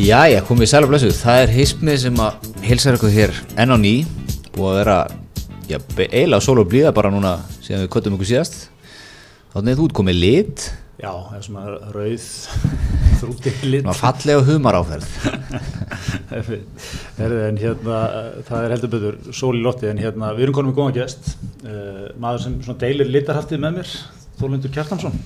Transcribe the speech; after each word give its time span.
Jæja, 0.00 0.40
komið 0.48 0.64
í 0.64 0.68
sæla 0.70 0.88
blessuð. 0.88 1.10
Það 1.12 1.38
er 1.42 1.50
hismið 1.52 1.96
sem 2.00 2.20
að 2.24 2.46
hilsar 2.64 2.96
ykkur 2.96 3.10
hér 3.12 3.34
enn 3.60 3.74
á 3.74 3.76
ný 3.76 3.90
og 4.54 4.62
að 4.70 4.78
vera 4.78 4.94
eiginlega 5.68 6.38
sól 6.40 6.62
og 6.62 6.70
blíða 6.70 6.92
bara 6.96 7.10
núna 7.12 7.34
síðan 7.60 7.82
við 7.82 7.90
köttum 7.92 8.16
ykkur 8.16 8.30
síðast. 8.30 8.56
Þannig 9.52 9.74
að 9.74 9.82
þú 9.82 9.88
ert 9.90 9.96
komið 9.98 10.16
lit, 10.22 10.64
Já, 11.00 11.10
það 11.12 11.36
er 11.36 11.44
svona 11.44 11.76
rauð 11.94 12.24
þrúti 13.20 13.52
lit 13.66 13.84
svona 13.84 13.96
fallega 13.96 14.46
humar 14.48 14.80
áferð. 14.80 15.12
En 17.20 17.60
hérna, 17.60 18.00
eh, 18.06 18.40
það 18.46 18.64
er 18.64 18.72
heldur 18.72 18.92
betur 18.94 19.36
sól 19.36 19.52
í 19.58 19.62
lotti 19.64 19.90
en 19.90 20.00
hérna, 20.00 20.32
við 20.36 20.46
erum 20.46 20.56
konum 20.56 20.72
með 20.72 20.78
góðan 20.78 20.96
gest 20.96 21.32
uh, 21.66 22.06
maður 22.22 22.46
sem 22.46 22.78
deilir 22.80 23.10
litarhaftið 23.10 23.60
með 23.66 23.80
mér 23.80 23.94
Þórlindur 24.40 24.72
Kjartansson 24.76 25.18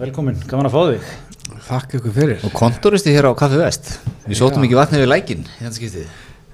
Velkomin, 0.00 0.42
gaman 0.50 0.68
að 0.68 0.74
fá 0.74 0.80
þig 0.90 1.29
Þakka 1.68 2.00
ykkur 2.00 2.16
fyrir. 2.16 2.40
Og 2.46 2.56
kontoristi 2.56 3.12
hér 3.14 3.30
á 3.30 3.32
Kaffi 3.38 3.60
Vest. 3.60 3.94
Við 4.26 4.40
sóttum 4.40 4.66
ekki 4.66 4.78
vatnið 4.78 5.04
við 5.04 5.12
lækin. 5.12 5.46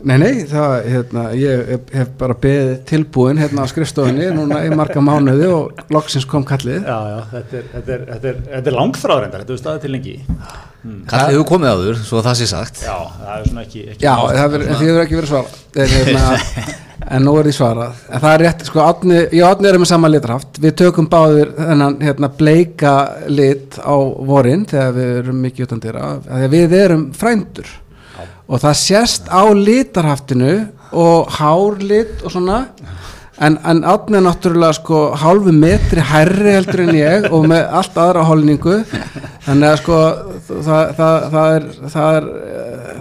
Nei, 0.07 0.19
nei, 0.21 0.43
það, 0.45 0.73
hérna, 0.93 1.23
ég 1.41 1.71
hef, 1.97 2.11
bara 2.21 2.35
beðið 2.37 2.73
tilbúin 2.91 3.39
hérna 3.41 3.65
á 3.65 3.71
skrifstofunni 3.71 4.27
núna 4.37 4.59
í 4.67 4.73
marga 4.77 5.01
mánuði 5.01 5.47
og 5.49 5.81
loksins 5.95 6.27
kom 6.29 6.45
kallið. 6.47 6.85
Já, 6.85 6.99
já, 7.15 7.21
þetta 7.31 7.57
er, 7.57 7.69
þetta 7.73 7.95
er, 7.95 8.03
þetta 8.11 8.31
er, 8.31 8.43
þetta 8.51 8.71
er 8.73 8.77
langþráður 8.77 9.29
endar, 9.29 9.45
þetta 9.47 9.57
er 9.57 9.63
staðið 9.63 9.87
til 9.87 9.93
lengi 9.95 10.17
Kallið 11.11 11.33
hefur 11.33 11.49
komið 11.49 11.73
áður, 11.73 12.03
svo 12.07 12.21
að 12.21 12.29
það 12.29 12.37
sé 12.43 12.49
sagt. 12.53 12.83
Já, 12.85 12.97
það 13.17 13.33
er 13.39 13.49
svona 13.49 13.65
ekki, 13.65 13.87
ekki 13.95 14.05
Já, 14.05 14.13
það 14.21 14.43
hefur, 14.43 14.67
en 14.67 14.77
því 14.77 14.91
hefur 14.91 15.07
ekki 15.07 15.19
verið 15.23 15.33
svarað. 15.33 15.57
En, 15.73 15.95
hérna, 15.97 16.77
en 17.11 17.27
nú 17.27 17.35
er 17.39 17.49
því 17.49 17.55
svarað. 17.57 18.03
En 18.11 18.23
það 18.23 18.35
er 18.35 18.43
rétt, 18.45 18.65
sko, 18.69 18.83
Átni, 18.83 19.19
ég 19.31 19.43
og 19.45 19.55
Átni 19.55 19.71
erum 19.71 19.85
með 19.85 19.91
sama 19.93 20.11
litraft. 20.11 20.61
Við 20.63 20.77
tökum 20.83 21.09
báðir 21.13 21.53
þennan 21.59 21.99
hérna, 22.03 22.31
bleika 22.41 22.95
lit 23.31 23.79
á 23.79 23.97
vorin 24.31 24.67
þegar 24.69 24.95
við 24.97 25.13
erum 25.23 25.43
mikið 25.47 25.69
utan 25.69 25.83
dýra. 25.85 26.13
Þegar 26.27 26.55
við 26.57 26.79
erum 26.81 27.05
frændur. 27.17 27.73
Og 28.47 28.63
það 28.63 28.79
sést 28.83 29.31
á 29.31 29.43
litarhaftinu 29.51 30.55
og 30.97 31.33
hárlit 31.39 32.23
og 32.23 32.35
svona 32.35 32.61
en, 33.43 33.59
en 33.65 33.83
átni 33.85 34.19
er 34.19 34.25
náttúrulega 34.25 34.77
sko 34.79 35.01
hálfu 35.21 35.53
metri 35.53 36.01
hærri 36.01 36.55
heldur 36.57 36.85
en 36.87 36.95
ég 36.97 37.27
og 37.31 37.47
með 37.51 37.67
allt 37.81 37.99
aðra 38.01 38.25
holningu 38.29 38.79
þannig 39.45 39.69
að 39.69 39.81
sko 39.83 39.99
það, 40.49 40.95
það, 41.01 41.27
það 41.35 41.57
er 41.57 41.67
það 41.97 42.19
er 42.21 42.29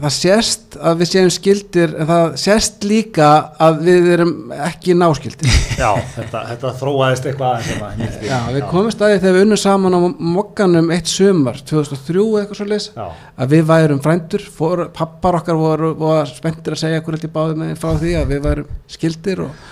það 0.03 0.13
sést 0.15 0.75
að 0.79 0.97
við 1.01 1.09
séum 1.11 1.29
skildir 1.33 1.93
en 1.99 2.07
það 2.09 2.25
sést 2.41 2.85
líka 2.87 3.27
að 3.65 3.79
við 3.87 4.07
erum 4.15 4.33
ekki 4.67 4.95
náskildir 4.97 5.51
Já, 5.83 5.89
þetta, 6.15 6.41
þetta 6.51 6.71
þróaðist 6.81 7.27
eitthvað 7.29 7.53
aðeins 7.53 7.69
hérna. 7.71 8.09
Já, 8.29 8.37
við 8.55 8.67
komum 8.71 8.93
staðið 8.95 9.21
þegar 9.23 9.37
við 9.37 9.45
unnum 9.47 9.61
saman 9.65 9.97
á 9.97 9.99
mokkanum 10.35 10.91
eitt 10.95 11.11
sumar 11.11 11.61
2003 11.71 12.25
eitthvað 12.41 12.59
svo 12.61 12.67
leys 12.71 12.89
að 12.97 13.55
við 13.55 13.65
værum 13.71 14.03
frændur 14.05 14.45
fór, 14.59 14.85
pappar 14.95 15.39
okkar 15.41 15.59
voru, 15.59 15.93
voru 15.99 16.27
spenntir 16.31 16.77
að 16.77 16.83
segja 16.85 17.01
okkur 17.03 17.17
held 17.17 17.27
ég 17.29 17.35
báði 17.35 17.59
með 17.63 17.73
frá 17.81 17.91
því 17.99 18.15
að 18.21 18.31
við 18.35 18.45
værum 18.47 18.71
skildir 18.95 19.43
og, 19.45 19.67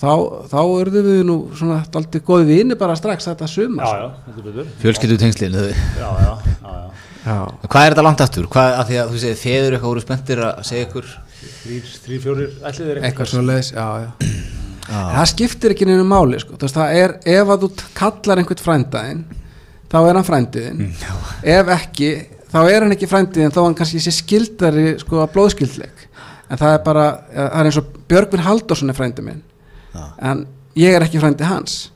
þá, 0.00 0.10
þá 0.50 0.58
urðum 0.66 1.08
við 1.12 1.22
nú 1.30 1.38
svona 1.54 1.80
aldrei 1.94 2.22
góði 2.26 2.48
vini 2.50 2.76
bara 2.80 2.96
strax 2.98 3.30
þetta 3.30 3.48
sumar 3.50 3.86
Já, 3.86 4.04
já, 4.04 4.08
þetta 4.28 4.46
betur 4.50 4.72
Fjölskyldu 4.82 5.20
tengslinn. 5.22 5.54
Já, 5.54 5.68
já, 6.00 6.08
já, 6.10 6.34
já 6.64 6.74
Já. 6.74 7.03
Hvað 7.24 7.86
er 7.86 7.94
þetta 7.94 8.04
langt 8.04 8.22
aftur? 8.24 8.48
Hvað, 8.52 8.74
af 8.80 8.90
því 8.90 8.98
að 9.00 9.12
þú 9.12 9.20
segir 9.22 9.38
feður 9.40 9.76
eitthvað 9.76 9.90
voru 9.90 10.02
spenntir 10.04 10.42
að 10.44 10.58
segja 10.68 10.88
ykkur. 10.88 11.06
Þrýr, 11.44 11.94
þrýr, 12.04 12.20
fjórir, 12.24 12.52
ætlið 12.68 12.90
er 12.92 13.00
eitthvað 13.08 13.30
svo 13.30 13.44
leys 13.44 13.70
já, 13.72 13.86
já. 14.04 14.10
En 14.84 15.14
það 15.14 15.28
skiptir 15.32 15.72
ekki 15.72 15.88
neina 15.88 16.04
máli 16.08 16.40
sko. 16.40 16.58
Þú 16.58 16.66
veist, 16.66 16.76
það 16.76 16.98
er, 17.00 17.14
ef 17.34 17.52
að 17.54 17.64
þú 17.64 17.70
kallar 17.96 18.40
einhvern 18.40 18.64
frændaðinn 18.64 19.22
þá 19.92 19.98
er 20.02 20.18
hann 20.18 20.26
frændiðinn 20.26 20.82
ef 21.54 21.70
ekki, 21.78 22.10
þá 22.52 22.58
er 22.62 22.84
hann 22.84 22.96
ekki 22.96 23.08
frændiðinn 23.08 23.54
þó 23.54 23.60
hann 23.62 23.76
kannski 23.78 24.02
sé 24.04 24.12
skildari 24.12 24.86
sko 25.00 25.22
að 25.22 25.32
blóðskildleik 25.36 26.04
en 26.50 26.60
það 26.60 26.76
er 26.76 26.84
bara, 26.84 27.06
það 27.32 27.56
er 27.60 27.70
eins 27.70 27.80
og 27.80 27.90
Björgvin 28.12 28.44
Halldórsson 28.44 28.92
er 28.92 28.98
frændi 28.98 29.24
minn. 29.24 29.40
Já. 29.94 30.04
en 30.26 30.46
ég 30.76 30.96
er 30.96 31.04
ekki 31.06 31.20
frændi 31.22 31.46
hans. 31.46 31.90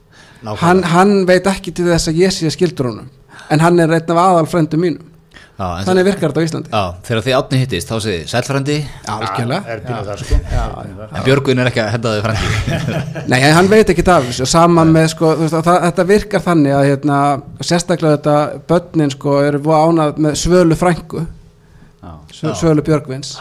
Hann, 0.62 0.84
hann 0.86 1.24
veit 1.26 1.46
ekki 1.50 1.72
til 1.74 1.88
þess 1.90 2.12
að 2.12 2.20
ég 2.22 2.34
sé 2.34 2.50
skildur 2.54 2.92
honum. 2.92 3.08
En 3.50 3.60
hann 3.60 3.80
er 3.82 3.90
einn 3.96 4.12
af 4.14 4.20
aðal 4.22 4.48
frændum 4.48 4.84
mínum 4.84 5.17
þannig 5.58 6.04
virkar 6.06 6.30
þetta 6.30 6.38
á 6.38 6.46
Íslandi. 6.46 6.70
Já, 6.70 6.82
þegar 7.08 7.24
þið 7.26 7.36
átni 7.38 7.58
hittist, 7.58 7.88
þá 7.90 8.02
segið 8.04 8.20
sælfrændi, 8.30 8.76
algjörlega. 9.10 9.72
Er 9.74 9.80
pínuð 9.82 10.10
það, 10.10 10.20
sko. 10.22 10.36
Já, 10.52 10.66
en 11.08 11.24
Björgun 11.26 11.62
er 11.62 11.70
ekki 11.70 11.80
að 11.82 11.88
henda 11.96 12.12
þið 12.14 12.26
frændi. 12.26 12.50
Nei, 13.32 13.38
hann 13.56 13.70
veit 13.72 13.90
ekki 13.90 14.04
af 14.14 14.28
þessu 14.28 14.46
sama 14.46 14.84
með 14.86 15.08
sko, 15.16 15.32
þú 15.32 15.46
veist, 15.46 15.56
að 15.58 15.64
það, 15.66 15.78
þetta 15.88 16.04
virkar 16.12 16.44
þannig 16.44 16.76
að 16.76 16.84
hérna, 16.92 17.16
sérstaklega 17.58 18.20
þetta 18.20 18.36
börnin 18.70 19.14
sko 19.16 19.34
eru 19.48 19.62
búið 19.66 19.88
ánað 19.88 20.22
með 20.28 20.38
svölu 20.44 20.78
frængu 20.78 21.24
já, 21.24 22.12
svö, 22.38 22.54
svölu 22.62 22.86
Björgvins. 22.86 23.34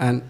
En 0.00 0.22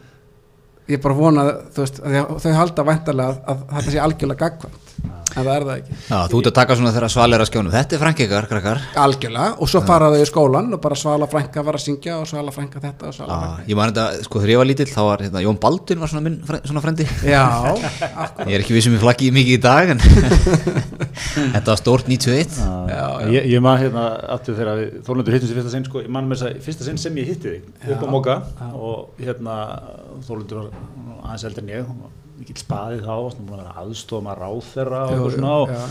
ég 0.90 1.02
bara 1.02 1.18
vona 1.18 1.46
þú 1.74 1.86
veist, 1.86 2.02
að 2.02 2.10
því 2.10 2.24
að 2.24 2.42
þau 2.42 2.58
halda 2.58 2.88
væntalega 2.90 3.30
að, 3.30 3.46
að 3.46 3.78
þetta 3.78 3.94
sé 3.94 4.02
algjörlega 4.02 4.42
gagkvæmt 4.42 4.85
en 5.04 5.44
það 5.44 5.50
er 5.52 5.64
það 5.66 5.72
ekki 5.76 5.96
Já, 6.06 6.18
þú 6.32 6.38
ert 6.40 6.48
að 6.50 6.54
taka 6.56 6.76
svona 6.78 6.92
þeirra 6.94 7.08
svalir 7.12 7.42
að 7.44 7.48
skjónum. 7.50 7.72
Þetta 7.74 7.96
er 7.96 8.00
frændi 8.00 8.24
ykkar, 8.26 8.46
krakkar. 8.50 8.78
algjörlega 9.02 9.48
og 9.60 9.68
svo 9.68 9.82
fara 9.84 10.08
þau 10.14 10.22
í 10.22 10.28
skólan 10.30 10.70
og 10.76 10.80
bara 10.86 10.96
svala 10.96 11.28
frænka 11.28 11.64
var 11.66 11.76
að 11.76 11.84
syngja 11.84 12.14
og 12.22 12.28
svala 12.30 12.54
frænka 12.54 12.80
þetta 12.80 13.10
og 13.10 13.16
svala 13.18 13.36
frænka 13.42 13.66
Já, 13.66 13.68
ég 13.72 13.76
man 13.80 13.92
þetta, 13.92 14.24
sko, 14.26 14.40
þegar 14.40 14.52
ég 14.54 14.60
var 14.62 14.68
lítill, 14.70 14.88
þá 14.94 15.00
var 15.10 15.24
hérna, 15.26 15.42
Jón 15.44 15.60
Baldur 15.60 16.00
var 16.00 16.12
svona 16.12 16.24
minn 16.24 16.38
svona 16.64 16.84
frændi. 16.86 17.08
Já, 17.28 17.44
akkur 18.24 18.48
Ég 18.48 18.56
er 18.56 18.64
ekki 18.64 18.76
vissum 18.78 18.96
ég 18.96 19.02
flaggi 19.04 19.30
mikið 19.36 19.58
í 19.58 19.62
dag, 19.66 19.92
en 19.92 20.00
þetta 21.54 21.68
var 21.72 21.80
stórt 21.80 22.08
91. 22.08 22.56
já, 22.90 23.04
Ég, 23.36 23.48
ég 23.56 23.64
man 23.64 23.80
hérna 23.80 24.06
aftur 24.36 24.56
þegar 24.58 24.80
við 24.80 25.00
Þórlundur 25.06 25.36
hittum 25.36 25.50
sér 25.50 25.60
fyrsta 25.60 25.74
sinn 25.76 25.86
sko, 25.88 26.04
ég 26.06 26.12
man 26.16 26.28
með 26.30 26.40
þess 26.42 26.48
að 26.54 26.60
fyrsta 26.66 26.86
sinn 26.88 27.00
sem 27.00 27.20
ég 27.20 27.32
hitti 27.34 27.56
þig 27.56 27.96
upp 27.96 28.04
á 28.04 28.08
Móka 28.12 28.36
og 28.72 29.20
hérna 29.20 29.56
Þórlundur 30.26 30.62
var 30.62 30.70
aðeins 31.26 31.46
eldri 31.50 31.66
en 31.66 31.74
ég 31.76 32.24
mikill 32.40 32.60
spaði 32.60 33.02
þá 33.04 33.12
og 33.16 33.34
svona 33.34 33.66
að 33.66 33.82
aðstofum 33.82 34.30
að 34.32 34.40
ráð 34.42 34.62
þeirra 34.72 35.02
og 35.06 35.12
Jú, 35.12 35.16
eitthvað 35.16 35.36
svona 35.36 35.54
og 35.62 35.72
já. 35.74 35.84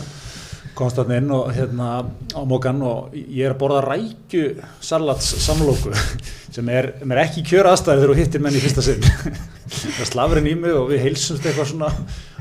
komst 0.76 1.00
þarna 1.00 1.18
inn 1.22 1.34
og 1.36 1.50
hérna 1.56 1.88
á 2.36 2.40
Mókan 2.48 2.82
og 2.86 3.14
ég 3.16 3.46
er 3.46 3.54
að 3.54 3.60
borða 3.62 3.82
rækju 3.86 4.44
salats 4.90 5.30
samlóku 5.46 5.94
sem 6.56 6.68
er, 6.72 6.92
er 7.04 7.22
ekki 7.24 7.44
kjör 7.50 7.70
aðstæði 7.72 8.02
þegar 8.02 8.12
þú 8.14 8.18
hittir 8.20 8.44
menn 8.44 8.58
í 8.58 8.62
fyrsta 8.64 8.84
sinn 8.84 9.02
það 9.98 10.10
slafurinn 10.12 10.50
í 10.52 10.54
mig 10.60 10.76
og 10.76 10.90
við 10.92 11.02
heilsumst 11.08 11.46
eitthvað 11.48 11.72
svona 11.72 11.90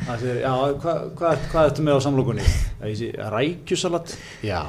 að 0.06 0.22
segir, 0.22 0.44
já, 0.44 0.54
hvað 0.84 1.02
hva, 1.18 1.34
hva 1.52 1.66
ertu 1.66 1.86
með 1.86 1.98
á 1.98 2.06
samlókunni? 2.06 2.46
Það 2.84 3.34
rækjusalat 3.34 4.14
já, 4.46 4.62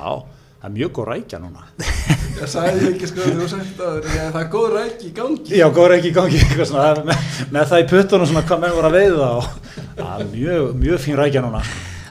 það 0.60 0.68
er 0.70 0.74
mjög 0.76 0.92
góð 0.98 1.08
rækja 1.12 1.42
núna 1.42 1.66
Ég 2.36 2.50
sagði 2.52 2.88
ekki 2.90 3.08
sko 3.08 3.26
þú 3.32 3.46
sagt 3.48 3.78
að 3.80 4.06
það 4.12 4.40
er 4.42 4.48
góð 4.52 4.68
rækki 4.76 5.08
í 5.08 5.12
gangi 5.16 5.56
já, 5.56 5.66
góð 5.72 5.90
rækja 5.94 6.10
í 6.10 6.14
gangi 6.16 6.40
eitthvað 6.44 6.70
svona, 6.70 6.86
það 6.86 7.00
er 7.00 7.10
með, 7.10 7.34
með 7.56 7.68
það 7.72 7.82
í 7.84 7.88
puttunum 7.92 8.30
svona 8.30 8.46
hvað 8.50 8.64
menn 8.64 8.76
voru 8.76 8.90
að 8.90 8.96
veiða 9.00 9.28
og 9.40 9.44
það 9.96 10.16
er 10.24 10.32
mjög, 10.34 10.72
mjög 10.84 11.04
fín 11.06 11.20
rækja 11.22 11.44
núna 11.46 11.62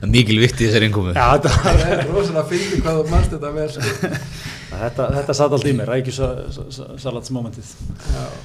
Mikil 0.06 0.38
vikt 0.38 0.60
í 0.60 0.68
þessari 0.68 0.86
innkomu. 0.90 1.14
já, 1.16 1.24
þetta 1.38 1.52
var 1.56 1.78
Það 1.80 1.94
er 1.96 2.10
rosalega 2.12 2.44
fyndi 2.50 2.82
hvað 2.84 2.98
þú 3.00 3.06
mannst 3.10 3.32
þetta 3.32 3.52
vel 3.56 3.68
sko. 3.74 4.20
Þetta, 4.76 5.06
þetta 5.16 5.36
satt 5.40 5.56
allt 5.56 5.70
í 5.70 5.74
mig, 5.78 5.88
rækjusalatsmomentið. 5.90 7.72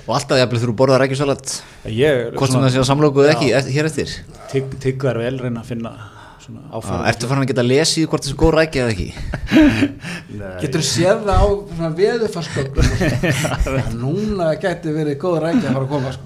Og 0.06 0.14
alltaf 0.14 0.40
jafnvel 0.40 0.60
þú 0.62 0.74
borðar 0.78 1.04
ekki 1.04 1.18
salat, 1.18 1.52
Ég, 1.90 2.30
hvort 2.38 2.54
sem 2.54 2.62
það 2.64 2.72
sé 2.76 2.84
á 2.86 2.90
samlókuð 2.92 3.28
ekki, 3.34 3.50
hér 3.74 3.90
eftir. 3.90 4.14
tigg, 4.54 4.72
tigg 4.80 5.04
er 5.10 5.20
vel, 5.20 5.34
reyna 5.42 5.64
að 5.64 5.72
finna 5.74 5.92
svona 6.50 6.62
áfæra. 6.74 7.00
ertu 7.10 7.28
farin 7.30 7.44
að 7.44 7.50
geta 7.50 7.64
lesið 7.64 8.06
hvort 8.10 8.26
þessu 8.26 8.38
góð 8.40 8.52
rækja 8.56 8.82
eða 8.84 8.92
ekki? 8.94 9.08
Getur 10.62 10.84
séð 10.86 11.22
það 11.26 11.40
á 11.40 11.46
svona 11.70 11.90
veðufarsköpum 11.98 12.86
Núna 14.02 14.48
gæti 14.60 14.94
verið 14.94 15.18
góð 15.22 15.36
rækja 15.44 15.70
að 15.70 15.76
fara 15.76 15.84
að 15.84 15.92
koma 15.94 16.12
sko. 16.14 16.24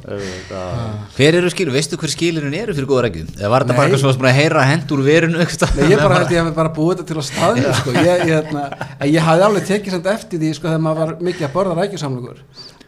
Hver 1.16 1.38
eru 1.40 1.52
skilur, 1.52 1.76
veistu 1.76 2.00
hver 2.00 2.14
skilurinn 2.14 2.56
eru 2.58 2.76
fyrir 2.76 2.88
góða 2.90 3.06
rækju? 3.08 3.26
Eða 3.38 3.52
var 3.52 3.66
þetta 3.66 3.78
bara 3.78 3.92
eitthvað 3.92 4.20
búin 4.22 4.30
að 4.30 4.38
heyra 4.40 4.66
hend 4.70 4.94
úr 4.96 5.04
eitthvað? 5.12 5.76
Nei, 5.78 5.90
ég 5.92 6.02
bara 6.02 6.20
held 6.20 6.34
ég 6.34 6.48
hef 6.48 6.56
bara 6.56 6.74
búið 6.74 7.02
þetta 7.02 7.08
til 7.10 7.20
að 7.20 7.28
staðinu 7.30 7.74
sko. 7.80 7.94
ég, 7.98 8.08
ég, 8.08 8.34
hérna, 8.34 8.64
en 8.98 9.12
ég 9.12 9.28
hafði 9.28 9.46
alveg 9.48 9.68
tekið 9.70 9.96
samt 9.96 10.10
eftir 10.14 10.42
því 10.42 10.54
sko, 10.58 10.70
þegar 10.70 10.84
maður 10.84 11.04
var 11.04 11.14
mikið 11.28 11.48
að 11.48 11.54
borða 11.54 11.78
rækjusamlugur 11.80 12.42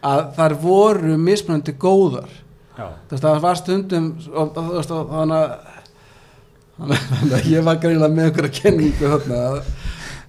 að 0.07 0.27
þar 0.37 0.55
voru 0.61 1.17
mismunandi 1.21 1.73
góðar 1.81 2.35
það 3.09 3.39
var 3.41 3.57
stundum 3.57 4.11
og, 4.33 4.57
og, 4.57 4.71
og 4.77 4.85
þannig 4.87 5.37
að 5.39 5.76
þannig 6.77 7.35
að 7.37 7.51
ég 7.51 7.65
var 7.65 7.79
greinilega 7.81 8.13
með 8.13 8.29
einhverja 8.29 8.61
kenningu 8.61 9.11
þarna 9.13 9.39
að, 9.47 9.57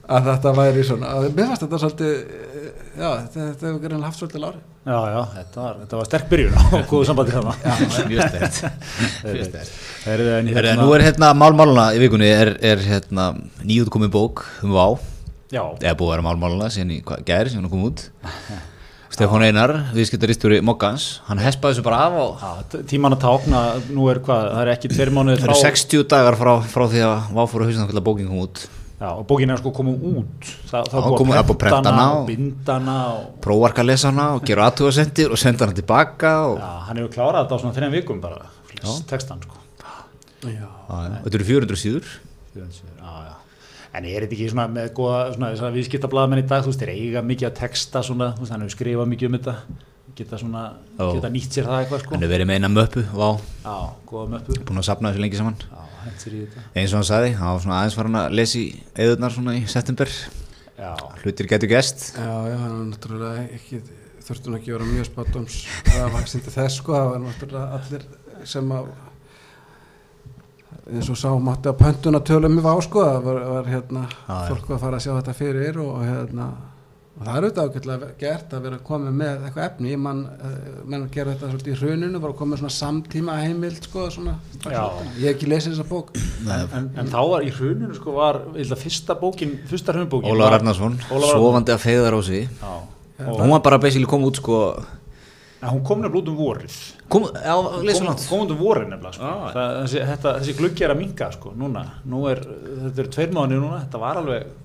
að 0.08 0.28
þetta 0.30 0.52
væri 0.58 0.84
svona. 0.88 1.10
Að, 1.12 1.28
mér 1.36 1.50
fannst 1.50 1.64
þetta 1.66 1.80
svolítið 1.82 2.14
já, 2.98 3.08
þetta, 3.08 3.36
þetta 3.38 3.68
hefur 3.68 3.82
greinilega 3.82 4.08
haft 4.08 4.22
svolítið 4.22 4.44
lári 4.44 4.62
já, 4.88 4.98
já 5.12 5.18
þetta, 5.34 5.60
var, 5.64 5.76
þetta 5.82 6.00
var 6.00 6.08
sterk 6.08 6.30
byrjun 6.32 6.56
á 6.56 6.64
góðu 6.88 7.08
sambandi 7.10 7.34
þarna. 7.36 7.54
Mjög 8.08 8.32
stert 8.32 8.62
Mjög 10.06 10.32
en 10.38 10.50
Herra, 10.54 10.72
Nú 10.80 10.88
er 10.96 11.04
hérna 11.04 11.30
málmáluna 11.36 11.90
í 11.96 12.00
vikunni 12.02 12.30
er, 12.32 12.54
er 12.64 12.82
hérna 12.86 13.30
nýjútkomin 13.60 14.12
bók 14.14 14.46
um 14.64 14.74
Vá. 14.76 14.86
Já, 15.48 15.62
eða 15.80 15.94
búið 15.96 16.10
að 16.10 16.14
vera 16.16 16.26
málmáluna 16.26 16.72
sem 16.72 16.90
hún 17.60 17.70
kom 17.72 17.86
út 17.90 18.08
Stefán 19.08 19.42
Einar, 19.46 19.72
viðskiptaristjóri 19.96 20.58
Mokkans 20.62 21.06
hann 21.30 21.40
hespaði 21.40 21.78
þessu 21.78 21.84
bara 21.86 22.00
af 22.06 22.16
og 22.20 22.42
já 22.42 22.82
tíman 22.90 23.16
að 23.16 23.22
tákna, 23.24 23.62
nú 23.94 24.08
er 24.12 24.20
hvað, 24.24 24.50
það 24.52 24.60
er 24.66 24.70
ekki 24.74 24.90
tveir 24.92 25.12
mánuði 25.16 25.38
það 25.40 25.48
eru 25.48 25.60
60 25.62 26.04
dagar 26.12 26.36
frá, 26.40 26.52
frá 26.68 26.84
því 26.92 27.00
að 27.06 27.30
Vá 27.38 27.40
fór 27.48 27.64
að 27.64 27.70
hausin 27.72 27.88
þá 27.88 28.02
bókin 28.04 28.28
kom 28.28 28.42
út. 28.44 28.66
Já, 28.98 29.08
og 29.14 29.24
bókin 29.30 29.50
er 29.54 29.60
sko 29.62 29.70
komið 29.70 30.06
út. 30.10 30.48
Það, 30.68 30.88
það 30.90 30.94
Já, 30.94 30.98
er 30.98 31.04
búið 31.06 31.18
komið- 31.20 31.32
það 31.32 31.38
er 31.38 31.44
að 31.44 31.48
búið 31.48 31.54
að 31.54 31.60
prenta 31.62 31.76
prenta 31.78 31.90
hana 31.90 32.02
hana 32.02 32.14
og 32.14 32.18
og- 32.18 32.72
hana 32.74 32.96
og 33.14 33.40
prófarka 33.44 33.82
að 33.84 33.86
lesa 33.92 34.08
hana 34.10 34.24
og 34.34 34.44
gera 34.44 34.64
aðtúasendir 34.70 35.30
og 35.30 35.38
senda 35.38 35.64
hana 35.64 35.76
tilbaka 35.78 36.32
og 36.48 36.58
já, 36.58 36.70
hann 36.88 36.96
hefur 36.98 37.12
klárað 37.14 37.44
þetta 37.46 37.54
á 37.54 37.60
svona 37.62 37.74
þrejan 37.78 37.94
vikum 37.94 38.20
bara 38.20 38.38
textan 39.06 39.38
sko. 39.42 39.54
Já. 40.42 40.66
Þetta 41.24 41.34
eru 41.38 41.44
400 41.44 41.76
síður. 41.78 42.04
Já, 42.58 42.64
já. 42.66 42.97
En 43.94 44.04
er 44.08 44.24
þetta 44.26 44.36
ekki 44.36 44.48
svona 44.52 44.66
með 44.72 44.88
góða 44.98 45.20
svona, 45.34 45.50
svona 45.60 45.74
viðskiptablaðamenn 45.76 46.42
í 46.42 46.46
dag? 46.48 46.64
Þú 46.64 46.72
veist, 46.72 46.82
þeir 46.82 46.94
eiga 46.94 47.22
mikið 47.28 47.48
að 47.50 47.54
texta 47.60 48.02
svona, 48.06 48.32
þú 48.36 48.44
veist, 48.44 48.52
hann 48.54 48.64
hefur 48.66 48.74
skrifað 48.76 49.12
mikið 49.14 49.30
um 49.30 49.38
þetta. 49.38 49.54
Geta 50.18 50.38
svona, 50.40 50.62
Já. 50.98 51.04
geta 51.14 51.28
nýtt 51.30 51.54
sér 51.54 51.68
það 51.68 51.80
eitthvað 51.84 52.00
sko. 52.02 52.14
Hann 52.16 52.26
er 52.26 52.32
verið 52.32 52.48
með 52.50 52.58
eina 52.58 52.70
möppu 52.74 53.04
vá, 53.14 53.28
já, 53.62 53.76
góða 54.10 54.26
möppu. 54.34 54.56
Búin 54.66 54.80
að 54.82 54.88
sapna 54.88 55.12
þessu 55.12 55.22
lengi 55.22 55.38
saman. 55.38 55.58
Já, 55.62 55.84
hent 56.02 56.24
sér 56.24 56.34
í 56.34 56.40
þetta. 56.42 56.64
Eins 56.74 56.90
og 56.94 56.98
hann 56.98 57.06
sagði, 57.12 57.30
hann 57.38 57.52
var 57.54 57.62
svona 57.62 57.78
aðeins 57.78 57.98
farin 58.00 58.18
að 58.18 58.34
lesa 58.34 58.58
í 58.58 58.64
eðurnar 59.04 59.36
svona 59.36 59.54
í 59.54 59.62
september. 59.70 60.10
Já, 60.78 60.92
hlutir 61.24 61.48
getur 61.50 61.70
gest 61.72 62.04
Já, 62.14 62.26
já, 62.46 62.54
hann 62.54 62.74
er 62.74 62.82
náttúrulega 62.92 63.46
ekki, 63.56 63.80
þurftum 64.22 64.54
ekki 64.58 64.70
að 64.70 64.76
vera 64.76 64.90
mjög 64.92 65.06
spáttums 65.08 65.56
að 65.90 66.12
vaksindi 66.14 66.52
þess 66.54 66.76
sko, 66.78 66.94
það 66.94 67.08
var 67.10 67.24
náttúrulega 67.24 67.78
allir 67.78 68.04
sem 68.46 68.70
að 68.76 68.90
eins 70.88 71.10
og 71.12 71.18
sá 71.20 71.28
mátti 71.42 71.70
að 71.70 71.78
pöntuna 71.82 72.20
tölum 72.24 72.58
við 72.58 72.66
á 72.68 72.74
sko, 72.84 73.04
það 73.04 73.22
var, 73.28 73.44
var 73.52 73.70
hérna 73.74 74.02
já. 74.08 74.34
fólk 74.48 74.66
var 74.68 74.76
að 74.78 74.82
fara 74.86 74.98
að 74.98 75.06
sjá 75.06 75.12
þetta 75.18 75.36
fyrir 75.38 75.80
og 75.84 76.02
hérna 76.04 76.48
og 77.18 77.24
það 77.26 77.32
er 77.32 77.44
auðvitað 77.44 77.68
ágætlega 77.68 78.08
gert 78.20 78.52
að 78.54 78.66
vera 78.68 78.76
komið 78.86 79.14
með 79.18 79.46
eitthvað 79.48 79.64
efni, 79.64 79.94
mann 79.98 80.20
uh, 80.28 80.52
menn 80.86 81.06
gera 81.10 81.32
þetta 81.32 81.48
svolítið 81.50 81.72
í 81.72 81.78
hruninu, 81.80 82.20
var 82.22 82.30
að 82.30 82.36
koma 82.38 82.52
með 82.52 82.60
svona 82.60 82.74
samtíma 82.76 83.38
heimild 83.42 83.88
sko, 83.88 84.04
svona 84.14 84.36
Já. 84.62 84.84
ég 85.16 85.24
hef 85.24 85.32
ekki 85.32 85.48
lesið 85.50 85.74
þessa 85.74 85.88
bók. 85.88 86.12
En, 86.14 86.68
en, 86.78 86.86
en 87.02 87.10
þá 87.10 87.18
var 87.32 87.46
í 87.48 87.50
hruninu 87.56 87.96
sko 87.98 88.14
var, 88.14 88.38
ég 88.54 88.62
held 88.62 88.76
að 88.76 88.84
fyrsta 88.84 89.18
bókin 89.18 89.56
fyrsta 89.72 89.96
hrunbókin 89.96 90.30
Ólafur 90.30 90.44
var- 90.44 90.58
Arnarsson, 90.60 91.00
sofandi 91.10 91.74
að 91.74 91.82
feyðar 91.88 92.14
á 92.14 92.20
sig 92.22 92.46
já, 92.46 92.70
og 93.26 93.42
hún 93.42 93.50
var 93.56 93.66
bara 93.66 93.82
basically 93.82 94.06
kom 94.06 94.22
út 94.28 94.38
sko 94.38 94.60
en 95.58 95.68
hún 95.72 95.82
kom 95.86 96.02
nefnilega 96.02 96.22
út 96.22 96.30
um 96.32 96.38
vorið. 96.38 96.78
Kom, 97.10 97.26
já, 97.34 97.54
hún 97.58 98.12
átt 98.12 98.28
kom 98.30 98.44
út 98.44 98.54
um 98.54 98.60
vorið 98.62 98.92
nefnilega 98.92 99.16
sko. 99.16 99.32
Ah. 99.32 99.50
það, 99.56 99.74
þessi, 99.82 100.04
þetta, 100.12 100.36
þessi 100.38 100.56
gluggi 100.60 100.86
er 100.86 100.94
að 100.94 101.02
minka 101.02 101.30
sko, 101.34 101.52
núna, 101.58 101.84
nú 102.08 102.24
er, 102.30 102.42
þetta 102.84 103.04
er 103.04 103.12
tveir 103.16 103.34
mánuðir 103.34 103.62
núna, 103.64 103.82
þetta 103.84 104.02
var 104.04 104.22
alveg 104.22 104.56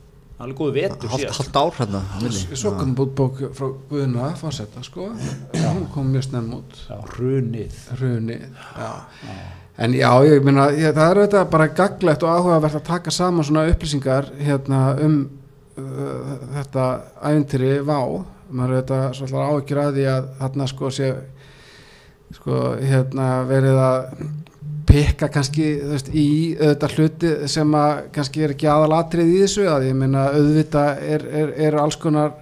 alveg 0.43 0.57
góðu 0.57 0.73
vetur 0.75 1.11
halvt 1.11 1.23
síðast. 1.23 1.41
halvt 1.41 1.59
ár 1.59 1.75
hérna 1.79 2.01
milli. 2.21 2.59
Svo 2.59 2.71
kom 2.77 2.93
út 3.03 3.11
bók 3.17 3.41
frá 3.55 3.67
Guðna 3.89 4.31
Fórsetta 4.39 4.83
sko, 4.85 5.11
hún 5.53 5.85
kom 5.93 6.09
mjög 6.11 6.25
snemm 6.27 6.55
út. 6.57 6.79
Já, 6.89 6.97
hrunið. 7.13 7.77
Hruni 7.97 8.39
já. 8.41 8.89
en 9.77 9.95
já, 9.97 10.09
ég 10.27 10.43
meina 10.45 10.67
ég, 10.73 10.91
það 10.93 11.05
er 11.05 11.21
auðvitað 11.21 11.47
bara 11.53 11.69
gaglegt 11.79 12.25
og 12.25 12.33
áhugavert 12.33 12.79
að 12.81 12.85
taka 12.89 13.13
saman 13.13 13.47
svona 13.47 13.65
upplýsingar 13.71 14.29
hérna 14.41 14.81
um 15.05 15.17
uh, 15.77 16.35
þetta 16.59 16.87
ævintýri 17.29 17.73
vá 17.87 17.99
maður 18.53 18.71
er 18.71 18.79
auðvitað 18.79 19.17
svolítið 19.17 19.43
áhyggjur 19.43 19.81
að 19.83 19.97
því 19.97 20.07
að 20.13 20.31
þarna 20.39 20.67
sko 20.71 20.91
sé 20.93 21.11
sko 22.33 22.61
hérna 22.81 23.27
verið 23.49 23.79
að 23.81 23.99
pikka 24.89 25.29
kannski 25.33 25.67
veist, 25.89 26.09
í 26.13 26.27
auðvitað 26.59 26.95
hluti 26.97 27.33
sem 27.51 27.75
að 27.77 27.91
kannski 28.15 28.45
er 28.45 28.53
ekki 28.55 28.69
aðalatrið 28.69 29.33
í 29.33 29.41
þessu 29.43 29.67
að 29.71 29.87
ég 29.89 29.97
meina 29.97 30.27
auðvitað 30.33 31.03
er, 31.15 31.27
er, 31.41 31.53
er 31.67 31.77
alls 31.81 31.97
konar 32.01 32.35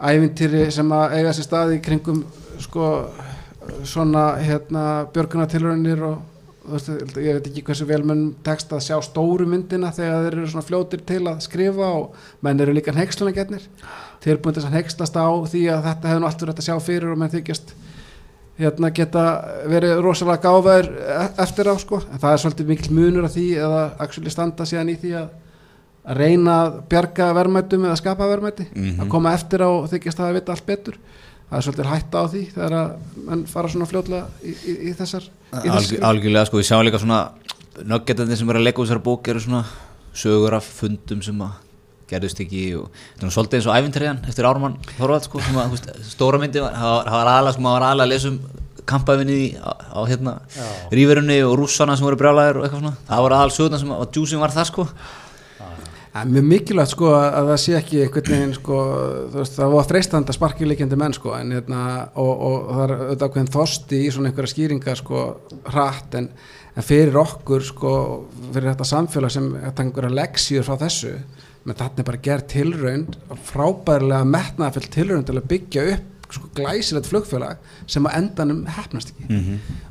ævintýri 0.00 0.66
sem 0.72 0.92
að 0.96 1.18
eiga 1.18 1.34
sér 1.36 1.48
stað 1.48 1.74
í 1.76 1.82
kringum 1.84 2.24
sko 2.60 2.90
svona 3.86 4.34
hérna 4.40 4.84
björgunartilraunir 5.14 6.04
og 6.08 6.29
veist, 6.72 6.88
ég 7.16 7.36
veit 7.38 7.46
ekki 7.50 7.62
hversu 7.66 7.86
vel 7.88 8.02
menn 8.06 8.34
tekst 8.46 8.72
að 8.72 8.82
sjá 8.86 8.96
stóru 9.02 9.46
myndina 9.46 9.90
þegar 9.92 10.24
þeir 10.26 10.36
eru 10.38 10.46
svona 10.52 10.66
fljótir 10.68 11.04
til 11.06 11.22
að 11.30 11.40
skrifa 11.46 11.88
og 12.00 12.14
menn 12.42 12.60
eru 12.60 12.72
líka 12.76 12.92
hneykslunargetnir 12.96 13.66
tilbúin 14.24 14.54
til 14.54 14.62
þess 14.62 14.70
að 14.70 14.76
hneykslast 14.76 15.16
á 15.20 15.28
því 15.52 15.62
að 15.74 15.84
þetta 15.88 16.08
hefur 16.12 16.20
nú 16.20 16.26
allt 16.30 16.40
verið 16.44 16.54
hægt 16.54 16.62
að 16.64 16.68
sjá 16.70 16.80
fyrir 16.86 17.12
og 17.14 17.18
menn 17.22 17.32
þykjast 17.34 17.74
hérna 18.60 18.90
geta 18.92 19.22
verið 19.72 20.00
rosalega 20.04 20.42
gáfaður 20.44 20.88
e- 21.00 21.30
eftir 21.46 21.70
á 21.72 21.74
sko. 21.80 22.00
En 22.12 22.18
það 22.20 22.32
er 22.34 22.42
svolítið 22.42 22.66
mikil 22.74 22.92
munur 22.98 23.24
að 23.24 23.36
því 23.38 23.46
eða 23.56 23.84
actually 24.04 24.30
standa 24.34 24.66
síðan 24.68 24.90
í 24.92 24.98
því 25.00 25.14
að 25.22 25.30
að 26.10 26.16
reyna 26.16 26.52
að 26.64 26.76
bjarga 26.88 27.26
verðmættum 27.36 27.82
eða 27.84 27.96
skapa 28.00 28.24
verðmætti 28.28 28.64
Mhm. 28.74 29.00
að 29.04 29.08
koma 29.12 29.32
eftir 29.36 29.60
á 29.60 29.70
þykjast 29.88 30.20
að 30.24 30.32
vita 30.38 30.52
allt 30.52 30.66
betur 30.66 30.96
það 31.50 31.56
er 31.58 31.64
svolítið 31.66 31.88
hætta 31.90 32.20
á 32.22 32.24
því 32.30 32.42
þegar 32.54 32.76
að 32.80 32.90
menn 33.28 33.44
fara 33.50 33.68
svona 33.72 33.88
fljótlega 33.90 34.26
í, 34.46 34.52
í, 34.54 34.74
í 34.90 34.92
þessar 34.98 35.26
í 35.26 35.72
Alg, 35.74 35.94
algjörlega 36.10 36.46
sko, 36.48 36.60
við 36.60 36.68
sjáum 36.70 36.84
líka 36.86 37.00
svona 37.02 37.20
nöggetandi 37.90 38.36
sem 38.38 38.50
er 38.52 38.60
að 38.60 38.66
leggja 38.68 38.82
úr 38.82 38.88
þessari 38.90 39.04
bók 39.08 39.28
eru 39.32 39.42
svona 39.42 39.64
sögur 40.20 40.56
af 40.58 40.66
fundum 40.80 41.22
sem 41.26 41.42
að 41.46 41.58
gerðust 42.10 42.40
ekki 42.42 42.62
og 42.78 42.88
þetta 42.90 43.22
er 43.22 43.28
nú 43.28 43.34
svolítið 43.34 43.58
eins 43.60 43.68
og 43.70 43.76
æfintriðan 43.78 44.22
eftir 44.30 44.48
Ármann 44.48 44.78
Þorvald 44.96 45.26
sko, 45.28 45.42
sem 45.46 45.58
að, 45.62 45.76
stóra 46.10 46.40
myndi 46.42 46.62
var, 46.64 46.74
það 46.74 46.96
var- 47.14 47.30
aðalega 47.34 47.54
sko, 47.54 47.62
maður 47.66 47.76
var 47.78 47.86
aðalega 47.88 48.06
að 48.08 48.12
lesa 48.14 48.32
um 48.32 48.40
kampafinni 48.90 49.36
á, 49.62 49.70
á 49.94 50.00
hérna 50.10 50.32
ríverunni 50.90 51.36
og 51.46 51.54
rússana 51.60 51.94
sem 51.98 52.06
voru 52.08 52.18
brjálæðir 52.18 52.58
og 52.58 52.64
eitthvað 52.66 52.80
svona, 52.82 52.96
það 53.10 53.22
var 53.26 53.34
aðal 53.36 53.52
sögurna 53.54 53.78
sem 53.82 53.92
að, 53.94 54.00
að 54.02 54.10
djúsin 54.16 54.42
var 54.42 54.54
það 54.56 54.66
sko 54.72 54.86
Það 56.10 56.38
er 56.40 56.46
mikilvægt 56.50 56.90
sko 56.90 57.10
að 57.14 57.26
að 57.38 57.48
það 57.50 57.60
sé 57.62 57.74
ekki 57.78 58.00
einhvern 58.04 58.32
veginn 58.34 58.54
sko, 58.56 58.78
veist, 59.34 59.58
það 59.58 59.74
var 59.76 59.88
freistandi 59.90 60.32
að 60.32 60.38
sparki 60.40 60.66
líkjandi 60.66 60.98
menn 60.98 61.14
sko 61.14 61.34
en 61.36 61.52
hérna 61.54 61.82
og, 62.18 62.32
og, 62.32 62.56
það 62.70 62.82
er 62.82 62.94
auðvitað 62.96 63.28
ákveðin 63.28 63.52
þorsti 63.54 64.00
í 64.00 64.08
svona 64.10 64.32
einhverja 64.32 64.54
skýringar 64.54 64.98
sko 64.98 65.22
hratt 65.70 66.16
en, 66.18 66.26
en 66.74 66.86
fyrir 66.86 67.20
okkur 67.22 67.66
sko, 67.68 67.94
fyrir 68.48 68.72
þetta 68.72 68.88
samfélag 68.90 69.34
sem 69.36 69.48
þetta 69.54 69.86
einhverja 69.86 70.18
leksíur 70.18 70.66
frá 70.66 70.80
þessu 70.82 71.14
menn 71.62 71.78
þarna 71.78 72.02
er 72.02 72.08
bara 72.08 72.22
gerð 72.26 72.46
tilraun 72.56 73.06
frábærlega 73.52 74.30
metnaðafill 74.34 74.90
tilraun 74.90 75.26
til 75.28 75.38
að 75.38 75.50
byggja 75.52 75.86
upp 75.94 76.08
sko 76.34 76.50
glæsilegt 76.54 77.10
flugfélag 77.10 77.58
sem 77.90 78.06
að 78.06 78.16
endanum 78.20 78.62
hefnast 78.70 79.12
ekki. 79.14 79.40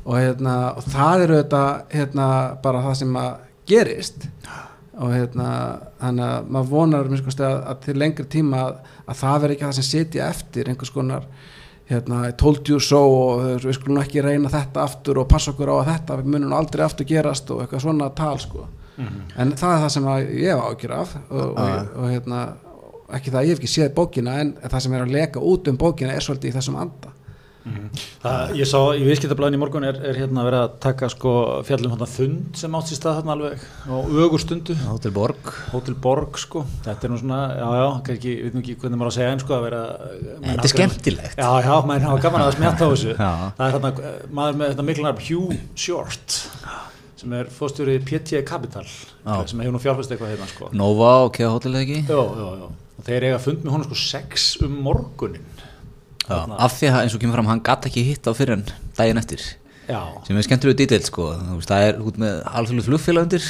Og, 0.04 0.14
hérna, 0.16 0.56
og 0.76 0.86
það 0.88 1.24
eru 1.26 1.38
þetta 1.42 1.62
hérna, 1.92 2.28
bara 2.64 2.82
það 2.86 2.98
sem 3.02 3.18
að 3.20 3.30
gerist. 3.70 4.26
Og 4.48 4.69
hérna 5.08 5.52
þannig 6.00 6.26
að 6.26 6.50
maður 6.52 6.70
vonar 6.74 7.08
minnst 7.08 7.24
kosti, 7.24 7.46
að, 7.46 7.56
að 7.70 7.80
til 7.86 7.96
lengri 8.02 8.26
tíma 8.30 8.60
að, 8.66 8.74
að 9.06 9.20
það 9.22 9.40
veri 9.44 9.56
ekki 9.56 9.66
það 9.66 9.78
sem 9.78 9.88
sitja 9.88 10.28
eftir 10.28 10.68
einhvers 10.68 10.92
konar 10.92 11.28
hérna, 11.90 12.22
I 12.28 12.34
told 12.38 12.68
you 12.68 12.80
so 12.84 13.00
og 13.00 13.44
við 13.64 13.78
skulum 13.78 14.02
ekki 14.02 14.24
reyna 14.24 14.50
þetta 14.52 14.84
aftur 14.84 15.22
og 15.22 15.30
passa 15.30 15.54
okkur 15.54 15.72
á 15.72 15.76
að 15.80 15.88
þetta 15.90 16.18
við 16.20 16.32
munum 16.34 16.56
aldrei 16.56 16.84
aftur 16.84 17.08
gerast 17.08 17.50
og 17.50 17.64
eitthvað 17.64 17.86
svona 17.86 18.10
tal 18.16 18.36
sko. 18.42 18.66
en 19.00 19.54
það 19.56 19.72
er 19.74 19.80
það 19.84 19.92
sem 19.94 20.10
ég 20.36 20.50
hef 20.50 20.64
ágjur 20.66 20.92
af 20.92 21.14
og, 21.30 21.46
og, 21.48 21.94
og 21.96 22.10
hérna 22.10 22.40
ekki 23.16 23.32
það 23.32 23.40
að 23.40 23.46
ég 23.46 23.54
hef 23.54 23.62
ekki 23.62 23.72
séð 23.72 23.94
bókina 23.96 24.36
en 24.42 24.52
það 24.66 24.82
sem 24.84 24.94
er 24.94 25.06
að 25.06 25.14
leka 25.16 25.40
út 25.40 25.70
um 25.70 25.78
bókina 25.80 26.12
er 26.14 26.24
svolítið 26.24 26.52
í 26.52 26.56
þessum 26.58 26.76
anda 26.82 27.14
Það, 28.20 28.52
ég 28.58 28.68
sá 28.68 28.78
í 28.98 29.04
viðskiptablaðin 29.06 29.56
í 29.56 29.60
morgun 29.62 29.86
er, 29.88 29.96
er 30.10 30.18
hérna 30.20 30.44
verið 30.44 30.62
að 30.64 30.74
taka 30.84 31.08
sko 31.12 31.32
fjallum 31.64 31.94
hérna 31.94 32.08
fund 32.10 32.58
sem 32.60 32.74
átt 32.76 32.90
sér 32.90 32.98
stað 33.00 33.20
þarna 33.20 33.36
alveg 33.36 33.64
á 33.88 33.96
ögur 34.24 34.42
stundu 34.42 34.76
Hotel 34.82 35.14
Borg. 35.16 35.52
Hótel 35.72 35.96
Borg 36.04 36.40
sko, 36.42 36.64
þetta 36.84 37.08
er 37.08 37.14
nú 37.14 37.20
svona, 37.22 37.40
já 37.56 37.68
já, 37.80 37.86
kannski, 38.10 38.34
við 38.36 38.48
veitum 38.48 38.62
ekki 38.64 38.76
hvernig 38.82 39.00
maður 39.00 39.08
á 39.08 39.12
að 39.12 39.16
segja 39.18 39.32
einn 39.32 39.42
sko 39.44 39.56
að 39.56 39.66
vera 39.68 39.82
Þetta 40.44 40.66
er 40.68 40.74
skemmtilegt. 40.74 41.40
Já, 41.40 41.50
já, 41.64 41.72
maður 41.88 42.06
hafa 42.10 42.22
gaman 42.26 42.44
að 42.46 42.54
smjatta 42.58 42.86
á 42.86 42.90
þessu. 42.92 43.16
Það 43.60 43.66
er 43.66 43.74
hérna, 43.78 44.14
maður 44.40 44.60
með 44.60 44.72
þetta 44.74 44.88
miklunar 44.90 45.24
Hugh 45.30 45.58
Short 45.86 46.40
sem 47.20 47.32
er 47.36 47.50
fórstjóri 47.52 47.98
PT 48.00 48.40
Capital 48.48 48.86
Já. 48.86 49.34
sem 49.48 49.60
hefur 49.60 49.74
nú 49.74 49.80
fjárfæst 49.82 50.12
eitthvað 50.14 50.30
hérna 50.34 50.46
sko. 50.48 50.70
Nova 50.72 51.10
og 51.26 51.34
Kea 51.36 51.50
Hotel 51.52 51.74
eða 51.74 51.82
ekki? 51.84 51.98
Já, 52.08 52.16
já, 52.16 52.46
já, 52.62 52.68
og 53.00 53.04
þeir 53.08 53.26
eiga 53.28 53.40
fund 53.44 53.64
með 53.64 53.74
honum 53.74 53.88
sko 53.90 53.98
sex 54.00 54.46
um 54.64 54.78
morgunin 54.86 55.44
af 56.30 56.76
því 56.78 56.90
að 56.92 57.00
eins 57.04 57.16
og 57.16 57.22
kemur 57.22 57.38
fram 57.38 57.50
hann 57.50 57.64
gatt 57.66 57.88
ekki 57.90 58.04
hitt 58.06 58.28
á 58.28 58.32
fyrir 58.36 58.58
en 58.58 58.64
daginn 58.98 59.20
eftir. 59.20 59.42
Já, 59.90 59.98
sem 60.22 60.38
er 60.38 60.44
skemmtilegu 60.46 60.78
dítill 60.78 61.02
sko. 61.02 61.24
Veist, 61.56 61.66
það 61.70 61.84
er 61.88 61.96
út 62.06 62.18
með 62.22 62.36
alþjóðlega 62.46 62.86
flugfélag 62.86 63.24
undir. 63.26 63.46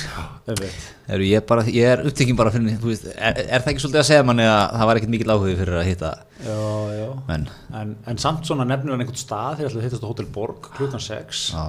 Eru, 1.11 1.27
ég, 1.27 1.43
bara, 1.49 1.65
ég 1.69 1.91
er 1.91 2.03
upptekinn 2.09 2.39
bara 2.39 2.53
fyrir 2.55 2.79
veist, 2.81 3.09
er, 3.13 3.41
er 3.45 3.61
það 3.61 3.73
ekki 3.75 3.83
svolítið 3.85 4.01
að 4.01 4.07
segja 4.09 4.25
manni 4.25 4.47
að 4.49 4.63
það 4.79 4.89
var 4.89 5.01
ekkert 5.01 5.13
mikill 5.13 5.35
áhugi 5.35 5.57
fyrir 5.59 5.77
að 5.81 5.89
hitta 5.91 6.13
Já, 6.47 6.61
já. 6.97 7.09
menn? 7.29 7.45
En, 7.77 7.93
en 8.09 8.23
samt 8.23 8.49
svona 8.49 8.65
nefnir 8.71 8.95
hann 8.95 9.05
einhvern 9.05 9.21
stað 9.21 9.59
þegar 9.61 9.85
hittast 9.85 10.07
á 10.07 10.11
Hotel 10.11 10.29
Borg 10.33 10.71
klukkan 10.79 11.03
6 11.05 11.43
Já. 11.53 11.65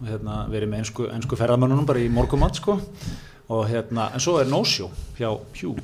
og 0.00 0.10
hérna 0.10 0.38
verið 0.50 0.72
með 0.72 0.82
einsku, 0.82 1.06
einsku 1.12 1.38
ferðamönnunum 1.38 1.86
bara 1.86 2.02
í 2.02 2.08
morgumat 2.12 2.58
sko. 2.58 2.80
Og 3.52 3.62
hérna, 3.70 4.08
en 4.16 4.24
svo 4.24 4.40
er 4.40 4.50
no-show 4.50 4.90
hjá 5.20 5.28
Hugh 5.60 5.78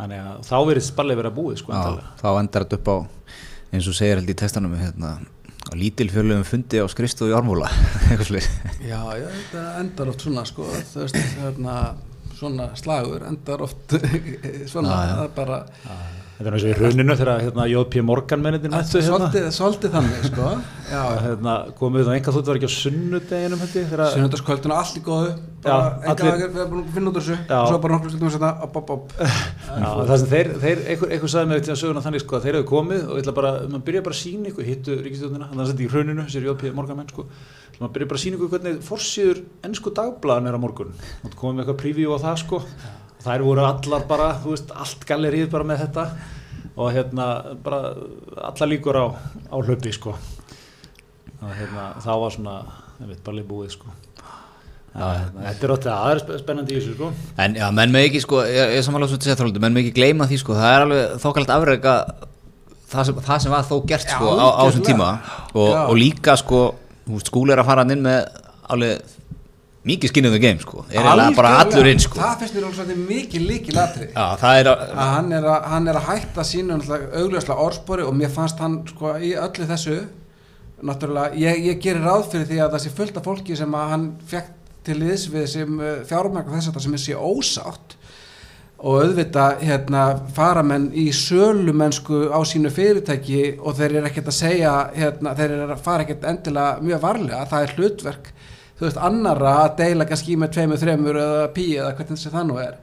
þannig 0.00 0.20
að 0.24 0.44
þá 0.48 0.56
verið 0.70 0.86
spallið 0.86 1.18
verið 1.20 1.30
að 1.32 1.38
búið 1.38 1.58
sko 1.62 1.80
þá 2.20 2.28
endar 2.34 2.66
þetta 2.66 2.78
upp 2.80 2.90
á 2.90 2.96
eins 3.72 3.88
og 3.90 3.94
segir 3.96 4.18
held 4.20 4.30
í 4.32 4.36
textanum 4.38 4.74
hérna, 4.78 5.16
á 5.70 5.72
lítilfjörlegum 5.78 6.46
fundi 6.48 6.80
á 6.82 6.86
skristu 6.90 7.28
í 7.30 7.34
Ármúla 7.36 7.68
Já, 8.90 9.00
já, 9.20 9.26
þetta 9.28 9.64
endar 9.82 10.10
oft 10.12 10.24
svona 10.26 10.44
sko, 10.48 10.66
veist, 10.94 11.18
hérna, 11.40 11.76
svona 12.38 12.70
slagur 12.80 13.26
endar 13.28 13.62
oft 13.66 13.94
svona, 14.72 14.96
Já, 14.96 15.04
já. 15.06 15.14
það 15.14 15.24
er 15.26 15.34
bara 15.36 15.60
þetta 16.40 16.48
er 16.48 16.54
eins 16.56 16.64
og 16.64 16.70
í 16.70 16.76
hruninu 16.78 17.14
þegar 17.20 17.42
hérna, 17.44 17.64
J.P. 17.68 18.02
Morgan 18.08 18.40
mennitin 18.40 18.72
mættu 18.72 19.00
hérna, 19.04 19.28
svolítið, 19.52 19.90
þannig 19.92 20.22
sko 20.30 20.46
já, 20.94 21.02
hérna 21.26 21.56
komið 21.76 22.06
það 22.08 22.16
enga 22.16 22.32
þútt 22.36 22.48
var 22.50 22.60
ekki 22.60 22.70
á 22.70 22.74
sunnudeginum 22.80 23.64
allt 24.80 24.96
í 24.96 25.02
góðu 25.04 25.34
enga 25.60 25.76
allir- 25.76 26.32
allir... 26.32 26.48
við 26.48 26.62
erum 26.62 26.72
búin 26.72 26.80
að 26.86 26.94
finna 26.96 27.12
út 27.12 27.18
þessu 27.20 27.36
og 27.36 27.68
svo 27.68 27.80
bara 27.84 27.96
nokkur 27.98 28.14
stundum 28.14 28.32
þetta 28.32 28.52
op, 28.64 28.78
op, 28.80 28.92
op. 28.96 29.12
Það 29.20 30.14
sem 30.22 30.30
þeir, 30.32 30.50
þeir 30.64 30.82
einhver, 30.94 31.12
einhver 31.12 31.32
sagði 31.34 31.50
mig 31.52 31.64
til 31.66 31.74
að 31.74 31.80
söguna 31.82 32.04
þannig 32.06 32.24
sko 32.24 32.38
að 32.38 32.46
þeir 32.46 32.56
hefðu 32.58 32.68
komið 32.70 33.02
og 33.04 33.18
ég 33.18 33.24
ætla 33.26 33.34
bara, 33.36 33.50
maður 33.66 33.84
byrja 33.90 34.04
bara 34.06 34.16
að 34.16 34.22
sína 34.22 34.50
ykkur, 34.50 34.68
hittu 34.70 34.96
ríkistjóðnina, 35.04 35.50
þannig 35.50 35.66
að 35.66 35.72
þetta 35.74 35.84
í 35.84 35.90
hruninu, 35.92 36.24
sér 36.32 36.48
J.P. 36.48 36.72
Morgan 36.78 37.00
menn 37.02 37.12
sko, 37.12 37.26
maður 37.76 37.94
byrja 37.98 38.10
bara 38.10 38.20
að 38.20 38.24
sína 38.24 38.40
ykkur 38.40 38.52
hvernig 38.54 38.80
forsýður 38.88 39.42
ennsku 39.68 39.92
dagblaðan 40.00 40.48
er 40.50 40.56
á 40.56 40.60
morgun, 40.64 40.96
og 41.20 41.36
komið 41.36 41.60
með 41.60 41.64
eitthvað 41.66 41.80
preview 41.84 42.16
á 42.16 42.18
það 42.24 42.40
sko, 42.46 42.62
þær 43.24 43.46
voru 43.46 43.64
allar 43.68 44.04
bara, 44.08 44.28
þú 44.42 44.54
veist, 44.54 44.74
allt 44.74 45.06
gallerið 45.08 45.50
bara 45.52 45.66
með 45.68 45.82
þetta 45.86 46.06
og 46.80 46.92
hérna 46.94 47.26
bara 47.64 47.94
allar 48.50 48.70
líkur 48.70 48.96
á, 48.96 49.06
á 49.52 49.56
hlaupi 49.60 49.92
sko, 49.92 50.14
og 51.40 51.50
hérna 51.58 51.90
þá 52.00 52.12
var 52.22 52.36
svona, 52.36 52.54
ég 53.02 53.10
veit, 53.12 53.24
bara 53.26 53.44
búið 53.50 53.74
sko. 53.76 53.92
Já, 54.90 55.04
hérna, 55.06 55.44
þetta 55.44 55.66
er 55.66 55.72
óttið 55.76 55.92
aðeins 55.94 56.40
spennandi 56.42 56.74
í 56.74 56.80
þessu 56.80 56.96
sko. 56.96 57.12
En 57.38 57.54
já, 57.60 57.66
menn 57.74 57.92
með 57.94 58.08
ekki 58.08 58.24
sko, 58.24 58.40
ég, 58.48 58.72
ég 58.74 58.82
samanlega 58.86 59.12
svo 59.12 59.20
til 59.22 59.36
að 59.36 59.60
menn 59.62 59.76
með 59.76 59.84
ekki 59.84 59.98
gleyma 60.00 60.26
því 60.30 60.40
sko, 60.42 60.56
það 60.58 60.74
er 60.74 60.86
alveg 60.86 61.20
þokkalt 61.22 61.52
afrega 61.54 61.94
það 62.90 63.06
sem, 63.06 63.20
það 63.28 63.42
sem 63.44 63.54
var 63.54 63.68
þó 63.68 63.76
gert 63.86 64.08
Já, 64.08 64.16
sko 64.16 64.32
á, 64.34 64.46
á 64.50 64.62
þessum 64.66 64.86
tíma 64.88 65.08
og, 65.54 65.70
Já. 65.70 65.80
og 65.84 65.96
líka 65.98 66.36
sko, 66.40 66.62
skúli 67.22 67.54
er 67.54 67.62
að 67.62 67.70
fara 67.70 67.86
inn 67.86 68.02
með 68.02 68.40
alveg 68.70 69.16
mikið 69.88 70.12
skinnið 70.12 70.34
the 70.36 70.42
game 70.42 70.60
sko, 70.60 70.84
er 70.90 71.00
eiginlega 71.00 71.36
bara 71.38 71.50
allur 71.62 71.88
inn 71.88 72.02
sko. 72.02 72.20
það 72.20 72.42
finnst 72.42 72.56
mér 72.56 72.66
alveg 72.68 72.78
svolítið 72.78 73.04
mikið 73.08 73.44
það 74.42 74.58
er 74.60 74.68
að, 74.68 74.86
hann 75.00 75.32
er 75.32 75.46
að, 75.48 75.68
hann 75.72 75.88
er 75.88 75.98
að 76.00 76.08
hætta 76.10 76.44
sínu 76.44 76.80
augljóslega 76.90 77.68
orðspori 77.68 78.04
og 78.04 78.16
mér 78.18 78.32
fannst 78.34 78.60
hann 78.60 78.82
sko 78.90 79.14
í 79.16 79.32
öllu 79.40 79.68
þessu 79.70 80.00
náttúrulega, 80.86 81.36
ég, 81.36 81.62
ég 81.70 81.80
gerir 81.82 82.04
ráð 82.04 82.26
fyrir 82.32 82.48
því 82.48 82.60
að 82.64 82.74
það 82.74 82.84
sé 82.84 82.92
fullt 82.96 83.20
af 83.20 83.28
fólki 83.28 83.56
sem 83.58 83.76
að 83.76 83.94
hann 83.94 84.10
fekk 84.30 84.52
til 84.86 84.98
liðs 85.00 85.26
við 85.32 85.48
sem 85.54 85.80
uh, 85.80 85.96
fjármæk 86.08 86.52
þess 86.52 86.70
að 86.70 86.76
það 86.76 86.86
sem 86.86 86.96
er 86.96 87.02
sé 87.04 87.16
ósátt. 87.16 87.96
Og 88.80 89.02
auðvitað 89.02 89.58
hérna, 89.68 90.02
fara 90.32 90.62
menn 90.64 90.86
í 90.96 91.10
sölumennsku 91.12 92.30
á 92.32 92.40
sínu 92.48 92.70
fyrirtæki 92.72 93.58
og 93.60 93.76
þeir 93.76 93.98
eru 93.98 94.08
ekkert 94.08 94.30
að 94.32 94.38
segja 94.38 94.72
hérna, 94.94 95.34
þeir 95.36 95.50
eru 95.58 95.66
að 95.74 95.82
fara 95.84 96.06
ekkert 96.06 96.24
endilega 96.30 96.86
mjög 96.86 97.02
varlega, 97.02 97.42
það 97.50 97.66
er 97.66 97.74
hlutverk 97.76 98.30
þú 98.80 98.86
veist, 98.86 98.96
annara 98.96 99.50
að 99.66 99.74
deila 99.82 100.06
kannski 100.08 100.36
með 100.40 100.54
tveimur, 100.56 100.78
þreimur 100.80 101.18
eða 101.20 101.48
pí 101.52 101.66
eða 101.76 101.92
hvernig 101.98 102.16
þessi 102.16 102.32
það 102.32 102.46
nú 102.48 102.56
er 102.64 102.78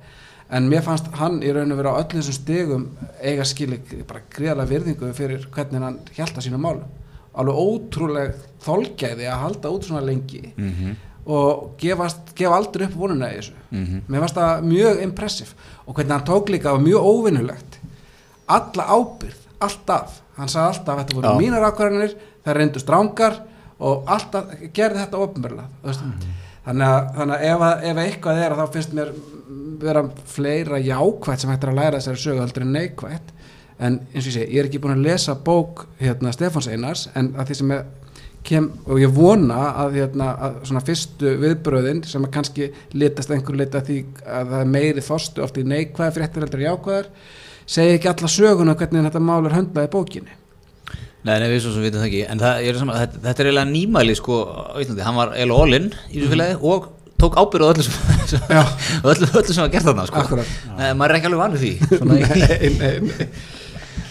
en 0.50 0.70
mér 0.72 0.84
fannst 0.86 1.08
hann 1.20 1.42
í 1.44 1.50
raun 1.52 1.72
og 1.74 1.78
vera 1.82 1.92
á 1.98 2.00
öllum 2.04 2.22
þessum 2.22 2.38
stegum 2.38 2.84
eiga 3.20 3.44
skilik 3.44 3.90
bara 4.08 4.22
gríðarlega 4.32 4.70
virðingu 4.70 5.10
fyrir 5.18 5.48
hvernig 5.52 5.82
hann 5.84 5.98
hjælta 6.16 6.44
sínu 6.46 6.60
málum 6.62 6.86
alveg 7.38 7.58
ótrúleg 7.66 8.38
þolgæði 8.64 9.28
að 9.28 9.42
halda 9.44 9.70
út 9.74 9.84
svona 9.90 10.06
lengi 10.06 10.54
Mhm. 10.56 10.96
og 11.28 11.74
gefast, 11.82 12.32
gefa 12.36 12.56
aldrei 12.56 12.86
upp 12.88 12.96
vonuna 12.96 13.28
í 13.34 13.38
þessu 13.42 13.54
Mhm. 13.72 14.02
mér 14.08 14.20
fannst 14.24 14.36
það 14.38 14.64
mjög 14.64 15.02
impressiv 15.04 15.54
og 15.88 15.96
hvernig 15.96 16.12
hann 16.12 16.26
tók 16.26 16.48
líka 16.50 16.72
var 16.72 16.80
mjög 16.80 17.04
óvinnulegt 17.04 17.78
alla 18.48 18.84
ábyrð, 18.88 19.42
alltaf 19.60 20.22
hann 20.38 20.48
sagði 20.48 20.68
alltaf, 20.78 21.00
þetta 21.00 21.16
voru 21.16 21.28
Já. 21.28 21.38
mínar 21.42 21.66
ákvarðanir 21.72 22.16
það 22.46 22.56
reyndu 22.56 22.80
strángar 22.80 23.36
og 23.78 24.10
alltaf 24.10 24.54
gerði 24.74 25.04
þetta 25.04 25.24
ofnbörlega 25.24 25.68
þannig 26.68 26.88
að, 26.88 27.10
þannig 27.18 27.36
að 27.36 27.44
ef, 27.50 27.66
ef 27.90 28.02
eitthvað 28.04 28.42
er 28.44 28.56
þá 28.58 28.64
finnst 28.74 28.96
mér 28.98 29.12
vera 29.82 30.04
fleira 30.28 30.80
jákvætt 30.82 31.44
sem 31.44 31.52
hægt 31.54 31.64
er 31.64 31.72
að 31.72 31.80
læra 31.80 32.00
þessari 32.00 32.24
sögu 32.24 32.42
heldur 32.42 32.66
en 32.66 32.74
neikvætt. 32.76 33.34
En 33.78 34.00
eins 34.10 34.26
og 34.26 34.32
ég 34.32 34.34
segi, 34.34 34.50
ég 34.56 34.64
er 34.64 34.68
ekki 34.72 34.82
búin 34.82 34.96
að 34.96 35.06
lesa 35.06 35.36
bók 35.38 35.86
hérna 36.02 36.34
Stefáns 36.34 36.70
Einars 36.72 37.06
en 37.14 37.36
að 37.38 37.52
því 37.52 37.58
sem 37.60 37.74
ég 37.76 38.08
kem 38.48 38.70
og 38.88 39.02
ég 39.02 39.12
vona 39.14 39.58
að, 39.84 40.00
hérna, 40.00 40.32
að 40.48 40.58
svona 40.70 40.82
fyrstu 40.88 41.34
viðbröðin 41.44 42.02
sem 42.08 42.26
að 42.26 42.34
kannski 42.38 42.70
litast 42.96 43.34
einhver 43.34 43.60
lita 43.60 43.84
því 43.86 44.00
að 44.24 44.54
það 44.54 44.64
er 44.64 44.72
meiri 44.72 45.04
þostu 45.04 45.44
oft 45.46 45.60
í 45.60 45.66
neikvæða 45.68 46.16
fréttir 46.16 46.46
heldur 46.46 46.64
en 46.64 46.70
jákvæðar 46.72 47.10
segi 47.68 47.98
ekki 47.98 48.12
alla 48.14 48.32
söguna 48.32 48.78
hvernig 48.80 49.08
þetta 49.10 49.24
mál 49.28 49.42
er 49.44 49.58
höndlað 49.58 49.90
í 49.90 49.94
bókinni 49.98 50.38
Nei, 51.28 51.34
nei, 51.42 51.48
við 51.52 51.64
svo 51.66 51.74
sem 51.76 51.84
vitum 51.86 52.02
það 52.04 52.10
ekki 52.10 52.22
En 52.32 52.42
það, 52.42 52.62
er 52.70 52.80
saman, 52.80 53.00
þetta, 53.02 53.24
þetta 53.26 53.44
er 53.44 53.50
eiginlega 53.50 53.72
nýmæli 53.74 54.16
sko 54.18 54.38
Íslandi, 54.84 55.04
hann 55.08 55.18
var 55.18 55.34
eiginlega 55.36 55.66
all-in 55.66 55.90
í 55.92 56.22
þessu 56.22 56.32
félagi 56.34 56.58
og 56.72 56.90
tók 57.18 57.38
ábyrð 57.42 57.66
á 57.66 57.70
öllu 57.74 57.86
sem, 57.86 58.42
öllu, 59.12 59.30
öllu 59.42 59.54
sem 59.54 59.64
var 59.64 59.72
gert 59.74 59.88
þarna 59.90 60.08
sko. 60.10 60.24
Akkúrat. 60.24 60.58
Nei, 60.78 60.90
maður 60.94 61.14
er 61.14 61.20
ekki 61.20 61.32
alveg 61.32 61.42
vanur 61.44 61.64
því 61.64 61.72
nei, 62.12 62.20
nei, 62.78 62.92
nei. 63.12 63.30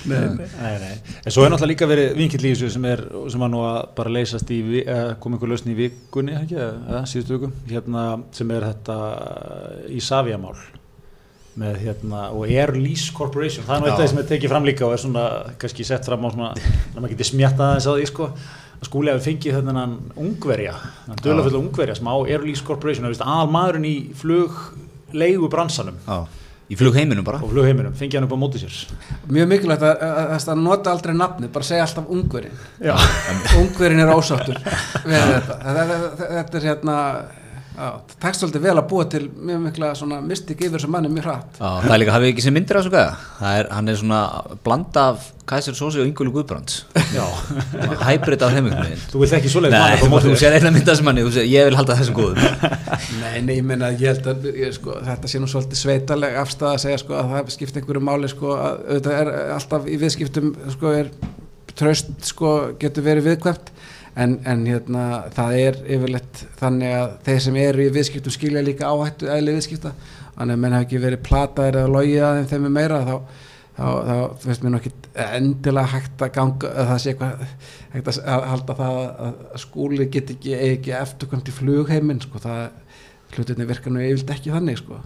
Nei, 0.06 0.74
nei. 0.82 0.92
En 1.26 1.34
svo 1.34 1.42
er 1.42 1.50
náttúrulega 1.50 1.72
líka 1.72 1.88
verið 1.90 2.12
vinkill 2.18 2.44
í 2.44 2.52
þessu 2.52 2.68
sem 2.76 2.84
er, 2.86 3.02
sem 3.32 3.42
var 3.42 3.50
nú 3.50 3.62
að 3.66 3.78
bara 3.98 4.12
leysast 4.14 4.50
í, 4.54 4.60
eh, 4.82 5.08
kom 5.22 5.34
einhver 5.34 5.50
lausn 5.50 5.72
í 5.72 5.76
vikunni, 5.78 6.36
ekki, 6.38 6.58
eða 6.62 7.02
síðustu 7.10 7.38
viku, 7.40 7.50
hérna, 7.70 8.04
sem 8.36 8.52
er 8.54 8.68
þetta 8.68 8.98
í 9.90 10.02
Savia-mál 10.02 10.54
með 11.56 11.80
hérna, 11.86 12.26
og 12.36 12.46
Air 12.52 12.74
Lease 12.76 13.12
Corporation, 13.16 13.64
það 13.64 13.76
er 13.78 13.82
nú 13.82 13.88
Já. 13.88 13.92
eitthvað 13.94 14.10
sem 14.12 14.20
er 14.20 14.28
tekið 14.30 14.52
fram 14.52 14.68
líka 14.68 14.86
og 14.86 14.94
er 14.96 15.02
svona, 15.02 15.26
kannski 15.62 15.86
sett 15.88 16.08
fram 16.08 16.26
á 16.26 16.28
svona, 16.34 16.52
að 16.92 16.98
maður 17.00 17.14
geti 17.14 17.28
smjattað 17.30 17.70
aðeins 17.70 17.88
á 17.88 17.92
því, 17.96 18.08
sko, 18.12 18.30
að 18.76 18.88
skúli 18.90 19.12
hafi 19.12 19.24
fengið 19.30 19.60
hann 19.60 19.94
ungverja, 20.20 20.74
hann 21.06 21.22
dölafull 21.24 21.60
ungverja 21.62 21.96
sem 21.96 22.10
á 22.12 22.16
Air 22.28 22.44
Lease 22.44 22.64
Corporation, 22.66 23.06
það 23.06 23.12
er 23.12 23.16
vist 23.16 23.24
aðal 23.24 23.54
maðurinn 23.56 23.88
í 23.88 23.94
flugleigu 24.20 25.48
bransanum 25.52 25.96
Já, 26.04 26.18
í 26.66 26.76
flugheiminum 26.76 27.24
bara 27.24 27.40
og 27.40 27.52
flugheiminum, 27.54 27.94
fengið 27.96 28.18
hann 28.18 28.26
upp 28.26 28.36
á 28.36 28.42
móti 28.42 28.60
sér. 28.60 28.76
mjög 29.30 29.48
mikilvægt 29.54 29.84
að, 29.86 30.00
að, 30.02 30.20
að, 30.34 30.46
að 30.52 30.62
nota 30.66 30.92
aldrei 30.92 31.14
nafni 31.16 31.50
bara 31.54 31.68
segja 31.68 31.86
alltaf 31.86 32.08
ungverinn 32.10 32.56
Já. 32.82 32.96
ungverinn 33.60 34.02
er 34.02 34.10
ósáttur 34.12 34.58
við 35.06 35.14
þetta 35.14 35.58
þetta, 35.62 35.84
þetta, 35.86 36.30
þetta 36.34 36.58
er 36.60 36.66
hérna 36.72 36.96
það 37.76 38.16
tekst 38.24 38.42
svolítið 38.42 38.64
vel 38.66 38.74
að 38.80 38.88
búa 38.90 39.06
til 39.12 39.22
mjög 39.30 39.62
mikla 39.66 39.90
svona 39.98 40.18
mystik 40.24 40.60
yfir 40.64 40.78
þessum 40.78 40.94
manni 40.96 41.10
mjög 41.12 41.28
hratt. 41.28 41.58
Já, 41.60 41.68
það 41.84 41.94
er 41.94 42.00
líka, 42.02 42.14
hafið 42.16 42.32
ekki 42.32 42.44
sem 42.46 42.56
myndir 42.56 42.78
á 42.78 42.80
þessu 42.80 42.92
gæða 42.94 43.16
Það 43.38 43.58
er, 43.60 43.68
hann 43.76 43.90
er 43.92 43.98
svona 44.00 44.20
blanda 44.64 45.04
af 45.12 45.26
Kæsir 45.46 45.76
Sósi 45.78 46.00
og 46.02 46.08
Ingúli 46.08 46.32
Guðbrands. 46.34 46.80
Hybrid 48.02 48.42
af 48.42 48.54
heimingum 48.56 48.96
Þú 49.12 49.20
vilt 49.22 49.36
ekki 49.38 49.52
mann 49.54 49.68
upp 49.68 49.76
á 49.78 50.00
þú, 50.00 50.08
móti 50.10 50.32
þú 50.32 50.38
sér 50.40 50.56
einna 50.56 50.72
mynda 50.74 50.96
sem 50.98 51.10
hann 51.10 51.20
þú 51.22 51.34
sér, 51.36 51.46
ég 51.52 51.68
vil 51.68 51.78
halda 51.78 51.98
þessum 52.00 52.16
góðum. 52.16 52.40
Nei, 53.20 53.36
nei, 53.46 53.54
ég 53.60 53.66
meina, 53.68 53.92
ég 53.94 54.10
held 54.10 54.26
að 54.32 54.48
ég, 54.50 54.74
sko, 54.74 54.96
þetta 55.06 55.30
sé 55.30 55.42
nú 55.42 55.50
svolítið 55.52 55.82
sveitaleg 55.84 56.38
afstæða 56.42 56.72
að 56.72 56.82
segja 56.82 57.02
sko, 57.04 57.14
að 57.20 57.34
það 57.36 57.52
skipti 57.54 57.82
einhverju 57.82 58.02
máli 58.08 58.32
sko, 58.32 58.56
að 58.56 58.80
auðvitað 58.88 59.20
er 59.20 59.32
alltaf 59.54 59.86
í 59.86 60.00
viðskiptum 60.02 60.50
sko, 60.74 60.94
er 61.04 61.12
tröst 61.76 62.10
sko, 62.26 62.52
getur 62.82 63.06
verið 63.06 63.30
viðkvæmt 63.30 63.70
en, 64.16 64.38
en 64.48 64.62
hérna, 64.66 65.06
það 65.36 65.58
er 65.62 65.80
yfirleitt 65.96 66.44
þannig 66.60 66.94
að 66.98 67.16
þeir 67.26 67.42
sem 67.46 67.58
eru 67.62 67.84
í 67.84 67.90
viðskiptum 67.96 68.34
skilja 68.34 68.62
líka 68.64 68.88
áhættu 68.92 69.28
eðli 69.32 69.56
viðskipta 69.58 69.92
þannig 70.36 70.56
að 70.56 70.62
menn 70.62 70.76
hafa 70.76 70.86
ekki 70.86 71.02
verið 71.02 71.26
plataðir 71.26 71.80
eða 71.82 71.92
logið 71.92 72.24
að 72.28 72.40
þeim 72.52 72.68
er 72.68 72.74
meira 72.76 73.02
þá 73.06 73.14
þá, 73.76 73.84
þá 74.08 74.16
finnst 74.44 74.64
mér 74.64 74.72
nú 74.72 74.80
ekki 74.80 74.92
endilega 75.26 75.92
hægt 75.92 76.24
að 76.24 76.32
ganga 76.36 76.72
að 76.72 76.90
það 76.90 77.02
sé 77.02 77.12
eitthvað 77.12 77.44
hægt 77.92 78.10
að 78.12 78.48
halda 78.52 78.78
það 78.80 78.98
að 79.26 79.60
skúli 79.66 80.08
get 80.12 80.32
ekki, 80.36 80.56
ekki 80.56 80.96
eftirkvæmt 80.96 81.52
í 81.52 81.56
flugheimin 81.56 82.24
sko, 82.24 82.40
það 82.42 83.36
hlutinni 83.36 83.68
virkar 83.68 83.92
nú 83.92 84.02
yfirleitt 84.04 84.34
ekki 84.36 84.54
þannig 84.54 84.80
sko. 84.80 85.00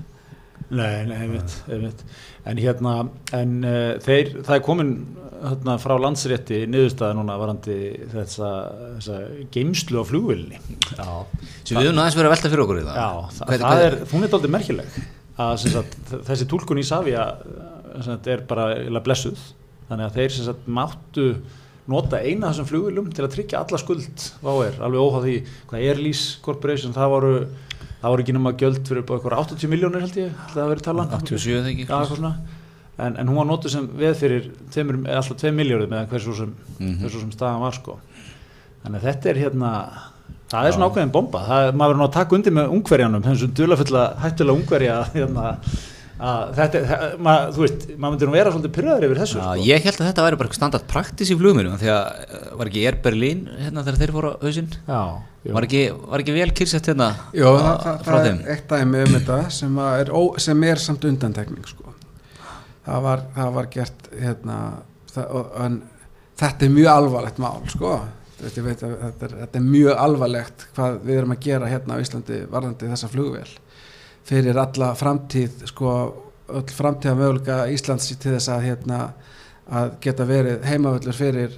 Nei, 0.70 1.04
nei, 1.08 1.16
einmitt, 1.24 1.54
einmitt. 1.66 2.02
En 2.46 2.60
hérna, 2.62 2.92
en 3.36 3.56
uh, 3.66 3.94
þeir, 4.04 4.30
það 4.46 4.54
er 4.56 4.64
komin 4.66 4.92
hérna, 5.40 5.76
frá 5.82 5.94
landsrétti 5.98 6.60
niðurstaða 6.70 7.16
núna 7.18 7.38
varandi 7.40 7.78
þessa, 8.12 8.50
þessa 8.98 9.20
geimslu 9.54 10.02
á 10.02 10.04
flugvilni. 10.06 10.60
Já, 10.94 11.08
sem 11.64 11.74
við 11.74 11.88
höfum 11.88 12.02
aðeins 12.02 12.18
verið 12.18 12.28
að 12.30 12.34
velta 12.36 12.52
fyrir 12.52 12.64
okkur 12.66 12.82
í 12.82 12.84
það 12.86 13.00
Já, 13.00 13.08
það, 13.38 13.46
Hvernig- 13.50 13.64
það 13.66 13.86
er, 13.86 13.96
hún 14.12 14.26
er 14.26 14.34
dálítið 14.34 14.54
merkileg 14.56 15.00
að 15.40 15.54
sagt, 15.64 15.96
þessi 16.28 16.46
túlkun 16.50 16.82
í 16.82 16.86
Savia 16.86 17.24
sagt, 18.04 18.28
er 18.30 18.44
bara 18.48 19.00
blessuð 19.04 19.40
þannig 19.88 20.06
að 20.06 20.18
þeir 20.20 20.36
sagt, 20.36 20.68
máttu 20.70 21.26
nota 21.90 22.20
eina 22.22 22.46
af 22.46 22.54
þessum 22.54 22.68
flugvilum 22.68 23.08
til 23.14 23.24
að 23.26 23.32
tryggja 23.34 23.64
alla 23.64 23.80
skuld 23.80 24.26
á 24.46 24.52
er, 24.62 24.76
alveg 24.84 25.02
óháð 25.02 25.24
því 25.26 25.36
hvað 25.70 25.86
Air 25.88 26.02
Lease 26.04 26.38
Corporation, 26.44 26.94
það 26.94 27.14
voru 27.16 27.32
það 28.00 28.10
voru 28.14 28.22
ekki 28.24 28.34
nema 28.36 28.52
gjöld 28.60 28.80
fyrir 28.88 29.02
eitthvað 29.04 29.38
80 29.42 29.68
miljónir 29.72 30.00
held 30.06 30.16
ég, 30.20 30.30
held 30.46 30.58
að 30.64 30.70
verið 30.74 30.86
talan 30.86 31.10
87 31.16 31.46
þegar 31.46 31.70
ekki 31.74 31.86
svona. 32.14 32.32
en, 33.00 33.16
en 33.16 33.28
hún 33.28 33.36
var 33.40 33.46
notuð 33.48 33.70
sem 33.72 33.86
veð 33.96 34.14
fyrir 34.20 34.46
tveimur, 34.72 34.98
alltaf 35.08 35.36
2 35.40 35.52
miljóður 35.56 35.88
með 35.88 36.06
hversu 36.12 36.34
sem, 36.36 36.54
Mhm. 36.78 36.96
hversu 37.02 37.20
sem 37.20 37.30
staðan 37.32 37.60
var 37.60 37.72
sko. 37.72 37.98
þannig 38.84 39.00
að 39.00 39.06
þetta 39.10 39.30
er 39.30 39.36
hérna 39.44 39.70
það 40.50 40.66
er 40.66 40.72
svona 40.72 40.88
ákveðin 40.90 41.12
bomba 41.12 41.38
það, 41.46 41.72
maður 41.76 41.90
verður 41.92 42.00
nú 42.00 42.06
að 42.08 42.12
taka 42.12 42.34
undir 42.36 42.52
með 42.52 42.72
ungverjanum 42.74 43.22
þessum 43.22 43.52
dulafulla 43.54 44.04
hættulega 44.18 44.58
ungverja 44.58 44.96
hérna, 45.14 45.56
að 46.20 46.50
þetta, 46.58 46.80
það, 46.90 47.02
maður, 47.26 47.52
þú 47.56 47.62
veist, 47.64 47.84
maður 47.96 48.12
myndir 48.14 48.28
nú 48.30 48.34
vera 48.36 48.50
svolítið 48.54 48.72
pyrraður 48.76 49.06
yfir 49.08 49.20
þessu 49.22 49.38
Já, 49.40 49.44
sko. 49.46 49.64
ég 49.70 49.84
held 49.86 50.00
að 50.00 50.08
þetta 50.10 50.24
væri 50.26 50.38
bara 50.42 50.56
standard 50.58 50.86
praktis 50.90 51.30
í 51.32 51.36
flugminum 51.40 51.78
því 51.80 51.90
að 51.94 52.02
uh, 52.20 52.42
var 52.60 52.70
ekki 52.70 52.82
Air 52.90 52.98
Berlin 53.06 53.40
hérna 53.60 53.84
þegar 53.86 54.00
þeir 54.02 54.12
fóru 54.16 54.32
á 54.32 54.34
hausinn? 54.44 54.68
Já, 54.90 55.00
var 55.56 55.66
ekki, 55.68 55.82
var 56.12 56.24
ekki 56.24 56.34
vel 56.36 56.50
kýrsett 56.60 56.90
hérna 56.92 57.08
Jó, 57.32 57.46
það, 57.56 57.70
á- 57.70 57.80
það, 57.86 58.02
frá 58.04 58.16
það 58.18 58.26
þeim? 58.28 58.40
er 58.44 58.52
eitt 58.56 58.74
dæmi 58.74 59.02
um 59.06 59.14
þetta 59.16 59.38
sem, 59.60 59.80
að 59.86 60.00
er, 60.04 60.12
ó, 60.12 60.22
sem 60.48 60.66
er 60.68 60.82
samt 60.84 61.08
undantekning 61.08 61.70
sko. 61.72 61.94
það 62.90 63.02
var, 63.08 63.24
það 63.38 63.52
var 63.56 63.70
gert 63.78 64.10
hérna, 64.20 64.58
það, 65.14 65.30
og, 65.40 65.50
en 65.66 65.80
þetta 66.40 66.66
er 66.68 66.74
mjög 66.76 66.90
alvarlegt 66.98 67.40
mál 67.42 67.60
sko. 67.72 67.94
Þú 68.40 68.46
veist, 68.46 68.56
ég 68.60 68.64
veit 68.64 68.82
að 68.86 68.92
þetta 69.02 69.26
er, 69.26 69.32
þetta 69.42 69.58
er 69.60 69.64
mjög 69.68 69.98
alvarlegt 70.00 70.62
hvað 70.76 70.94
við 71.04 71.18
erum 71.20 71.34
að 71.34 71.42
gera 71.44 71.66
hérna 71.68 71.96
á 71.96 72.02
Íslandi 72.04 72.38
varðandi 72.52 72.88
þessa 72.92 73.10
flugvél 73.12 73.50
fyrir 74.28 74.58
alla 74.60 74.92
framtíð 74.98 75.64
sko, 75.70 75.94
öll 76.50 76.74
framtíða 76.74 77.16
möguleika 77.18 77.58
Íslands 77.72 78.10
til 78.18 78.34
þess 78.36 78.48
að 78.52 78.66
hérna 78.68 79.00
að 79.70 79.90
geta 80.02 80.24
verið 80.26 80.64
heimavöllur 80.66 81.14
fyrir 81.14 81.52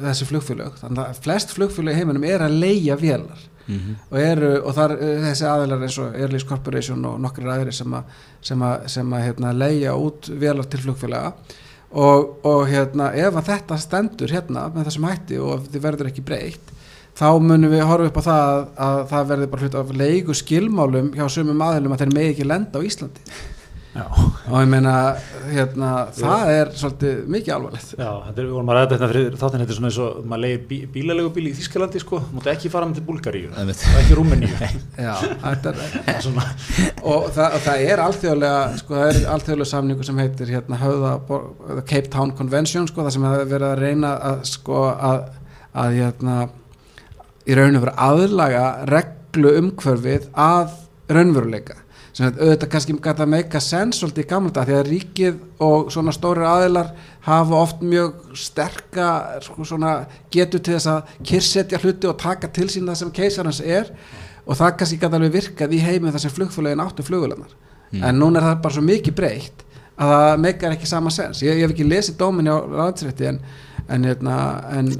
þessi 0.00 0.26
flugfélög 0.30 0.76
þannig 0.80 1.00
að 1.04 1.22
flest 1.24 1.50
flugfélög 1.56 1.92
í 1.94 1.98
heiminum 2.00 2.24
er 2.24 2.46
að 2.46 2.58
leigja 2.62 2.96
vélar 3.00 3.46
Mhm. 3.70 3.92
og, 4.10 4.16
eru, 4.18 4.48
og 4.66 4.74
þar 4.74 4.92
eru 4.96 5.18
þessi 5.22 5.44
aðeinar 5.46 5.82
eins 5.84 5.98
og 6.02 6.14
Airlines 6.18 6.44
Corporation 6.48 7.04
og 7.06 7.20
nokkrir 7.22 7.46
aðri 7.52 7.72
sem 7.76 7.92
að, 7.94 8.02
sem 8.42 8.62
að, 8.66 8.86
sem 8.90 9.12
að 9.14 9.22
hérna, 9.28 9.52
leigja 9.54 9.92
út 9.94 10.26
vélar 10.40 10.66
til 10.66 10.80
flugfélaga 10.80 11.32
og, 11.92 12.32
og 12.46 12.64
hérna, 12.66 13.12
ef 13.14 13.36
að 13.38 13.46
þetta 13.52 13.78
stendur 13.78 14.32
hérna 14.34 14.64
með 14.74 14.88
þessum 14.88 15.06
hætti 15.06 15.38
og 15.38 15.68
þið 15.70 15.84
verður 15.86 16.10
ekki 16.10 16.24
breytt 16.26 16.72
þá 17.20 17.28
munum 17.44 17.72
við 17.74 17.86
horfa 17.90 18.10
upp 18.10 18.20
á 18.20 18.22
það 18.30 18.50
að, 18.50 18.66
að 18.88 19.00
það 19.12 19.30
verður 19.32 19.54
bara 19.54 19.66
hlut 19.66 19.78
af 19.84 19.94
leigu 20.00 20.36
skilmálum 20.40 21.14
hjá 21.16 21.24
sumum 21.36 21.64
aðeilum 21.68 21.96
að 21.96 22.04
þeir 22.04 22.14
megi 22.16 22.34
ekki 22.34 22.50
lenda 22.50 22.80
á 22.80 22.86
Íslandi. 22.90 23.40
Já, 23.90 24.04
og 24.06 24.52
ég 24.54 24.68
meina 24.70 24.90
hérna, 25.50 25.88
það 26.14 26.50
er 26.54 26.68
svolítið 26.78 27.22
mikið 27.34 27.54
alvarlegt. 27.56 27.88
Já 27.98 28.10
þetta 28.28 28.36
er, 28.36 28.44
við 28.44 28.52
vorum 28.54 28.68
að 28.70 28.76
ræða 28.78 28.90
þetta 28.92 29.08
fyrir 29.10 29.38
þáttin 29.40 29.62
þetta 29.64 29.74
er 29.74 29.78
svona 29.78 29.88
eins 29.90 29.98
og 30.04 30.20
maður 30.30 30.42
leiði 30.44 30.60
bí, 30.68 30.78
bílalegu 30.94 31.32
bíl 31.34 31.46
í 31.50 31.54
Þískalandi 31.58 32.02
sko, 32.04 32.20
mútu 32.30 32.52
ekki 32.52 32.70
fara 32.70 32.86
með 32.86 33.00
til 33.00 33.06
Einmitt. 33.50 33.82
og 33.90 33.98
ekki 33.98 34.18
Rúmeníu. 34.20 34.52
Já, 34.94 35.10
þetta 35.42 35.74
Það 36.06 36.22
svona, 36.28 36.46
og 37.02 37.26
það, 37.34 37.58
það 37.66 37.84
er 37.88 38.04
alþjóðlega 38.04 38.62
sko, 38.84 38.94
það 39.00 39.10
er 39.10 39.20
alþjóðlega 39.34 39.70
samningu 39.72 40.06
sem 40.06 40.22
heitir 40.22 40.54
hérna, 40.54 40.80
höfða, 40.84 41.12
Cape 41.82 42.14
Town 42.14 42.36
Convention 42.38 42.86
sko, 42.86 43.02
það 43.08 43.16
sem 43.18 43.26
hefur 43.26 43.52
verið 43.56 43.72
að 43.72 43.82
reyna 43.82 44.14
að, 44.30 44.40
sko, 44.54 44.86
að, 44.94 45.28
að 45.82 45.98
hérna, 45.98 46.38
í 47.46 47.56
raun 47.56 47.78
og 47.78 47.86
veru 47.86 47.94
aðlaga 48.08 48.64
reglu 48.90 49.54
umhverfið 49.60 50.28
að 50.34 50.74
raunveruleika. 51.10 51.78
Sem 52.10 52.26
að 52.26 52.40
auðvitað 52.42 52.70
kannski 52.72 52.96
gæta 52.98 53.22
að 53.22 53.32
meika 53.36 53.60
sens 53.62 54.00
svolítið 54.00 54.24
í 54.24 54.30
gamla 54.32 54.52
dag 54.54 54.66
því 54.66 54.76
að 54.76 54.88
ríkið 54.90 55.36
og 55.62 55.92
svona 55.94 56.14
stórir 56.14 56.48
aðilar 56.50 56.90
hafa 57.24 57.60
oft 57.60 57.84
mjög 57.86 58.34
sterka 58.34 59.10
sko, 59.44 59.64
svona, 59.68 59.92
getur 60.34 60.60
til 60.60 60.74
þess 60.74 60.90
að 60.90 61.14
kyrsetja 61.30 61.80
hluti 61.84 62.10
og 62.10 62.18
taka 62.18 62.50
til 62.50 62.66
sín 62.72 62.90
það 62.90 63.00
sem 63.04 63.14
keisarans 63.14 63.62
er. 63.62 63.94
Og 64.44 64.58
það 64.58 64.76
kannski 64.80 64.98
gæti 64.98 65.20
alveg 65.20 65.36
virkað 65.38 65.76
í 65.76 65.82
heiminn 65.84 66.10
þar 66.10 66.24
sem 66.24 66.34
flugfélagin 66.34 66.82
áttu 66.82 67.06
flugulanar 67.06 67.54
en 67.98 68.20
núna 68.20 68.40
er 68.40 68.46
það 68.46 68.62
bara 68.64 68.76
svo 68.76 68.84
mikið 68.86 69.16
breytt 69.18 69.64
að 70.00 70.12
það 70.12 70.42
meikar 70.44 70.76
ekki 70.76 70.88
sama 70.88 71.12
sens 71.14 71.42
ég, 71.42 71.58
ég 71.58 71.66
hef 71.66 71.74
ekki 71.74 71.88
lesið 71.88 72.18
dóminni 72.20 72.52
á 72.52 72.58
landsrétti 72.62 73.28
en, 73.32 73.40
en, 73.88 74.06
hérna, 74.06 74.36
en, 74.76 74.92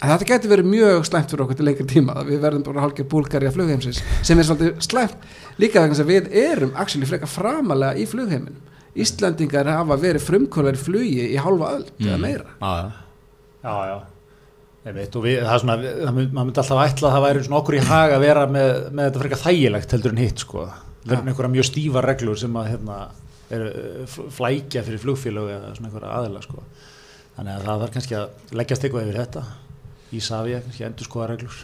en 0.00 0.12
þetta 0.14 0.28
getur 0.30 0.52
verið 0.54 0.70
mjög 0.72 1.06
slæmt 1.08 1.32
fyrir 1.32 1.44
okkur 1.44 1.58
til 1.58 1.66
lengri 1.68 1.86
tíma 1.88 2.22
við 2.24 2.40
verðum 2.44 2.64
bara 2.64 2.84
hálfgerð 2.86 3.10
búlgari 3.12 3.48
að 3.50 3.58
flugheimsins 3.58 4.00
sem 4.24 4.40
er 4.40 4.48
svolítið 4.48 4.80
slæmt. 4.86 5.28
Líka 5.60 5.84
að 5.84 6.06
við 6.08 6.30
erum 6.40 6.72
actually 6.74 7.08
frekar 7.08 7.28
framalega 7.28 8.00
í 8.00 8.06
flugheiminum. 8.08 8.62
Íslandingar 9.00 9.68
hafa 9.70 9.98
verið 10.00 10.24
frumkvölar 10.26 10.78
í 10.78 10.80
flugi 10.80 11.28
í 11.28 11.36
hálfa 11.38 11.76
öll 11.76 11.84
eða 12.00 12.18
meira. 12.18 12.48
Já, 12.58 12.72
já. 12.80 14.00
já, 14.88 14.92
og 14.96 15.24
við, 15.24 15.36
það 15.44 15.52
er 15.52 15.62
svona, 15.62 15.76
maður 16.10 16.30
myndi 16.38 16.62
alltaf 16.62 16.82
ætla 16.86 17.10
að 17.10 17.16
það 17.16 17.24
væri 17.26 17.42
svona 17.46 17.58
okkur 17.60 17.76
í 17.76 17.82
hag 17.90 18.14
að 18.16 18.24
vera 18.24 18.44
með, 18.48 18.70
með 18.88 19.08
þetta 19.10 19.22
frekar 19.22 19.42
þægilegt 19.44 19.94
heldur 19.94 20.14
en 20.16 20.22
hitt 20.24 20.44
sko. 20.46 20.68
það 21.04 21.16
er 21.18 21.28
einhverja 21.28 21.52
mjög 21.52 21.68
stífa 21.68 22.04
reglur 22.06 22.40
sem 22.40 22.56
að 22.56 22.70
hérna, 22.72 22.96
er 23.52 23.66
flækja 24.38 24.84
fyrir 24.86 25.02
flugfélög 25.04 25.52
eða 25.52 25.74
svona 25.76 25.90
einhverja 25.90 26.14
aðila 26.16 26.42
sko. 26.46 26.64
þannig 27.36 27.52
að 27.52 27.66
það 27.68 27.84
þarf 27.84 27.94
kannski 27.98 28.16
að 28.16 28.56
leggjast 28.62 28.86
eitthvað 28.88 29.04
yfir 29.06 29.20
þetta 29.20 29.44
í 30.14 30.22
Savia, 30.24 30.60
kannski 30.64 30.86
endur 30.86 31.06
skoða 31.08 31.28
reglur. 31.32 31.58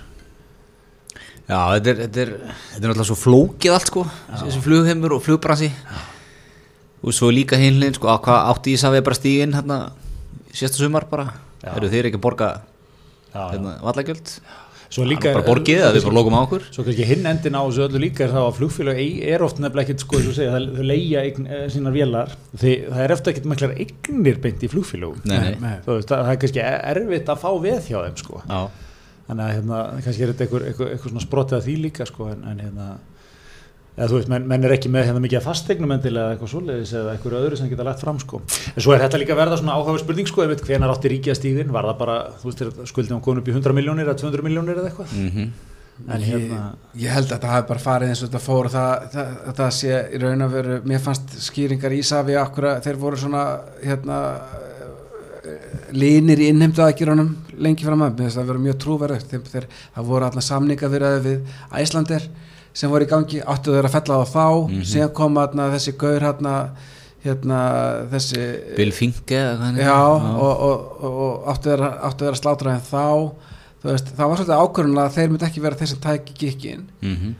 Já, 1.46 1.58
þetta 1.76 1.90
er, 1.92 1.98
þetta 2.02 2.20
er, 2.24 2.30
þetta 2.42 2.80
er 2.80 2.90
náttúrulega 2.90 3.08
svo 3.08 3.16
flókið 3.20 3.74
allt 3.76 3.90
sko, 3.92 4.02
þessi 4.32 4.62
flugheimur 4.64 5.14
og 5.14 5.22
flugbransi 5.22 5.68
og 7.06 7.14
svo 7.14 7.28
líka 7.30 7.58
hinlinn 7.60 7.94
sko, 7.94 8.10
að 8.10 8.24
hvað 8.24 8.48
átti 8.50 8.74
að 8.80 8.96
við 8.96 9.04
bara 9.06 9.18
stíginn 9.20 9.54
hérna 9.54 9.76
sérsta 10.50 10.80
sumar 10.80 11.06
bara, 11.10 11.28
Já. 11.62 11.70
eru 11.76 11.90
þeir 11.92 12.08
ekki 12.10 12.18
að 12.18 12.24
borga 12.24 12.48
já, 13.30 13.42
hérna, 13.52 13.76
vallagjöld 13.84 14.32
Svo 14.96 15.04
líka 15.04 15.32
bara 15.34 15.44
borgið 15.44 15.82
að 15.84 15.98
við 15.98 16.06
bara 16.06 16.16
lókum 16.16 16.34
á 16.36 16.40
okkur. 16.40 16.62
Svo 16.72 16.84
kannski 16.86 17.04
hinn 17.04 17.28
endin 17.28 17.58
á 17.58 17.60
þessu 17.60 17.82
öllu 17.84 18.00
líka 18.00 18.24
er 18.24 18.30
það 18.32 18.46
að 18.46 18.54
flugfélag 18.56 19.00
er 19.34 19.44
oft 19.44 19.58
nefnilega 19.60 19.84
ekkert 19.84 20.04
sko 20.06 20.20
þess 20.22 20.30
að 20.30 20.38
segja, 20.38 20.54
það, 20.54 20.80
leigja 20.90 21.24
eign, 21.26 21.48
e, 21.50 21.58
sínar 21.74 21.96
vélar. 21.96 22.32
Þi, 22.56 22.72
það 22.86 23.02
er 23.04 23.14
eftir 23.16 23.34
ekkert 23.34 23.50
miklar 23.52 23.74
eignir 23.76 24.40
beint 24.46 24.64
í 24.64 24.70
flugfélagum 24.72 25.20
það, 25.26 26.00
það 26.08 26.32
er 26.32 26.40
kannski 26.46 26.64
erfitt 26.64 27.34
að 27.34 27.42
fá 27.44 27.50
veð 27.66 27.90
hjá 27.90 27.98
þeim 27.98 28.16
sko. 28.22 28.40
Já, 28.46 28.62
þannig 29.28 29.44
að 29.44 29.52
hérna, 29.58 29.82
kannski 30.06 30.24
er 30.24 30.32
þetta 30.32 30.46
eitthvað, 30.46 30.66
eitthvað, 30.70 30.94
eitthvað 30.94 31.12
svona 31.12 31.26
sprotið 31.26 31.58
að 31.58 31.68
því 31.68 31.76
líka 31.84 32.08
sko 32.08 32.30
en, 32.32 32.48
en 32.54 32.64
hérna 32.64 32.88
eða 33.96 34.08
þú 34.10 34.18
veist, 34.18 34.30
menn, 34.32 34.46
menn 34.50 34.66
er 34.68 34.74
ekki 34.76 34.90
með 34.92 35.06
hérna 35.08 35.22
mikið 35.24 35.38
að 35.40 35.46
fastegnum 35.46 35.94
endilega 35.94 36.24
eða 36.26 36.34
eitthvað 36.36 36.52
svoleiðis 36.52 36.92
eða 37.00 37.14
eitthvað 37.14 37.36
öðru 37.40 37.60
sem 37.60 37.70
geta 37.70 37.86
lagt 37.86 38.02
fram 38.04 38.18
sko. 38.20 38.40
En 38.74 38.84
svo 38.84 38.92
er 38.92 39.04
þetta 39.06 39.20
líka 39.22 39.32
að 39.32 39.40
verða 39.40 39.60
svona 39.60 39.76
áhuga 39.78 40.02
spurning 40.02 40.28
sko 40.28 40.44
við 40.50 40.66
hvenar 40.66 40.92
átti 40.92 41.12
ríkið 41.14 41.32
að 41.32 41.38
stíðin 41.40 41.72
var 41.72 41.88
það 41.88 42.02
bara, 42.02 42.18
þú 42.42 42.50
veist, 42.50 42.82
skuldið 42.92 43.16
á 43.16 43.24
konu 43.24 43.40
upp 43.40 43.48
í 43.48 43.56
100 43.56 43.78
miljónir 43.78 44.10
eða 44.10 44.20
200 44.20 44.44
miljónir 44.44 44.82
eða 44.82 44.92
eitthvað? 44.92 45.16
Mhm. 45.16 45.48
En 46.12 46.20
ég, 46.20 46.28
hérna, 46.28 46.74
ég 46.92 47.08
held 47.08 47.30
að 47.30 47.38
þetta 47.38 47.50
hafi 47.54 47.68
bara 47.70 47.80
farið 47.80 48.10
eins 48.12 48.20
og 48.20 48.28
þetta 48.28 48.40
fór 48.44 48.66
og 48.68 48.72
það, 48.74 49.06
það, 49.14 49.30
það 49.56 49.70
sé 49.78 50.00
í 50.12 50.18
raun 50.20 50.44
að 50.44 50.56
veru 50.58 50.74
mér 50.84 51.00
fannst 51.00 51.36
skýringar 51.46 51.94
í 51.96 52.02
Savi 52.04 52.36
akkur 52.36 52.66
að 52.68 52.82
þeir 52.84 52.98
voru 53.00 53.20
svona 53.22 53.44
hérna 53.80 54.18
línir 55.96 56.42
í 56.42 56.50
innheimtu 56.52 56.84
aðgjörunum 56.84 57.30
lengi 57.64 57.86
fram 57.86 58.04
að, 58.04 58.18
mér 58.18 58.26
finnst 58.26 58.36
það 58.36 58.44
að 58.44 58.50
vera 58.50 58.64
mjög 58.66 59.52
þeir, 59.52 59.66
það 59.94 60.10
voru 60.10 60.28
allar 60.28 60.44
samninga 60.44 60.90
við 60.92 61.06
við 61.24 61.56
Æslandir 61.80 62.28
sem 62.76 62.90
voru 62.92 63.06
í 63.06 63.08
gangi 63.10 63.40
áttu 63.40 63.72
þeir 63.72 63.88
að 63.88 63.94
fella 63.96 64.18
á 64.20 64.24
þá 64.28 64.46
síðan 64.92 65.12
kom 65.16 65.38
atna, 65.40 65.70
þessi 65.72 65.94
gaur 66.00 66.20
hérna, 66.26 66.54
hérna 67.24 67.60
þessi 68.12 68.42
heitir. 69.80 70.36
og, 70.44 70.60
og, 70.68 71.04
og, 71.08 71.48
áttu 71.54 71.70
þeir 71.72 71.82
að- 71.88 71.98
slátra 72.42 72.74
þeim 72.76 72.86
þá. 72.90 73.32
Veist, 73.86 74.08
það 74.18 74.28
var 74.28 74.38
svolítið 74.40 74.62
ákvörðun 74.62 74.98
að 75.04 75.12
þeir 75.16 75.28
myndi 75.30 75.46
ekki 75.46 75.60
vera 75.62 75.76
þeir 75.78 75.88
sem 75.92 75.98
tæki 76.02 76.32
gikkin 76.40 76.86
Mhm. 77.02 77.34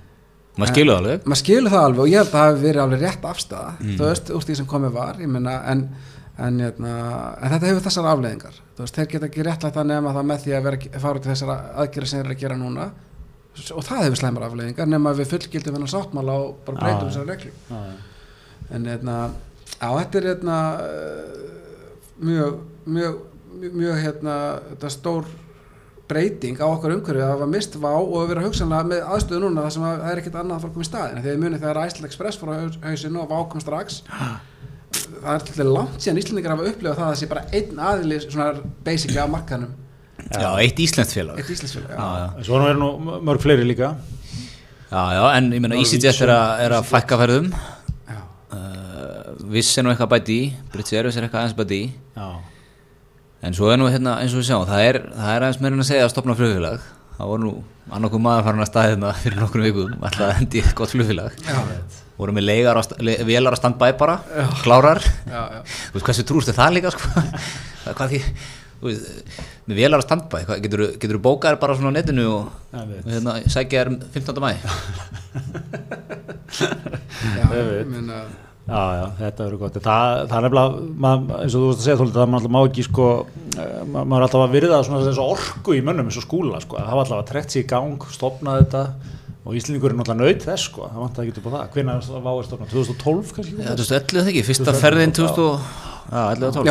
maður 0.57 0.71
skilur 0.73 0.93
það 0.95 1.01
alveg. 1.03 1.25
Maður 1.27 1.41
skilur 1.43 1.71
það 1.73 1.85
alveg 1.87 2.01
og 2.01 2.09
ég 2.13 2.17
held 2.21 2.29
að 2.29 2.37
það 2.37 2.47
hafi 2.47 2.63
verið 2.67 2.83
alveg 2.85 3.01
rétt 3.03 3.25
afstæða 3.31 3.73
Mm. 3.81 3.97
þú 3.97 4.05
veist, 4.07 4.31
úr 4.31 4.45
því 4.47 4.57
sem 4.57 4.67
komið 4.67 4.93
var. 4.93 5.15
Meina, 5.27 5.55
en, 5.73 5.83
en, 6.39 6.61
en, 6.61 6.85
en 6.85 7.51
þetta 7.51 7.67
hefur 7.67 7.85
þessar 7.89 8.07
afleðingar 8.13 8.55
veist, 8.79 8.95
þeir 8.97 9.09
geta 9.11 9.27
ekki 9.27 9.43
réttlætt 9.45 9.77
að 9.77 9.87
nema 9.91 10.13
það 10.15 10.25
með 10.31 10.39
því 10.45 10.53
að 10.57 10.63
vera, 10.63 10.77
að 10.95 11.01
fara 11.01 11.19
til 11.19 11.31
þessar 11.33 11.51
aðgerið 11.83 12.07
sem 12.09 12.19
þeir 12.21 12.27
eru 12.27 12.35
að 12.37 12.41
gera 12.41 12.57
núna 12.57 12.91
og 13.77 13.85
það 13.87 14.03
hefur 14.07 14.21
slæmar 14.21 14.47
afleðingar 14.49 14.89
nema 14.91 15.13
við 15.17 15.31
fullgildum 15.33 15.77
hennar 15.79 15.93
sáttmála 15.93 16.37
og 16.43 16.59
bara 16.67 16.81
breytum 16.83 17.09
Já. 17.09 17.11
þessar 17.11 17.31
reglu. 17.31 17.53
En 18.77 18.87
hérna, 18.91 19.17
á 19.81 19.89
þetta 20.01 20.19
er 20.21 20.29
hérna 20.33 20.59
eh, 20.83 21.41
mjög 22.27 22.61
mjög, 22.87 23.19
mjög, 23.57 23.75
mjög 23.83 24.01
hérna 24.05 24.37
þetta 24.73 24.91
stór 24.97 25.29
breyting 26.07 26.61
á 26.63 26.67
okkar 26.71 26.93
umhverju 26.95 27.23
að 27.27 27.33
hafa 27.35 27.47
mist 27.51 27.75
vá 27.83 27.91
og 27.97 28.13
að 28.21 28.29
vera 28.31 28.43
hugsanlega 28.45 28.87
með 28.93 29.07
aðstöðu 29.11 29.41
núna 29.43 29.65
þar 29.67 29.73
sem 29.75 29.87
að 29.89 29.97
það 30.05 30.11
er 30.13 30.21
ekkert 30.23 30.37
annað 30.43 30.57
að 30.57 30.61
fara 30.63 30.71
að 30.71 30.77
koma 30.77 30.85
í 30.87 30.91
staðin 30.91 31.17
þegar 31.25 31.33
við 31.35 31.41
munið 31.45 31.65
þegar 31.65 31.81
Æsland 31.83 32.07
Express 32.11 32.39
fór 32.39 32.53
á 32.53 32.55
haus- 32.61 32.79
hausinu 32.85 33.23
og 33.25 33.33
vá 33.33 33.39
kom 33.51 33.65
strax 33.65 33.97
það 35.17 35.33
er 35.33 35.47
til 35.49 35.67
langt 35.67 35.99
síðan 36.05 36.21
Íslandingar 36.23 36.55
hafa 36.55 36.69
upplifað 36.71 37.01
það 37.01 37.07
að 37.07 37.11
það 37.11 37.19
sé 37.23 37.29
bara 37.33 37.45
einn 37.59 37.83
aðili 37.91 38.21
svona 38.23 38.47
basically 38.87 39.19
á 39.19 39.27
markanum 39.35 39.73
Já, 40.33 40.49
eitt 40.59 40.79
íslenskt 40.83 41.15
félag 41.15 41.39
eitt 41.39 41.51
já. 41.87 42.07
En 42.39 42.45
svo 42.49 42.59
er 42.67 42.75
nú 42.81 42.89
mörg 43.23 43.41
fleiri 43.45 43.67
líka 43.69 43.93
já, 44.91 45.03
já, 45.15 45.23
en 45.39 45.53
ég 45.55 45.61
meina 45.63 45.79
EasyJet 45.79 46.21
er, 46.27 46.33
að- 46.35 46.65
er 46.67 46.75
að 46.81 46.89
fækka 46.91 47.19
ferðum 47.21 47.49
Já. 47.53 48.19
uh, 48.57 49.33
Viss 49.55 49.77
er 49.79 49.87
nú 49.87 49.93
eitthvað 49.95 50.13
bæti 50.17 50.37
í 50.43 50.53
British 50.73 50.97
Airways 50.99 51.17
er 51.21 51.27
eitthvað 51.29 51.45
aðeins 51.45 51.59
bæti 51.59 51.79
í 51.85 51.89
já, 52.17 52.29
En 53.47 53.55
svo 53.55 53.69
er 53.71 53.79
nú 53.79 53.87
hérna 53.93 54.17
eins 54.23 54.33
og 54.35 54.41
við 54.41 54.49
sjáum, 54.51 54.67
það 54.67 54.83
er, 54.89 54.97
það 55.15 55.33
er 55.37 55.45
aðeins 55.47 55.61
meira 55.63 55.77
en 55.77 55.83
að 55.85 55.89
segja 55.91 56.07
að 56.07 56.13
stopna 56.15 56.35
flugfélag. 56.35 56.81
Það 57.19 57.29
var 57.31 57.39
nú 57.45 57.51
annarkum 57.95 58.23
maður 58.25 58.47
farin 58.49 58.63
að 58.65 58.69
staði 58.71 58.91
hérna 58.95 59.11
fyrir 59.21 59.39
nokkrum 59.43 59.67
vikum, 59.67 59.93
alltaf 60.01 60.25
að 60.27 60.33
hendi 60.41 60.59
í 60.59 60.63
eitt 60.65 60.75
gott 60.81 60.91
flugfélag. 60.95 61.37
Voru 62.17 62.33
með 62.35 62.47
leigar 62.49 62.81
á, 62.81 62.83
sta- 62.83 62.97
le, 63.05 63.15
vélar 63.29 63.55
á 63.55 63.59
standbæ 63.61 63.91
bara, 64.01 64.17
klárar. 64.65 65.03
Já, 65.29 65.43
já. 65.53 65.61
Þú 65.93 65.99
veist 66.01 66.09
hversu 66.09 66.25
trúst 66.33 66.51
er 66.51 66.57
það 66.59 66.75
líka, 66.79 66.95
sko? 66.97 67.13
Það 67.85 67.95
hvað 68.01 68.15
því, 68.17 68.23
við 68.85 69.77
velar 69.79 70.01
að 70.01 70.07
standbæ 70.07 70.39
getur 70.65 71.17
þú 71.17 71.23
bókað 71.25 71.61
bara 71.63 71.77
svona 71.79 71.93
á 71.95 71.97
netinu 71.97 72.27
og, 72.33 72.51
og 72.77 72.97
hérna, 73.07 73.39
sækja 73.49 73.87
þér 73.87 73.93
15. 74.17 74.43
mæ 74.43 74.51
Já, 77.37 77.47
ég 77.57 77.89
minna 77.91 78.25
Já, 78.67 78.83
já, 78.99 79.05
þetta 79.21 79.45
verður 79.45 79.61
gott. 79.61 79.77
Það, 79.79 80.13
það 80.27 80.37
er 80.37 80.45
nefnilega, 80.45 81.19
eins 81.37 81.55
og 81.55 81.61
þú 81.61 81.67
veist 81.69 81.79
að 81.79 81.85
segja, 81.85 81.99
það 82.01 82.17
er 82.25 82.33
alltaf 82.35 82.55
mági, 82.57 82.83
sko, 82.83 83.05
eh, 83.63 83.77
maður 83.87 84.17
er 84.17 84.25
alltaf 84.27 84.43
að 84.43 84.57
virða 84.57 84.81
þessu 84.89 85.23
orgu 85.23 85.77
í 85.77 85.83
mönnum, 85.87 86.09
þessu 86.11 86.25
skúla, 86.25 86.59
sko, 86.65 86.81
að 86.81 86.89
hafa 86.91 87.05
alltaf 87.05 87.21
að 87.21 87.29
trekt 87.29 87.55
sér 87.55 87.63
í 87.63 87.69
gang, 87.71 88.09
stopna 88.11 88.57
þetta 88.59 88.83
og 89.47 89.55
Íslingur 89.55 89.95
er 89.95 90.01
náttúrulega 90.01 90.27
nöyt 90.27 90.49
þess, 90.49 90.67
sko, 90.67 90.89
það 90.91 91.05
vant 91.05 91.13
að 91.13 91.21
það 91.21 91.29
getur 91.31 91.45
búið 91.45 91.55
það. 91.55 91.69
Hvernig 91.77 91.93
var 91.95 92.25
það 92.27 92.41
stopnað? 92.49 92.73
2012 92.75 93.35
kannski? 93.37 93.55
Já, 93.55 93.71
2011 93.71 94.17
þegar 94.17 94.33
ekki, 94.33 94.47
fyrsta 94.51 94.75
ferðin 94.81 95.15
2012. 95.15 95.96
11-12 96.11 96.67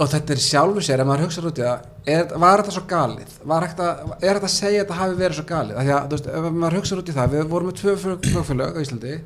og 0.00 0.08
þetta 0.12 0.34
er 0.34 0.40
sjálfu 0.40 0.84
sér 0.84 1.02
ef 1.02 1.08
maður 1.08 1.24
hugsaður 1.26 1.48
út 1.50 1.58
í 1.60 1.64
það 1.64 2.36
var 2.44 2.62
þetta 2.62 2.74
svo 2.76 2.84
galið? 2.88 3.34
Þetta, 3.44 3.88
er 4.16 4.38
þetta 4.38 4.48
að 4.48 4.54
segja 4.54 4.78
að 4.78 4.84
þetta 4.84 5.00
hafi 5.00 5.18
verið 5.18 5.38
svo 5.38 5.46
galið? 5.50 5.80
Að, 5.82 6.06
veist, 6.14 6.30
ef 6.30 6.46
maður 6.50 6.78
hugsaður 6.78 7.02
út 7.02 7.10
í 7.10 7.16
það 7.18 7.34
við 7.34 7.50
vorum 7.50 7.68
með 7.70 7.80
tvö 7.80 7.96
flugfélög 8.04 8.78
á 8.78 8.82
Íslandi 8.84 9.16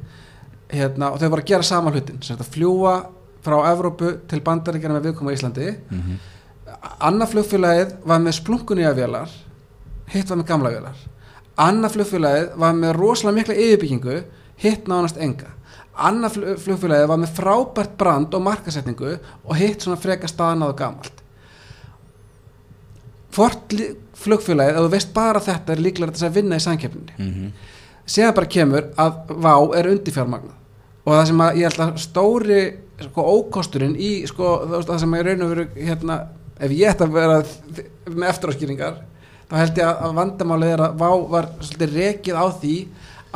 hérna, 0.72 1.12
og 1.12 1.20
þau 1.20 1.28
var 1.34 1.44
að 1.44 1.50
gera 1.52 1.68
sama 1.68 1.92
hlutin 1.94 2.18
að 2.34 2.50
fljúa 2.56 2.94
frá 3.46 3.56
Evrópu 3.70 4.14
til 4.28 4.40
bandaríkjana 4.44 4.98
með 4.98 5.06
viðkomu 5.08 5.30
í 5.30 5.38
Íslandi. 5.38 5.68
Mm 5.90 6.00
-hmm. 6.00 6.16
annað 7.06 7.30
flugfélagið 7.36 7.94
var 8.04 8.18
með 8.20 8.34
splunkunni 8.40 8.84
af 8.84 8.96
velar 8.96 9.30
hitt 10.08 10.28
var 10.28 10.38
með 10.42 10.50
gamla 10.50 10.74
velar 10.74 11.06
annað 11.58 11.96
flugfélagið 11.96 12.50
var 12.56 12.74
með 12.78 12.92
rosalega 12.98 13.36
mikla 13.38 13.54
yfirbyggingu 13.54 14.18
hitt 14.62 14.88
nánast 14.90 15.18
enga 15.22 15.52
annað 16.08 16.34
flug- 16.36 16.58
flugfélagið 16.64 17.08
var 17.10 17.18
með 17.22 17.32
frábært 17.36 17.96
brand 17.98 18.34
og 18.38 18.42
markasetningu 18.46 19.14
og 19.44 19.56
hitt 19.58 19.82
svona 19.84 19.98
freka 20.00 20.28
staðnað 20.30 20.72
og 20.74 20.76
gamalt. 20.78 21.22
Hvort 23.36 23.72
li- 23.76 23.90
flugfélagið, 24.18 24.76
ef 24.78 24.84
þú 24.86 24.92
veist 24.94 25.12
bara 25.14 25.40
þetta 25.44 25.72
er 25.74 25.82
líklega 25.84 26.14
þess 26.14 26.26
að 26.28 26.36
vinna 26.40 26.56
í 26.58 26.64
samkeppninni. 26.64 27.12
Mhm. 27.18 27.50
síðan 28.08 28.34
bara 28.34 28.46
kemur 28.46 28.84
að 28.96 29.16
vá 29.28 29.76
er 29.76 29.84
undirfjármagnað. 29.90 30.54
Og 31.04 31.12
það 31.12 31.26
sem 31.26 31.38
að 31.44 31.56
ég 31.56 31.62
held 31.68 31.80
að 31.84 31.98
stóri 31.98 32.60
sko, 33.00 33.22
ókosturinn 33.22 33.96
í 33.96 34.26
sko, 34.26 34.46
það 34.86 34.98
sem 35.00 35.12
að 35.12 35.18
ég 35.18 35.26
raun 35.26 35.42
og 35.42 35.50
veru 35.52 35.66
hérna, 35.76 36.16
ef 36.58 36.70
ég 36.70 36.88
ætti 36.88 37.04
að 37.04 37.12
vera 37.12 37.42
með 38.08 38.28
eftiráskýringar 38.32 38.94
þá 39.50 39.56
held 39.60 39.76
ég 39.78 39.84
að, 39.84 40.00
að 40.08 40.14
vandamálið 40.18 40.72
er 40.72 40.80
að 40.80 40.96
vá 40.98 41.10
var 41.30 41.48
svolítið 41.60 41.94
rekið 42.00 42.34
á 42.40 42.44
því 42.60 42.74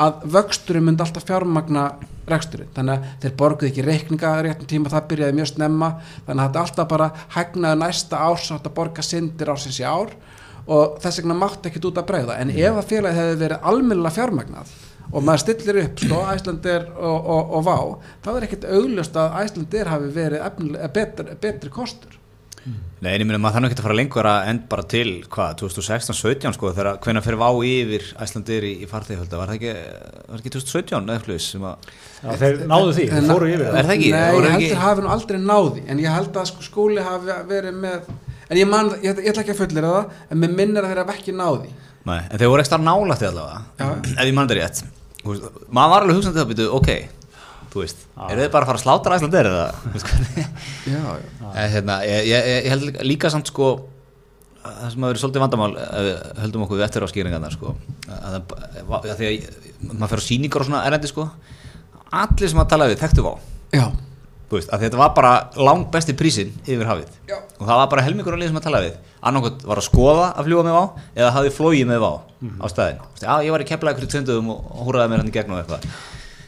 að 0.03 0.27
vöxturinn 0.35 0.85
myndi 0.87 1.05
alltaf 1.05 1.25
fjármagna 1.27 1.87
reksturinn, 2.29 2.71
þannig 2.75 2.93
að 2.93 3.09
þeir 3.23 3.35
borguðu 3.39 3.69
ekki 3.69 3.85
reikninga 3.87 4.31
réttum 4.45 4.69
tíma, 4.69 4.91
það 4.93 5.09
byrjaði 5.09 5.37
mjög 5.39 5.49
snemma. 5.51 5.89
Þannig 6.27 6.43
að 6.43 6.47
þetta 6.47 6.63
alltaf 6.63 6.89
bara 6.93 7.09
hagnaði 7.35 7.81
næsta 7.81 8.21
árs 8.29 8.47
að 8.55 8.71
borga 8.77 9.05
syndir 9.05 9.51
ásins 9.51 9.81
í 9.81 9.87
ár 9.87 10.15
og 10.63 10.97
þess 11.03 11.19
vegna 11.19 11.35
mátti 11.35 11.69
ekkit 11.69 11.89
út 11.89 11.99
að 11.99 12.09
bregða. 12.13 12.39
En 12.39 12.53
ef 12.53 12.79
að 12.79 12.89
félagið 12.93 13.19
hefði 13.19 13.39
verið 13.43 13.69
almennilega 13.71 14.15
fjármagnað 14.15 14.75
og 15.11 15.25
maður 15.25 15.43
stillir 15.43 15.79
upp 15.83 16.01
sko, 16.01 16.19
Æslandir 16.31 16.85
og, 16.95 17.29
og, 17.35 17.55
og 17.57 17.65
Vá 17.67 17.77
þá 18.23 18.29
er 18.33 18.45
ekkit 18.47 18.67
augljóst 18.71 19.17
að 19.19 19.39
Æslandir 19.43 19.91
hafi 19.91 20.11
verið 20.15 20.45
betri, 20.95 21.35
betri 21.43 21.73
kostur 21.73 22.19
Nei, 22.63 23.09
en 23.11 23.19
ég 23.19 23.27
meina 23.27 23.39
maður 23.43 23.57
þannig 23.57 23.73
ekki 23.73 23.81
að 23.81 23.85
fara 23.89 23.95
lengur 23.99 24.27
að 24.29 24.45
end 24.47 24.61
bara 24.71 24.83
til, 24.87 25.09
hvað, 25.33 25.55
2016-17 25.59 26.53
sko, 26.55 26.69
þegar 26.77 26.99
hvenær 27.03 27.25
fyrir 27.25 27.39
vá 27.41 27.49
yfir 27.67 28.05
Æslandir 28.23 28.63
í, 28.63 28.71
í 28.85 28.87
farþegihölda, 28.87 29.39
var 29.41 29.49
það 29.51 29.57
ekki, 29.57 29.73
var 30.29 30.39
ekki 30.43 30.53
2017 30.55 31.01
eða 31.09 31.17
eitthvað 31.17 31.41
sem 31.43 31.65
að, 31.67 31.89
Já, 32.23 32.29
þeir 32.39 32.61
náðu 32.71 32.93
því, 32.95 33.07
þeir 33.11 33.27
fóru 33.33 33.49
yfir 33.51 33.65
Er 33.67 33.89
það 33.89 33.95
ekki? 33.97 34.11
Nei, 34.13 34.21
ég 34.23 34.47
held 34.47 34.51
ekki- 34.53 34.69
að 34.77 34.83
hafi 34.85 35.03
nú 35.03 35.11
aldrei 35.17 35.39
náði 35.43 35.83
en 35.91 36.03
ég 36.05 36.15
held 36.15 36.39
að 36.39 36.47
sko, 36.53 36.63
skóli 36.69 37.03
hafi 37.03 37.35
verið 37.51 37.81
með 37.83 38.07
en 38.47 38.61
ég, 38.61 38.69
man, 38.71 38.93
ég, 39.03 39.19
ég 39.19 39.31
ætla 39.33 39.43
ekki 39.43 39.55
að 39.57 39.59
fullir 39.65 39.89
það 39.89 40.15
en 40.31 40.39
mér 40.45 40.55
minnir 40.61 40.83
að 40.87 40.93
þeir 40.93 41.01
hafi 41.03 41.17
ekki 41.19 41.35
náði 41.35 41.73
nei, 42.07 42.21
en 42.29 42.39
þeir 42.39 42.53
voru 42.53 42.63
ekki 42.63 42.71
starf 42.71 42.87
nálægt 42.87 43.27
allavega, 43.27 43.59
ef 44.15 44.23
ég 44.23 44.33
mann 44.39 44.47
þetta 44.47 44.59
rétt, 44.61 44.81
maður 45.23 45.93
var 45.97 46.07
alveg 46.07 46.17
hugsandi 46.21 46.39
það, 46.39 46.49
byrju, 46.53 46.69
ok, 46.79 46.89
þú 47.73 47.81
veist, 47.81 48.03
eru 48.29 48.43
þið 48.43 48.51
bara 48.53 48.67
að 48.67 48.69
fara 48.69 48.79
að 48.79 48.83
slátra 48.85 49.17
Æslandir 49.17 49.49
eða, 49.49 49.63
veist 49.95 50.07
hvernig? 50.11 50.45
Já, 50.93 51.01
já. 51.01 51.49
En, 51.53 51.71
hérna, 51.73 51.97
ég, 52.05 52.29
ég, 52.29 52.49
ég 52.53 52.69
held 52.73 52.85
líka- 52.89 53.07
líka 53.13 53.31
samt 53.33 53.49
sko 53.49 53.71
að 54.63 54.77
það 54.77 54.93
sem 54.93 55.03
hafa 55.03 55.09
verið 55.11 55.21
svolítið 55.23 55.43
vandamál 55.43 55.73
við 55.75 56.13
höldum 56.43 56.61
okkur 56.67 56.77
við 56.79 56.85
eftir 56.85 57.03
á 57.03 57.07
skýringarnar 57.11 57.55
sko. 57.57 57.73
Að, 58.07 58.21
að, 58.29 58.53
að, 58.79 58.93
að 59.11 59.17
því 59.19 59.27
að 59.33 59.97
maður 59.97 60.13
fer 60.13 60.21
á 60.23 60.27
sýningar 60.29 60.63
og 60.63 60.69
svona 60.69 60.83
erendi 60.87 61.09
sko. 61.11 61.25
Allir 62.13 62.51
sem 62.53 62.61
að 62.63 62.69
tala 62.71 62.87
við 62.91 63.01
þekktu 63.01 63.25
á 63.27 63.33
þú 64.53 64.59
veist, 64.59 64.69
að 64.75 64.83
þetta 64.85 64.99
var 65.01 65.11
bara 65.17 65.29
lang 65.65 65.87
besti 65.91 66.13
prísin 66.13 66.51
yfir 66.69 66.85
hafið. 66.85 67.09
Já. 67.25 67.39
og 67.57 67.65
það 67.65 67.79
var 67.81 67.87
bara 67.89 68.03
helmingur 68.05 68.35
á 68.35 68.39
liðið 68.39 68.51
sem 68.53 68.59
að 68.61 68.65
tala 68.67 68.81
við. 68.85 68.97
Annarkot 69.25 69.63
var 69.65 69.79
að 69.81 69.85
skoða 69.87 70.25
að 70.37 70.45
fljúa 70.49 70.63
með 70.67 70.75
vá 70.77 70.83
eða 71.17 71.31
hafði 71.39 71.53
flóið 71.55 71.85
með 71.89 72.01
vá 72.03 72.11
á 72.61 72.65
staðin 72.69 72.99
Þú 73.01 73.07
veist, 73.15 73.23
já, 73.25 73.33
ég 73.47 73.53
var 73.55 73.63
í 73.63 73.67
kepla 73.71 73.93
ykkur 73.95 74.09
tvindum 74.13 74.49
og 74.53 74.67
og 74.77 74.83
húraði 74.89 75.09
mér 75.13 75.21
hann 75.23 75.31
í 75.31 75.33
gegn 75.33 75.55
og 75.55 75.61
eitthvað 75.63 75.87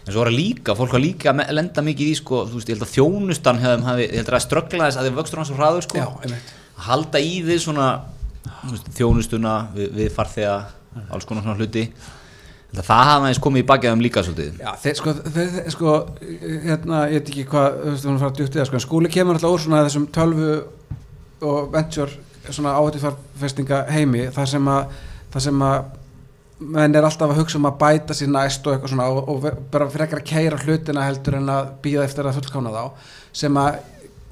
en 0.06 0.14
svo 0.14 0.22
var 0.22 0.30
það 0.30 0.38
líka, 0.38 0.76
fólk 0.78 0.92
var 0.94 1.02
líka 1.02 1.32
að 1.34 1.56
lenda 1.58 1.84
mikið 1.86 2.12
í 2.12 2.18
sko, 2.20 2.44
þú 2.50 2.60
veist, 2.60 2.70
ég 2.70 2.78
held 2.78 2.86
að 2.86 2.94
þjónustan 2.94 3.62
hefðum 3.64 3.88
hafi, 3.88 4.04
ég 4.06 4.20
held 4.22 4.34
að 4.38 4.44
ströggla 4.46 4.90
þess 4.90 5.00
að 5.02 5.08
þið 5.08 5.18
vöxtur 5.20 5.42
hans 5.42 5.50
svo 5.50 5.58
hraður 5.58 5.88
sko. 5.88 6.04
Já, 6.04 6.08
að 6.76 6.84
halda 6.90 7.22
í 7.24 7.32
við 7.46 7.64
svona 7.64 7.88
veist, 8.70 8.92
þjónustuna 9.00 9.56
við, 9.74 9.90
við 9.98 10.14
farþega 10.14 10.58
alls 11.10 11.26
konar 11.26 11.46
svona 11.46 11.58
hluti. 11.58 11.88
Þetta 12.70 12.86
það 12.86 13.08
hafa 13.08 13.24
aðeins 13.24 13.42
komið 13.42 13.64
í 13.64 13.68
bakið 13.70 13.94
um 13.96 14.04
líka 14.04 14.24
svolítið. 14.26 14.58
Já, 14.60 14.72
þeir 14.84 14.96
sko, 15.00 15.14
þeir, 15.36 15.58
sko 15.74 15.96
hérna, 16.66 17.02
ég 17.10 17.22
veit 17.22 17.30
ekki 17.32 17.46
hvað, 17.50 17.78
þú 17.80 17.94
veist, 17.94 18.08
hún 18.10 18.22
fara 18.22 18.36
djúpt 18.36 18.56
í 18.56 18.60
það, 18.60 18.70
sko, 18.70 18.78
en 18.78 18.86
skúli 18.86 19.12
kemur 19.14 19.40
alltaf 19.40 19.56
úr 19.56 19.64
svona 19.64 19.84
þessum 19.88 20.08
tölvu 20.16 20.50
og 21.46 21.70
venture 21.74 22.52
svona 22.52 22.76
áhættufarfestinga 22.78 23.80
menn 26.60 26.96
er 26.96 27.04
alltaf 27.04 27.32
að 27.32 27.42
hugsa 27.42 27.60
um 27.60 27.68
að 27.68 27.80
bæta 27.82 28.16
sér 28.16 28.32
næst 28.32 28.68
og 28.68 28.76
eitthvað 28.76 28.94
svona 28.94 29.10
og, 29.12 29.28
og 29.32 29.66
bara 29.72 29.90
frekar 29.92 30.22
að 30.22 30.30
keira 30.30 30.60
hlutina 30.62 31.04
heldur 31.04 31.40
en 31.42 31.52
að 31.52 31.74
býða 31.84 32.06
eftir 32.08 32.30
að 32.30 32.40
fullkána 32.40 32.72
þá 32.72 33.12
sem 33.36 33.60
að 33.60 33.82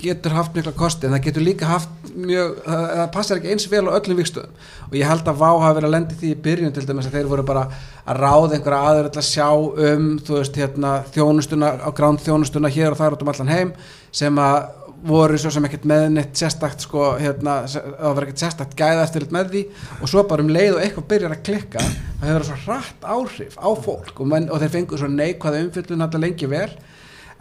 getur 0.03 0.35
haft 0.35 0.55
mikla 0.55 0.73
kosti 0.75 1.07
en 1.07 1.15
það 1.15 1.25
getur 1.27 1.45
líka 1.45 1.67
haft 1.69 2.09
mjög, 2.11 2.55
það, 2.65 3.03
passar 3.13 3.39
ekki 3.39 3.53
eins 3.53 3.67
vel 3.71 3.83
á 3.87 3.95
öllum 3.95 4.19
vikstöðum 4.19 4.63
og 4.89 4.97
ég 4.99 5.07
held 5.07 5.29
að 5.29 5.39
Vá 5.39 5.49
hafi 5.49 5.77
verið 5.77 5.87
að 5.87 5.93
lendi 5.95 6.17
því 6.19 6.31
í 6.31 6.39
byrjun 6.47 6.75
til 6.75 6.85
dæmis 6.87 7.07
að 7.07 7.17
þeir 7.17 7.29
voru 7.31 7.45
bara 7.47 7.63
að 8.03 8.19
ráða 8.19 8.57
einhverja 8.57 8.89
aður 8.89 9.09
að 9.11 9.27
sjá 9.29 9.47
um 9.87 10.09
þú 10.23 10.37
veist 10.39 10.59
hérna 10.59 10.93
þjónustuna 11.15 11.71
á 11.79 11.89
gránd 11.95 12.23
þjónustuna 12.23 12.71
hér 12.73 12.91
og 12.91 12.99
þar 12.99 13.17
út 13.17 13.23
um 13.23 13.33
allan 13.33 13.53
heim 13.53 13.73
sem 14.11 14.43
að 14.43 14.59
voru 15.07 15.37
svo 15.39 15.51
sem 15.53 15.65
ekkert 15.67 15.87
með 15.89 16.05
neitt 16.15 16.39
sérstakt 16.39 16.85
sko 16.85 17.13
hérna, 17.19 17.63
það 17.67 18.15
var 18.17 18.25
ekkert 18.27 18.43
sérstakt 18.43 18.77
gæða 18.79 19.03
eftir 19.05 19.27
með 19.33 19.51
því. 19.53 19.63
Og 19.99 20.11
svo 20.11 20.23
bara 20.29 20.45
um 20.45 20.51
leið 20.53 20.77
og 20.77 20.85
eitthvað 20.85 21.09
byrjar 21.11 21.35
að 21.35 21.43
klikka 21.49 21.83
það 21.83 22.29
hefur 22.29 22.47
svo 22.49 22.59
hratt 22.65 23.07
áhrif 23.15 23.59
á 23.59 23.69
fólk. 23.87 24.15
Og, 24.15 24.31
menn, 24.31 24.49
og 24.49 24.63
þeir 24.63 24.73
fengu 24.77 24.99
svo 25.01 25.11
neikvæða 25.11 25.65
umfyllun 25.67 26.05
þetta 26.05 26.23
lengi 26.23 26.49
vel. 26.53 26.69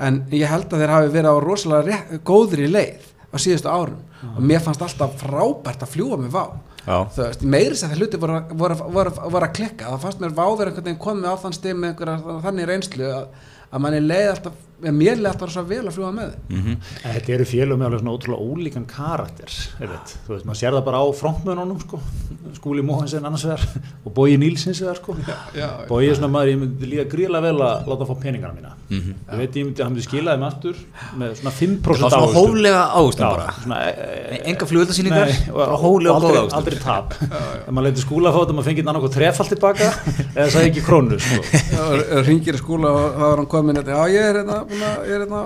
En 0.03 0.25
ég 0.35 0.51
held 0.51 0.69
að 0.73 0.83
þeir 0.83 0.97
hafi 0.97 1.15
verið 1.15 1.31
á 1.31 1.37
rosalega 1.45 2.21
góðri 2.27 2.69
leið 2.71 3.09
á 3.33 3.37
síðustu 3.41 3.71
árum. 3.71 4.03
Og 4.35 4.43
mér 4.43 4.63
fannst 4.65 4.83
alltaf 4.83 5.19
frábært 5.23 5.87
að 5.87 5.95
fljúa 5.95 6.19
með 6.21 6.35
vá 6.35 6.45
Já. 6.83 6.97
þú 7.15 7.23
veist, 7.23 7.45
meiri 7.47 7.79
sem 7.79 7.93
þeir 7.93 8.01
hluti 8.03 8.19
voru, 8.19 8.41
voru, 8.59 8.77
voru, 8.91 9.13
voru 9.31 9.47
að 9.47 9.55
klikka, 9.59 9.91
það 9.93 10.03
fannst 10.03 10.23
mér 10.23 10.33
váður 10.35 10.71
einhvern 10.71 10.89
veginn 10.89 11.03
komið 11.03 11.29
á 11.31 11.35
þann 11.45 11.55
stig 11.55 11.77
með 11.79 11.93
einhverja 11.93 12.39
þannig 12.47 12.69
reynslu 12.71 13.11
að, 13.13 13.29
að 13.71 13.85
manni 13.85 14.01
leið 14.03 14.31
alltaf, 14.33 14.57
ja, 14.83 14.93
mér 14.93 15.21
leið 15.21 15.31
alltaf 15.33 15.53
svo 15.55 15.63
vel 15.69 15.83
að 15.87 15.97
fljúa 15.97 16.11
með 16.17 16.35
mm 16.49 16.75
En 17.03 17.15
Þetta 17.17 17.33
eru 17.37 17.47
félög 17.49 17.79
með 17.81 17.87
alveg 17.89 18.03
svona 18.03 18.15
ótrúlega 18.17 18.47
ólíkan 18.53 18.87
karakter, 18.91 19.55
er 19.79 19.91
þetta. 19.93 20.19
Þú 20.27 20.35
veist, 20.35 20.47
maður 20.49 20.61
sér 20.61 20.77
það 20.77 20.85
bara 20.89 21.03
á 21.03 21.07
frontmönunum, 21.21 21.81
sko. 21.83 22.01
Skúli 22.57 22.83
Móhansen 22.85 23.25
annars 23.27 23.45
vegar 23.47 23.63
og 24.05 24.15
Bói 24.17 24.37
Nílsins 24.41 24.81
vegar, 24.83 24.99
sko. 25.01 25.17
já, 25.57 25.69
Bói 25.89 26.05
er 26.09 26.17
svona 26.19 26.33
maður, 26.33 26.53
ég 26.53 26.59
myndi 26.63 26.91
líka 26.93 27.07
gríðlega 27.13 27.43
vel 27.49 27.59
að 27.67 27.91
láta 27.93 28.09
fá 28.09 28.15
peningana 28.23 28.55
mína. 28.57 28.73
Mhm. 28.93 29.13
Ég 29.33 29.39
veit, 29.41 29.55
ég 29.57 29.65
myndi, 29.67 29.83
hann 29.83 29.93
myndi 29.95 30.05
skila 30.05 30.35
þeim 30.37 30.47
aftur 30.47 30.77
með 31.17 31.37
svona 31.41 31.53
5% 31.57 31.83
Það 31.83 32.03
var 32.03 32.11
svona 32.13 32.35
hóflega 32.37 32.83
ávöxtun 32.93 33.25
Já, 33.25 33.31
bara. 33.33 33.47
svona, 33.63 33.79
e, 33.89 33.91
e, 33.93 34.41
Enga 34.53 34.65
flugöldasýningar 34.69 35.29
Nei, 35.31 35.37
og 35.53 35.61
hóflega 35.81 36.13
og 36.13 36.17
góða 36.23 36.29
aldrei, 36.29 36.43
ávöxtun. 36.43 36.59
Aldrei 36.59 36.79
tap 36.83 37.09
ef 37.23 37.71
maður 37.73 37.87
leiti 37.89 38.05
skúla 38.05 38.29
að 38.33 38.53
maður 38.53 38.69
fengið 38.69 38.91
annað 38.93 39.09
trefald 39.17 39.49
tilbaka 39.53 39.89
eða 40.37 40.49
það 40.53 40.69
ekki 40.69 40.83
krónu 40.85 41.17
og 44.73 44.79
ég 44.81 44.81
er 44.81 44.81
hérna, 44.81 44.81
búin 44.81 44.89
að- 44.89 45.05
ég 45.07 45.13
er 45.13 45.21
hérna 45.25 45.41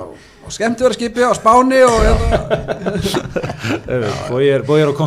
og 0.46 0.52
skemmt 0.54 0.80
vera 0.84 0.94
skipi 0.96 1.20
á 1.26 1.32
Spáni 1.34 1.80
og 1.86 1.96
hérna 2.06 2.28
er, 4.52 4.62
bói 4.66 4.78
er 4.80 4.88
á 4.90 4.94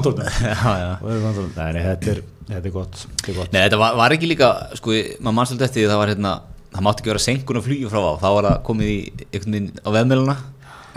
já 0.83 0.91
Bói 0.99 1.13
er 1.13 1.19
á 1.19 1.23
kontórnum. 1.23 1.53
nei, 1.55 1.83
þetta 1.85 2.11
er, 2.13 2.19
þetta 2.49 2.67
er 2.67 2.73
gott, 2.75 2.95
þetta 3.05 3.31
er 3.31 3.37
gott. 3.39 3.51
Nei, 3.53 3.61
þetta 3.67 3.79
var, 3.81 3.95
var 3.99 4.15
ekki 4.15 4.29
líka, 4.31 4.49
sko, 4.79 4.95
maður 5.23 5.37
mannstöld 5.39 5.63
eftir 5.67 5.83
því 5.83 5.89
það 5.93 6.01
var 6.03 6.11
hérna, 6.13 6.33
það 6.73 6.85
mátti 6.87 7.03
ekki 7.03 7.11
vera 7.13 7.23
senkun 7.25 7.59
og 7.61 7.65
flýju 7.65 7.89
frá 7.93 7.99
á, 8.03 8.13
þá 8.21 8.27
var 8.35 8.49
það 8.49 8.59
komið 8.67 8.87
í 8.91 8.97
einhvern 9.29 9.55
veginn 9.55 9.71
á 9.85 9.89
veðmjöluna 9.95 10.35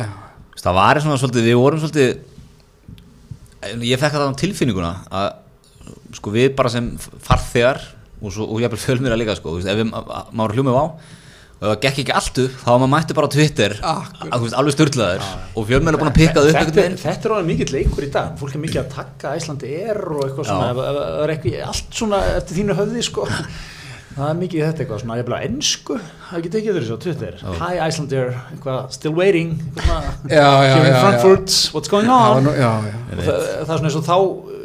já, 0.02 0.06
það 0.62 0.78
var 0.80 1.02
svona 1.06 1.20
svolítið, 1.22 1.48
við 1.48 1.60
vorum 1.62 1.82
svolítið 1.82 2.10
ég 3.86 4.00
fekk 4.02 4.16
það 4.18 4.26
á 4.34 4.40
tilfinninguna 4.42 4.92
að 5.14 5.28
sko 6.18 6.32
við 6.34 6.48
bara 6.58 6.70
sem 6.72 6.90
farþegar 6.98 7.78
og, 8.22 8.28
svo, 8.34 8.44
og 8.50 8.60
ég 8.60 8.66
er 8.68 8.72
bara 8.74 8.82
fjölmýra 8.82 9.16
líka 9.18 9.36
sko, 9.38 9.54
ef 9.62 9.66
við, 9.78 9.86
maður 10.34 10.56
hljómið 10.58 10.76
á 10.78 10.84
og 11.62 11.68
það 11.68 11.76
gekk 11.84 11.98
ekki 12.02 12.14
allt 12.18 12.38
upp, 12.42 12.54
þá 12.58 12.70
maður 12.72 12.90
mættu 12.90 13.14
bara 13.14 13.28
Twitter. 13.30 13.74
Veist, 13.78 14.56
alveg 14.58 14.74
styrlaður 14.74 15.26
og 15.54 15.68
fjölmýra 15.68 16.00
búin 16.00 16.10
að 16.10 16.16
pikka 16.16 16.40
það 16.40 16.48
upp 16.50 16.58
þetta, 16.58 16.86
þetta 17.04 17.28
er 17.28 17.34
alveg 17.36 17.50
mikill 17.52 17.76
leikur 17.76 18.06
í 18.06 18.08
dag. 18.16 18.32
Fólk 18.40 18.56
er 18.56 18.64
mikið 18.64 18.80
að 18.82 18.88
takka 18.96 19.34
Æslandi 19.38 19.76
er 19.78 20.00
og 20.02 20.24
eitthvað 20.26 20.48
Já. 20.48 20.50
svona 20.50 20.72
það 20.80 21.22
er 21.22 21.34
ekki, 21.36 21.54
allt 21.68 22.00
svona 22.00 22.20
eftir 22.32 22.58
þínu 22.58 22.78
höfði 22.80 23.04
sko. 23.06 23.28
það 24.16 24.26
er 24.26 24.40
mikið 24.40 24.64
þetta 24.66 24.82
eitthvað 24.82 25.02
svona, 25.04 25.18
ég 25.20 25.24
er 25.24 25.28
bara 25.30 25.44
ennsku 25.46 25.98
það 26.02 26.32
er 26.40 26.48
ekki 26.58 26.74
þessu 26.78 26.96
á 26.96 27.00
Twitter? 27.06 27.38
Hi 27.62 27.72
Icelandair, 27.86 28.34
still 28.96 29.14
waiting. 29.16 29.54
Já, 29.78 29.94
já, 30.26 30.48
here 30.66 30.82
in 30.82 30.90
já, 30.90 30.96
já. 30.96 31.00
Frankfurt, 31.04 31.54
what's 31.76 31.92
going 31.92 32.10
on? 32.10 32.50
já, 32.50 32.72
já. 32.90 32.96
Það, 33.22 33.30
það 33.30 33.62
er 33.62 33.70
svona 33.70 33.92
eins 33.92 34.00
og 34.02 34.08
þá 34.10 34.18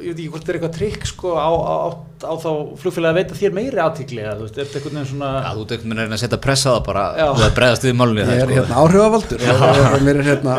ég 0.07 0.13
veit 0.13 0.21
ekki 0.23 0.31
hvort 0.33 0.43
þetta 0.47 0.53
er 0.53 0.57
eitthvað 0.57 0.75
trikk 0.77 1.07
sko 1.09 1.33
á, 1.35 1.49
á, 1.51 1.75
á, 1.77 1.89
á 2.23 2.33
þá 2.39 2.49
flugfélagi 2.81 3.11
að 3.11 3.17
veita 3.19 3.37
þér 3.37 3.55
meiri 3.57 3.81
aðtikli 3.83 4.21
eða 4.23 4.35
þú 4.37 4.45
veist, 4.47 4.57
er 4.57 4.67
þetta 4.67 4.79
einhvern 4.79 4.97
veginn 4.97 5.09
svona 5.11 5.31
Já, 5.37 5.49
þú 5.57 5.63
ert 5.65 5.73
einhvern 5.75 6.01
veginn 6.01 6.17
að 6.17 6.21
setja 6.23 6.39
pressa 6.47 6.67
á 6.67 6.75
það 6.77 6.85
bara 6.87 7.03
og 7.27 7.41
það 7.41 7.55
bregðast 7.59 7.87
við 7.87 7.97
málunni 8.01 8.27
ég 8.27 8.43
er 8.45 8.53
hérna 8.57 8.81
áhrifavaldur 8.83 9.45
og, 9.47 9.65
og 9.91 10.05
mér 10.07 10.21
er 10.21 10.29
hérna 10.31 10.55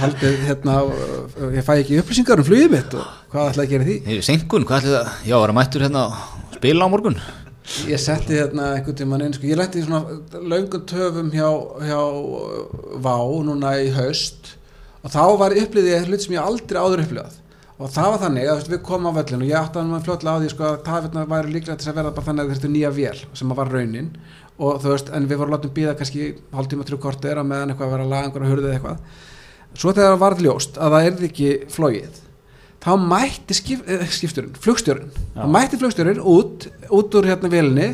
haldið 0.00 0.40
hérna 0.48 0.78
ég 1.58 1.68
fæ 1.68 1.72
ekki 1.76 2.00
upplýsingar 2.02 2.42
um 2.42 2.48
flugið 2.48 2.72
mitt 2.74 2.96
og 2.98 3.12
hvað 3.30 3.52
ætla 3.52 3.66
að 3.66 3.74
gera 3.74 3.86
því. 3.86 4.20
Senkun, 4.26 4.64
hvað 4.66 4.80
ætli 4.80 4.96
það? 4.96 5.12
Já, 5.28 5.36
var 5.38 5.52
að 5.52 5.58
mættur 5.60 5.84
hérna 5.86 6.06
að 6.08 6.56
spila 6.56 6.88
á 6.88 6.92
morgun? 6.92 7.20
Ég 7.86 8.00
setti 8.02 8.34
hérna 8.34 8.72
einhvern 8.74 8.96
tímann 8.98 9.22
inn 9.22 9.34
sko, 9.36 9.46
ég 9.46 9.60
letti 9.60 9.78
í 9.78 9.84
svona 9.86 10.40
löngum 10.50 10.82
töfum 10.90 11.28
hjá, 11.30 11.46
hjá 11.86 12.00
Vá 13.04 13.14
núna 13.46 13.76
í 13.78 13.92
haust 13.94 14.56
og 15.00 15.12
þá 15.14 15.22
var 15.40 15.54
upplýðið 15.56 15.94
ég 15.94 16.08
hlut 16.10 16.24
sem 16.24 16.34
ég 16.34 16.42
aldrei 16.42 16.80
áður 16.82 17.04
upplýðað 17.04 17.38
og 17.80 17.88
það 17.94 18.10
var 18.12 18.22
þannig 18.24 18.50
að 18.52 18.62
við 18.74 18.82
komum 18.84 19.10
á 19.10 19.18
völlin 19.18 19.44
og 19.44 19.48
ég 19.48 19.58
átti 19.58 19.80
að 19.80 20.06
fljótlega 20.06 20.36
á 20.36 20.40
því 20.42 20.52
sko, 20.52 20.68
að 20.68 20.82
tafirna 20.86 21.26
væri 21.30 21.54
líklega 21.54 21.80
til 21.80 21.90
að 21.90 21.98
verða 22.00 22.14
bara 22.16 22.28
þannig 22.28 22.44
að 22.44 22.54
þetta 22.54 22.72
nýja 22.74 22.92
vél 22.96 23.20
sem 23.40 23.54
var 23.56 23.72
raunin. 23.72 24.10
Og 24.60 24.80
þú 24.82 24.90
veist, 24.92 25.12
en 25.16 25.28
við 25.28 25.40
vorum 25.40 25.54
látum 25.54 25.72
býða 25.72 25.94
kannski 25.96 26.26
hálftíma 26.52 26.84
trú 26.84 26.98
kortir 27.00 27.40
að 27.40 27.48
meðan 27.48 27.72
eitthvað 27.72 27.86
að 27.88 27.94
vera 27.94 28.04
að 28.04 28.12
laga 28.12 28.28
einhverja 28.28 28.50
hurðið 28.52 28.74
eitthvað. 28.74 28.98
Svo 29.72 29.94
þegar 29.94 30.12
það 30.12 30.20
varð 30.26 30.42
ljóst 30.44 30.76
að 30.76 30.96
það 30.96 31.06
erði 31.08 31.30
ekki 31.30 31.52
flóið 31.72 32.20
þá 32.80 32.92
mætti 32.96 33.56
skip, 33.56 33.82
eh, 33.88 34.06
skipstjórinn, 34.08 34.56
flugstjórinn. 34.60 35.10
Já. 35.12 35.42
þá 35.42 35.46
mætti 35.52 35.80
flugstjórinn 35.80 36.22
út 36.24 36.68
út 36.88 37.14
úr 37.14 37.28
hérna 37.28 37.50
vélinni 37.52 37.88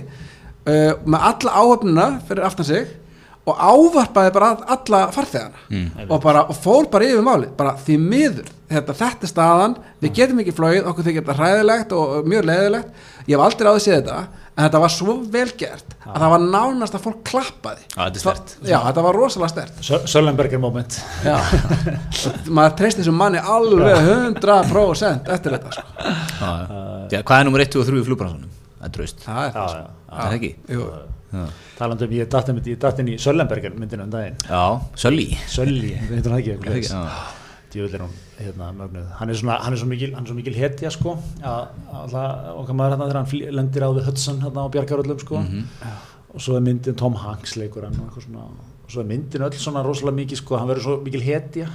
uh, 0.66 0.94
með 1.04 1.26
alla 1.30 1.54
áhöfnuna 1.58 2.06
fyrir 2.28 2.46
aftan 2.46 2.68
sig 2.68 2.86
og 3.46 3.60
ávarpaði 3.62 4.32
bara 4.34 4.52
alla 4.74 5.02
farþegana. 5.14 5.60
Mm. 5.70 5.90
og, 6.08 6.16
bara, 6.22 6.46
og 6.50 6.56
fór 6.58 6.88
bara 6.90 7.06
yfir 7.06 7.22
málið. 7.26 7.52
Bara 7.58 7.76
því 7.78 7.98
miður, 8.02 8.48
þetta, 8.72 8.96
þetta 8.98 9.28
er 9.28 9.30
staðan. 9.30 9.76
Við 10.02 10.16
getum 10.18 10.40
ekki 10.42 10.54
flóið, 10.56 10.80
okkur 10.90 11.06
þykir 11.06 11.22
þetta 11.22 11.36
hræðilegt 11.38 11.94
og 11.94 12.26
mjög 12.26 12.48
leiðilegt, 12.50 13.04
ég 13.26 13.36
hef 13.36 13.44
aldrei 13.46 13.70
áður 13.70 13.84
séð 13.84 13.96
þetta, 14.00 14.18
en 14.56 14.64
þetta 14.64 14.80
var 14.82 14.92
svo 14.96 15.14
vel 15.36 15.46
gert 15.60 15.94
að 16.06 16.18
það 16.24 16.32
var 16.34 16.44
nánast 16.56 16.98
að 16.98 17.06
fólk 17.06 17.22
klappaði. 17.30 17.86
Já, 17.86 17.96
þetta 18.00 18.18
er 18.18 18.24
sterkt. 18.24 18.56
já, 18.66 18.76
þetta 18.88 19.06
var 19.06 19.18
rosalega 19.20 19.52
stert 19.52 20.10
Söllenberger 20.10 20.62
moment. 20.62 20.98
Maður 22.58 22.76
treyst 22.80 23.02
þessum 23.02 23.18
manni 23.20 23.42
alveg 23.42 24.10
100% 24.42 25.32
eftir 25.36 25.56
þetta 25.58 25.74
sko. 25.76 25.86
Já, 26.40 26.52
já, 27.14 27.20
hvað 27.22 27.38
er 27.38 27.48
nummer 27.50 27.66
1 27.66 27.78
og 27.78 27.90
3 27.90 28.00
í 28.00 28.06
flugbransunum? 28.10 28.54
Það 28.76 28.88
er 28.88 28.94
draust 28.98 29.22
það 29.24 29.42
er 29.44 29.54
það 29.56 29.70
sko. 29.74 29.84
Það 30.10 30.26
er 30.26 30.36
ekki 30.38 30.52
talandi 31.76 32.06
um 32.06 32.14
ég 32.16 32.28
datt 32.32 32.52
um 32.52 32.60
ég 32.62 32.78
datt 32.80 33.00
inn 33.02 33.10
í 33.12 33.16
Söllenberger 33.20 33.74
myndinu 33.76 34.06
um 34.06 34.12
daginn. 34.12 34.36
Já 34.46 34.62
Sölli. 34.96 35.26
Sölli, 35.50 35.96
ekki? 35.98 36.14
Er 36.16 36.22
það 36.30 36.38
ekki? 36.76 37.42
er 37.76 38.04
hún 38.04 38.14
hérna 38.38 38.70
mögnuð. 38.72 39.08
Hann 39.18 39.30
er 39.30 39.36
svona, 39.36 39.58
hann 39.64 39.74
er 39.74 39.80
svo 39.80 39.88
mikil, 39.90 40.14
hann 40.14 40.24
er 40.24 40.30
svo 40.30 40.36
mikil 40.38 40.56
hetja 40.56 40.92
sko 40.94 41.16
að 41.42 41.66
alltaf 41.92 42.46
okkar 42.62 42.78
maður 42.78 42.94
hérna 42.94 43.08
þegar 43.10 43.20
hann 43.20 43.58
lendir 43.58 43.84
á 43.84 43.90
við 43.90 44.08
Hudson 44.08 44.40
hérna 44.44 44.64
á 44.64 44.72
Bjargaröllum 44.72 45.20
sko. 45.20 45.42
Og 46.36 46.44
svo 46.44 46.56
er 46.56 46.64
myndin 46.64 46.96
Tom 46.96 47.18
Hanks 47.20 47.56
leikur 47.56 47.86
hann 47.88 47.98
og 48.00 48.08
eitthvað 48.08 48.28
svona 48.28 48.46
og 48.86 48.92
svo 48.92 49.02
er 49.02 49.08
myndin 49.10 49.44
öll 49.46 49.58
svona 49.58 49.82
rosalega 49.84 50.20
mikið 50.22 50.42
sko. 50.42 50.58
Hann 50.60 50.70
verður 50.70 50.86
svo 50.86 50.96
mikil 51.04 51.24
hetja 51.26 51.68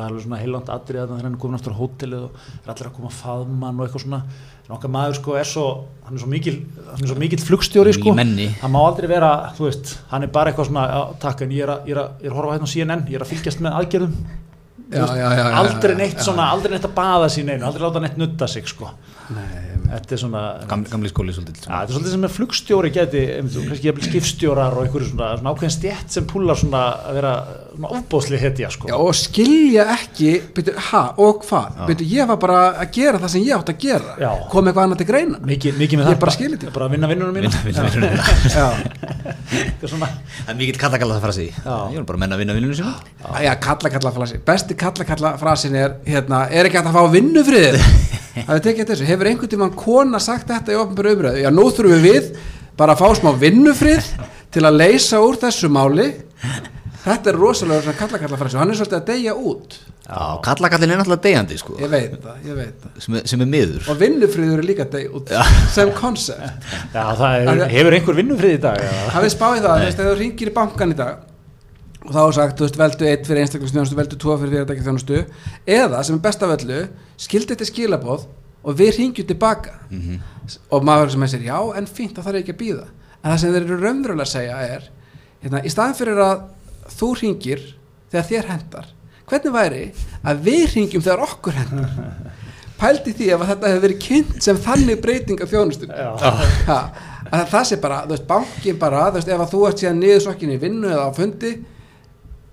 það 0.00 0.06
er 0.06 0.14
alveg 0.14 0.24
svona 0.26 0.40
heilant 0.40 0.72
atrið 0.74 1.02
að 1.04 1.14
hann 1.14 1.28
er 1.28 1.38
komin 1.42 1.58
aftur 1.58 1.76
á 1.76 1.80
hótelið 1.80 2.26
og 2.26 2.40
er 2.64 2.72
allir 2.74 2.90
að 2.90 2.96
koma 2.96 3.10
að 3.10 3.18
faðma 3.20 3.70
hann 3.70 3.80
og 3.80 3.86
eitthvað 3.86 4.04
svona. 4.06 4.20
En 4.66 4.74
okkar 4.76 4.92
maður 4.94 5.16
sko 5.18 5.36
er 5.38 5.48
svo 5.50 5.64
hann 6.06 6.16
er 6.16 6.22
svo 6.22 6.30
mikil, 6.30 6.56
hann 6.90 7.04
er 7.04 7.10
svo 7.10 7.18
mikil 7.20 7.40
flugstjóri 7.42 7.94
sko. 7.96 8.14
hann 8.16 8.74
má 8.74 8.80
aldrei 8.82 9.08
vera, 9.10 9.32
þú 9.56 9.66
veist 9.68 9.96
hann 10.12 10.26
er 10.26 10.32
bara 10.34 10.52
eitthvað 10.52 10.70
svona, 10.70 10.84
takk 11.22 11.44
en 11.46 11.54
ég 11.54 11.66
er 11.66 11.74
að, 11.74 11.90
ég 11.90 11.96
er 11.96 12.02
að, 12.04 12.12
ég 12.22 12.30
er 12.30 12.34
að 12.34 12.38
horfa 12.40 12.56
hérna 12.56 12.70
á 12.70 12.74
CNN, 12.74 13.08
ég 13.10 13.18
er 13.18 13.26
að 13.26 13.32
fylgjast 13.34 13.64
með 13.64 13.80
aðgerðum. 13.80 14.14
Já, 14.90 15.06
já, 15.06 15.22
já, 15.22 15.38
já, 15.38 15.54
aldrei 15.54 15.94
neitt 15.94 16.18
já. 16.18 16.24
svona, 16.26 16.48
aldrei 16.50 16.72
neitt 16.74 16.86
að 16.88 16.94
baða 16.96 17.26
sín 17.30 17.50
einu 17.52 17.66
aldrei 17.68 17.84
láta 17.84 18.00
neitt 18.02 18.16
nutta 18.18 18.48
sig 18.50 18.66
sko. 18.66 18.88
Nei, 19.30 19.76
þetta 19.86 20.16
er 20.16 20.20
svona 20.24 20.40
Gam, 20.66 20.82
Gamli 20.90 21.10
skóli 21.12 21.34
svolítið 21.34 21.68
Ja, 21.68 21.84
þetta 21.84 21.84
er 21.84 21.94
svolítið 21.94 22.14
sem 22.16 22.26
er 22.26 22.32
flugstjóri 22.34 22.90
geti, 22.96 23.20
jafnvel 23.84 24.08
skipstjórar 24.08 24.74
og 24.74 24.88
einhverju 24.88 25.12
svona, 25.12 25.28
svona 25.38 25.52
ákveðin 25.54 25.74
stjætt 25.76 26.16
sem 26.16 26.26
púlar 26.30 26.58
svona 26.58 26.80
að 27.06 27.20
vera 27.20 27.34
ofbóðsli 27.78 28.38
hetja 28.40 28.70
sko. 28.72 28.88
Já, 28.90 28.96
og 28.98 29.14
skilja 29.14 29.84
ekki, 29.94 30.30
byrju, 30.56 30.74
ha, 30.90 31.02
og 31.22 31.44
hvað? 31.46 31.80
Byrju, 31.90 32.06
ég 32.14 32.28
var 32.30 32.38
bara 32.42 32.58
að 32.82 32.90
gera 32.96 33.20
það 33.22 33.32
sem 33.34 33.44
ég 33.46 33.54
átt 33.56 33.70
að 33.72 33.78
gera. 33.84 34.14
Já. 34.20 34.30
Kom 34.52 34.66
eitthvað 34.70 34.86
annað 34.88 35.00
til 35.02 35.08
greina. 35.10 35.40
mikið, 35.50 35.78
mikið 35.80 36.00
með 36.00 36.10
Ég 36.10 36.20
bara 36.24 36.34
skil 36.34 36.50
þetta. 36.56 36.72
bara 36.74 36.86
að 36.88 36.94
vinna 36.96 37.10
vinnunum 37.10 37.34
mína 37.34 37.48
er 37.50 37.54
Það 39.90 40.50
er 40.50 40.58
mikill 40.58 40.78
kallakalla 40.80 41.16
það 41.18 41.24
frasi 41.24 41.46
Já. 41.50 41.76
Ég 41.92 41.98
var 42.00 42.06
bara 42.08 42.16
að 42.16 42.22
menna 42.24 42.36
að 42.36 42.42
vinna 42.42 42.56
vinnunum 42.56 42.76
sinna 42.78 42.94
já, 43.44 43.52
kalla 43.60 43.90
kalla 43.94 44.12
frasi. 44.14 44.40
Besti 44.46 44.76
kalla 44.78 45.06
kalla 45.08 45.32
frasin 45.40 45.76
er, 45.78 45.94
hérna, 46.06 46.44
er 46.50 46.68
ekki 46.70 46.80
að 46.80 46.90
fá? 46.94 47.02
Það 48.30 48.54
er 48.56 48.62
tekið 48.62 48.80
eftir 48.84 48.94
þessu. 48.94 49.06
Hefur 49.10 49.26
einhvern 49.30 49.50
tímann 49.52 49.72
kona 49.76 50.20
sagt 50.22 50.48
þetta 50.50 50.72
í 50.74 50.78
ofnbæru 50.78 51.14
umræðu? 51.16 51.40
Já, 51.42 51.50
nú 51.54 51.64
þurfum 51.74 52.04
við 52.04 52.28
bara 52.78 52.94
að 52.94 53.02
fá 53.02 53.18
smá 53.18 53.32
vinnufrið 53.40 54.06
til 54.54 54.62
að 54.66 54.78
leysa 54.78 55.18
úr 55.22 55.38
þessu 55.42 55.70
máli. 55.72 56.06
Þetta 57.00 57.30
er 57.32 57.36
rosalega 57.40 57.84
svona 57.84 57.96
kalla 57.96 58.18
kalla 58.20 58.36
frasi 58.40 58.56
og 58.58 58.60
hann 58.60 58.72
er 58.74 58.76
svolítið 58.76 58.98
að 58.98 59.06
deyja 59.08 59.32
út. 59.34 59.76
Já, 60.10 60.20
kallakallin 60.44 60.90
er 60.90 60.98
náttúrulega 61.00 61.22
deyjandi 61.24 61.56
sko 61.60 61.76
Ég 61.78 61.90
veit 61.92 62.14
það, 62.20 62.36
ég 62.48 62.56
veit 62.58 62.76
það. 62.82 62.90
sem 63.04 63.18
sem 63.30 63.42
er 63.44 63.48
miður 63.52 63.88
Og 63.92 63.98
vinnufriður 64.00 64.58
er 64.58 64.66
líka 64.66 64.82
að 64.84 64.94
deyja 64.96 65.10
út 65.16 65.30
sem 65.70 65.92
koncept. 65.96 66.66
já, 66.96 67.04
það 67.20 67.36
er, 67.38 67.62
hefur 67.70 67.96
einhver 67.96 68.18
vinnufrið 68.18 68.54
í 68.56 68.60
dag 68.64 68.80
eða? 68.84 69.04
hafið 69.14 69.32
spáðið 69.36 69.62
það, 69.68 69.76
þú 69.76 69.86
veist, 69.86 70.00
ef 70.00 70.08
þú 70.10 70.16
ringir 70.18 70.50
í 70.50 70.54
bankan 70.56 70.90
í 70.90 70.98
dag 70.98 71.14
og 72.00 72.10
þá 72.16 72.20
er 72.24 72.34
sagt, 72.40 72.56
þú 72.58 72.64
veist, 72.66 72.78
veldu 72.80 73.08
eitt 73.10 73.26
fyrir 73.28 73.42
einstaklingsþjónustu, 73.44 73.96
veldu 74.00 74.16
tvo 74.24 74.36
fyrir 74.40 74.54
fyrirtæki 74.56 74.86
þjónustu 74.88 75.18
eða, 75.68 76.02
sem 76.02 76.16
er 76.16 76.22
best 76.26 76.42
af 76.42 76.54
öllu 76.56 76.80
skildi 77.20 77.54
þetta 77.54 77.68
skilaboð 77.70 78.24
og 78.64 78.78
við 78.80 78.96
ringjum 78.98 79.28
tilbaka 79.30 79.76
og 80.74 80.84
maður 80.88 81.14
sem 81.14 81.22
er 81.28 81.46
já, 81.46 81.58
það 86.90 86.96
það 86.96 86.96
er 86.96 86.98
þú 86.98 87.10
ringir 87.20 87.64
þegar 88.10 88.28
þér 88.30 88.50
hendar 88.50 88.92
hvernig 89.30 89.54
væri 89.54 89.82
að 90.26 90.44
við 90.46 90.62
ringjum 90.74 91.04
þegar 91.06 91.24
okkur 91.28 91.58
hendar 91.60 91.96
pældi 92.80 93.12
því 93.12 93.26
ef 93.34 93.42
að 93.42 93.50
þetta 93.52 93.70
hefur 93.70 93.82
verið 93.84 93.98
kynnt 94.04 94.44
sem 94.44 94.60
þannig 94.64 95.02
breyting 95.04 95.42
af 95.44 95.50
ha, 96.66 96.78
að 97.28 97.42
það 97.52 97.66
sé 97.68 97.78
bara, 97.82 97.98
þú 98.06 98.14
veist, 98.14 98.26
bankin 98.30 98.78
bara 98.80 99.02
þú 99.10 99.18
veist, 99.18 99.32
ef 99.34 99.42
að 99.44 99.52
þú 99.52 99.60
ert 99.68 99.82
síðan 99.82 100.00
niðursokkin 100.00 100.54
í 100.54 100.60
vinnu 100.62 100.88
eða 100.88 101.08
á 101.08 101.16
fundi 101.16 101.52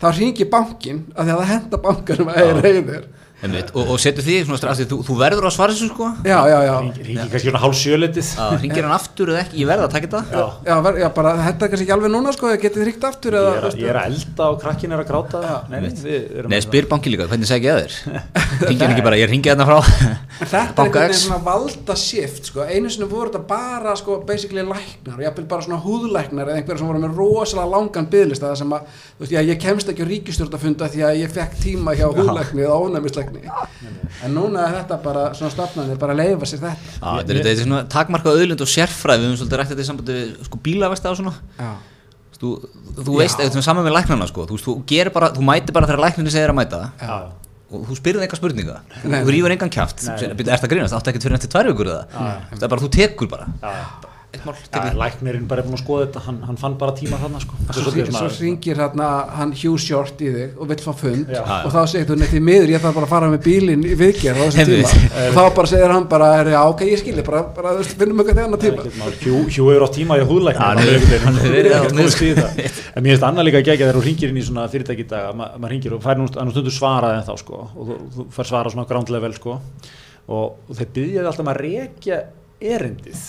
þá 0.01 0.07
ringir 0.17 0.49
bankin 0.51 1.05
að 1.15 1.31
það 1.31 1.53
henda 1.53 1.79
bankanum 1.85 2.31
að 2.33 2.41
eða 2.43 2.65
reyðir 2.65 3.07
Einmitt, 3.37 3.67
og, 3.77 3.91
og 3.93 3.99
setur 4.01 4.25
því 4.25 4.35
svona 4.47 4.57
strax 4.57 4.79
því 4.79 4.85
þú, 4.89 4.97
þú 5.05 5.15
verður 5.19 5.45
á 5.45 5.51
svara 5.53 5.73
þessu 5.75 5.91
sko. 5.91 6.07
Já, 6.25 6.37
já, 6.49 6.55
já, 6.65 6.71
ringi 7.05 7.25
kannski 7.29 7.51
svona 7.51 7.59
hálf 7.61 7.75
sjöletið 7.77 8.29
Ringir 8.63 8.87
hann 8.87 8.93
aftur 8.95 9.29
eða 9.29 9.43
ekki, 9.43 9.59
ég 9.61 9.69
verð 9.69 9.83
að 9.85 9.91
taka 9.93 10.07
þetta. 10.07 10.21
Já. 10.33 10.45
já, 10.65 10.73
ver, 10.87 10.97
já 11.03 11.05
bara 11.13 11.33
þetta 11.43 11.67
er 11.67 11.71
kannski 11.73 11.85
ekki 11.85 11.93
alveg 11.93 12.11
núna 12.15 12.33
sko, 12.33 12.49
getið 12.63 12.87
ringt 12.89 13.05
aftur 13.05 13.37
Ég 13.37 13.43
eða, 13.43 13.51
er, 13.51 13.59
að, 13.59 13.67
veist, 13.67 13.83
ég 13.83 13.91
er 13.91 13.99
að 14.01 14.07
elda 14.09 14.47
og 14.49 14.57
krakkin 14.63 14.95
er 14.95 15.03
að 15.03 15.11
gráta. 15.11 15.41
Nei, 15.69 15.77
nei, 15.83 15.91
við 16.01 16.25
erum 16.41 16.55
Nei, 16.55 16.57
spyr 16.65 16.87
banki 16.89 17.13
líka, 17.13 17.27
hvernig 17.29 17.51
segja 17.51 17.77
ég 17.77 17.85
þér? 17.85 18.25
Ringir 18.71 18.95
ekki 18.95 19.05
bara, 19.05 19.21
ég 19.21 19.29
ringi 19.29 19.53
þarna 19.53 19.69
frá. 19.69 19.77
En 20.41 20.51
þetta 20.55 20.87
er 20.87 20.91
veginn 20.97 21.21
svona 21.21 21.39
valda 21.45 21.99
shift 22.01 22.49
sko. 22.49 22.65
einu 22.65 22.89
sinni 22.89 23.05
voru 23.11 23.29
þetta 23.29 23.43
bara 23.53 23.93
sko, 24.01 24.17
basically 24.25 24.65
læknar 24.65 25.21
og 25.21 25.25
jafnvel 25.27 25.47
bara 25.53 25.67
svona 25.67 25.79
húðlæknar 25.85 26.49
eða 26.49 26.57
einhverja 26.63 26.81
sem 26.81 26.89
voru 26.89 27.03
með 27.05 27.21
rosalega 27.21 27.69
langan 27.73 28.09
sem 28.57 28.73
að, 28.73 28.91
þú 29.17 29.25
veist, 29.25 29.33
já, 29.33 29.41
ég 29.45 29.61
kemst 29.61 29.89
ekki 29.91 30.05
á 30.05 30.11
ríkistjórnafunda 30.11 30.89
því 30.93 31.05
að 31.05 31.19
ég 31.21 31.33
fekk 31.33 31.57
tíma 31.61 31.95
hjá 31.97 32.05
húðlækni 32.07 32.65
eða 32.65 32.77
ónæmislækni 32.85 33.26
en 33.27 34.33
núna 34.35 34.67
er 34.67 34.77
þetta 34.79 34.99
bara 35.03 35.25
svona 35.37 35.53
stofnanir 35.53 35.99
bara 36.01 36.15
að 36.15 36.21
leifa 36.23 36.49
sér 36.49 36.63
þetta. 36.63 36.93
Já, 36.97 37.09
þetta 37.19 37.33
er, 37.33 37.39
þetta 37.39 37.53
er 37.53 37.59
svona 37.63 37.81
takmarkað 37.93 38.39
auðlind 38.41 38.63
og 38.63 38.71
sérfræði 38.71 39.23
við 39.23 39.29
höfum 39.29 39.39
svolítið 39.41 39.61
rætt 39.61 39.71
þetta 39.73 39.85
í 39.85 39.89
sambandi 39.89 40.17
við 40.17 40.31
sko, 40.47 40.61
bílavesta 40.67 41.13
og 41.13 41.19
svona. 41.21 41.35
Já, 41.57 41.71
þú, 42.37 42.53
þú 43.01 43.17
veist, 43.19 43.41
þetta 43.41 43.61
er 43.61 43.67
saman 43.67 43.87
með 43.87 43.97
læknarna 43.97 44.29
sko. 44.31 44.47
þú, 44.49 44.61
þú, 44.63 44.77
gerir 44.89 45.13
bara, 45.15 45.31
þú 45.35 45.45
mætir 45.47 45.77
bara 45.77 45.89
þegar 45.89 46.03
læknarni 46.07 46.33
segir 46.33 46.53
að 46.53 46.59
mæta. 46.61 46.83
Já, 47.01 47.17
og 47.67 47.87
þú 47.89 47.97
spyrir 47.99 48.23
enga 48.23 48.39
spurninga. 48.39 48.81
Þú 49.03 49.33
rýfur 49.33 49.55
engan 49.57 49.73
Nei. 49.75 50.13
er 50.23 50.53
þetta 50.53 50.69
grínast, 50.71 50.95
áttu 50.95 51.11
ekkert 51.11 51.27
fyrir 51.27 51.35
eftir 51.35 51.51
tvær 51.51 51.71
vikur 51.73 51.89
eða? 51.91 52.05
Það 52.53 52.63
er 52.63 52.71
bara, 52.71 52.85
þú 52.85 52.91
tekur 52.95 53.31
bara 53.33 53.49
tekur 54.43 54.97
læknirinn 55.01 55.47
bara 55.49 55.61
er 55.63 55.67
búin 55.67 55.77
að 55.77 55.83
skoða 55.83 56.05
þetta 56.07 56.23
hann, 56.27 56.39
hann 56.47 56.57
fann 56.61 56.77
bara 56.81 56.93
tíma 56.97 57.19
þarna 57.21 57.41
sko. 57.43 57.57
Er 57.67 57.77
svo, 57.77 57.91
svo 58.17 58.29
ringir 58.43 58.81
hérna 58.81 59.07
hann 59.37 59.53
Hugh 59.57 59.77
Short 59.81 60.21
í 60.23 60.31
þig 60.35 60.57
og 60.61 60.69
vill 60.71 60.79
fá 60.83 60.91
fund 61.01 61.31
Já. 61.33 61.41
og 61.65 61.71
þá 61.75 61.79
segir 61.93 62.07
þú 62.11 62.17
neitt 62.21 62.35
í 62.37 62.41
miður 62.43 62.73
ég 62.75 62.83
þarf 62.85 62.97
bara 62.99 63.09
að 63.09 63.13
fara 63.15 63.31
með 63.33 63.43
bílinn 63.47 63.85
í 63.87 63.95
viðgerð 63.99 64.41
á 64.41 64.45
þessum 64.47 64.71
tíma. 64.71 64.93
Og 65.27 65.37
þá 65.37 65.43
bara 65.57 65.71
segir 65.73 65.93
hann 65.93 66.07
bara, 66.11 66.27
er, 66.41 66.51
já 66.55 66.61
ok, 66.71 66.83
ég 66.87 67.01
skilji 67.01 67.23
bara, 67.27 67.43
bara 67.57 67.75
finnum 67.83 68.21
eitthvað 68.21 68.37
þegar 68.37 68.47
annar 68.47 68.61
tíma 68.63 69.11
hjú 69.25 69.67
hefur 69.71 69.85
átt 69.87 69.95
tíma 69.97 70.17
í 70.21 70.25
húðlækni 70.27 70.61
Já, 70.61 70.67
hann 70.67 70.83
hefur- 70.83 71.25
hann 71.25 71.39
hefur 71.41 71.55
verið 71.57 71.75
á 71.75 71.81
en 72.97 73.03
mér 73.03 73.13
finnst 73.13 73.25
annað 73.27 73.47
líka 73.47 73.59
að 73.61 73.67
gegja 73.67 73.85
þegar 73.87 73.97
þú 73.99 74.03
ringir 74.07 74.31
inn 74.31 74.39
í 74.41 74.45
svona 74.45 74.67
fyrirtæki 74.71 75.03
í 75.05 75.09
dag 75.11 75.27
að 75.31 75.35
ma- 75.39 75.49
maður 75.57 75.73
ringir 75.75 75.95
og 75.97 76.01
fær 76.03 76.21
stundur 76.27 76.73
svarað 76.73 77.17
en 77.19 77.25
þá 77.27 77.33
sko. 77.41 77.59
Og 77.77 77.91
þú, 78.15 78.25
fær 78.33 78.49
svara 78.49 78.71
svona 78.73 78.87
ground 78.89 79.11
level 79.13 79.33
sko. 79.37 79.57
Og, 80.27 80.57
þeir 80.75 80.89
byggja 80.95 81.19
þig 81.21 81.29
alltaf 81.31 81.43
um 81.45 81.51
að 81.53 81.59
rekja 81.63 82.17
erindið 82.73 83.21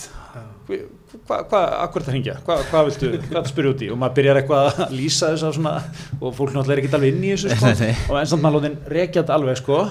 hvað, 0.69 1.43
hva, 1.49 1.61
akkur 1.83 2.05
þetta 2.05 2.13
hringja? 2.15 2.37
Hvað 2.45 2.63
hva 2.69 2.83
viltu, 2.87 3.11
hvað 3.25 3.49
spyrja 3.49 3.73
út 3.73 3.83
í? 3.83 3.89
Og 3.93 3.99
maður 4.01 4.17
byrjar 4.19 4.41
eitthvað 4.41 4.69
að 4.85 4.95
lýsa 4.95 5.33
þess 5.33 5.47
að 5.49 5.57
svona 5.57 5.75
og 6.19 6.37
fólk 6.37 6.55
náttúrulega 6.55 6.77
er 6.77 6.83
ekki 6.83 6.95
alveg 6.99 7.13
inn 7.15 7.25
í 7.25 7.33
þessu 7.33 7.53
sko. 7.55 7.91
Og 8.11 8.19
eins 8.21 8.35
og 8.35 8.43
maður 8.43 8.59
lóðin 8.59 8.79
þetta 9.19 9.37
alveg 9.37 9.61
sko. 9.61 9.83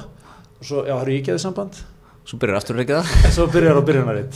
Og 0.59 0.69
svo, 0.71 0.85
já, 0.87 0.95
har 0.95 1.11
ég 1.13 1.23
ekki 1.23 1.35
þið 1.35 1.43
samband 1.45 1.83
svo 2.29 2.37
byrjar 2.43 2.59
aftur 2.59 2.77
ekki 2.83 2.93
það 2.93 3.31
svo 3.33 3.45
byrjar 3.49 3.79
á 3.81 3.83
byrjunaritt 3.89 4.35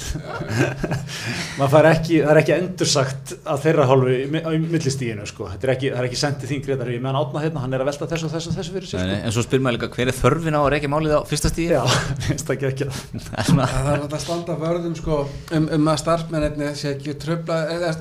ekki, 1.92 2.22
það 2.22 2.30
er 2.32 2.38
ekki 2.40 2.54
endursagt 2.54 3.32
að 3.44 3.58
þeirra 3.66 3.84
hálfu 3.90 4.14
á 4.32 4.50
millistíginu 4.62 5.26
sko. 5.28 5.48
þetta 5.52 5.68
er 5.68 5.72
ekki, 5.74 5.90
það 5.92 6.00
er 6.00 6.08
ekki 6.08 6.20
sendið 6.22 6.52
þingri 6.54 6.72
þetta 6.72 6.86
er 6.86 6.92
ég 6.94 7.02
meðan 7.04 7.20
átna 7.20 7.42
hérna, 7.44 7.64
hann 7.66 7.76
er 7.76 7.84
að 7.84 7.90
velta 7.90 8.08
þessu 8.14 8.28
og 8.28 8.32
þessu 8.32 8.48
og 8.48 8.56
þessu 8.56 8.76
fyrir 8.78 8.88
sig 8.88 9.02
Nei, 9.02 9.12
sko. 9.12 9.18
en 9.28 9.36
svo 9.36 9.44
spyr 9.44 9.64
maður 9.66 9.76
líka 9.76 9.90
hver 9.98 10.12
er 10.12 10.18
þörfin 10.22 10.56
á 10.56 10.60
að 10.62 10.70
reykja 10.72 10.92
málið 10.94 11.12
á 11.12 11.28
fyrsta 11.28 11.52
stíði 11.52 11.76
já, 11.76 11.84
finnst 12.28 12.52
ekki 12.56 12.68
ekki 12.70 12.88
það 12.88 13.36
er 13.36 13.50
svona 13.50 13.68
Það 13.72 13.90
er 13.92 14.06
að 14.06 14.24
standa 14.24 14.58
vörðum 14.62 14.96
sko, 14.96 15.20
um, 15.58 15.68
um 15.76 15.92
að 15.92 16.00
starfsmennirni 16.06 16.72
sé 16.80 16.94
ekki 16.94 17.18
tröfla 17.20 17.60
eða, 17.76 17.92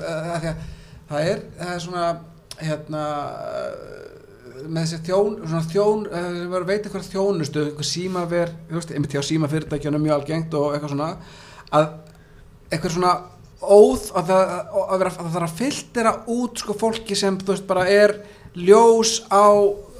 það, 1.11 1.19
er, 1.19 1.43
það 1.59 1.75
er 1.75 1.83
svona 1.89 2.07
hérna 2.61 3.03
með 4.67 4.85
þessi 4.85 4.99
þjón, 5.07 5.35
svona 5.47 5.67
þjón 5.71 6.05
sem 6.11 6.53
var 6.53 6.63
að 6.63 6.71
veita 6.71 6.89
eitthvað 6.89 7.09
þjónustu 7.11 7.65
eitthvað 7.65 7.89
símaver, 7.89 8.53
einmitt 8.71 9.15
hjá 9.15 9.23
símafyrirtækjunum 9.27 10.05
mjög 10.05 10.17
algengt 10.17 10.57
og 10.59 10.75
eitthvað 10.75 10.93
svona 10.95 11.11
að 11.71 11.87
eitthvað 12.71 12.95
svona 12.95 13.13
óð 13.61 14.07
að 14.17 14.31
það, 14.31 14.53
að 14.81 15.01
vera, 15.01 15.11
að 15.11 15.17
það 15.19 15.35
þarf 15.35 15.47
að 15.47 15.57
filtera 15.59 16.13
út 16.33 16.63
sko 16.63 16.75
fólki 16.77 17.17
sem 17.17 17.37
þú 17.41 17.53
veist 17.53 17.67
bara 17.69 17.85
er 17.91 18.15
ljós 18.57 19.19
á 19.29 19.45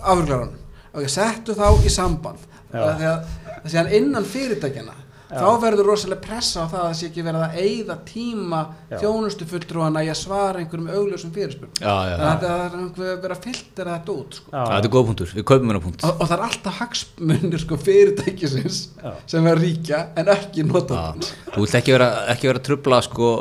afurglaran 0.02 0.56
og 0.92 1.06
ég 1.06 1.14
settu 1.14 1.56
þá 1.56 1.68
í 1.86 1.92
samband 1.94 2.50
er 2.72 3.86
að 3.86 3.96
innan 3.98 4.26
fyrirtækjana. 4.26 4.96
Þá 5.32 5.48
verður 5.62 5.88
rosalega 5.92 6.22
pressa 6.26 6.66
á 6.66 6.72
það 6.72 6.80
að 6.82 6.88
það 6.88 6.96
sé 7.00 7.08
ekki 7.08 7.26
verið 7.28 7.44
að 7.46 7.58
eyða 7.62 7.98
tíma 8.08 8.62
þjónustu 8.92 9.48
fulltrúana 9.52 10.04
í 10.04 10.10
að 10.12 10.20
svara 10.20 10.62
einhverjum 10.62 10.90
augljósum 10.92 11.34
fyrirspurn 11.36 11.72
já, 11.80 11.94
já, 12.10 12.16
þannig 12.22 12.32
að 12.32 12.46
það 12.46 13.06
er 13.08 13.22
verið 13.26 13.36
að 13.38 13.46
filtera 13.46 13.96
þetta 13.98 14.16
út 14.16 14.40
sko. 14.40 14.52
Já. 14.52 14.62
það 14.62 14.78
er 14.80 14.94
góð 14.96 15.06
punktur, 15.12 15.34
við 15.38 15.48
kaupum 15.52 15.72
hennar 15.72 15.86
punkt. 15.86 16.04
Og, 16.08 16.12
og 16.18 16.32
það 16.32 16.36
er 16.38 16.46
alltaf 16.50 16.82
hagsmunir 16.82 17.64
sko, 17.64 17.80
fyrirtækisins 17.88 18.82
Já. 18.98 19.12
sem 19.36 19.52
er 19.52 19.62
ríkja 19.62 20.02
en 20.20 20.34
ekki 20.36 20.68
notandans 20.68 21.32
þú 21.54 21.66
vilt 21.66 21.80
ekki 21.82 21.96
vera, 21.96 22.12
ekki 22.36 22.52
vera 22.52 22.66
trubla 22.68 23.02
sko 23.08 23.32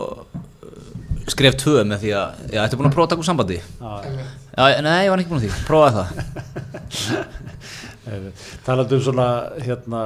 skref 1.30 1.56
tvö 1.60 1.84
með 1.86 2.04
því 2.04 2.12
að, 2.16 2.40
þetta 2.50 2.66
er 2.74 2.80
búin 2.80 2.88
að 2.88 2.94
prófa 2.96 3.06
að 3.06 3.12
taka 3.12 3.22
úr 3.22 3.28
sambandi? 3.28 3.58
Já, 3.60 3.92
já, 4.74 4.80
nei, 4.82 4.96
ég 5.06 5.12
var 5.12 5.22
ekki 5.22 5.30
búin 5.30 5.40
að 5.40 5.46
því, 5.46 5.52
prófaði 5.68 5.94
það 6.00 7.49
talandi 8.66 8.96
um 8.98 9.02
svona, 9.04 9.26
hérna, 9.64 10.00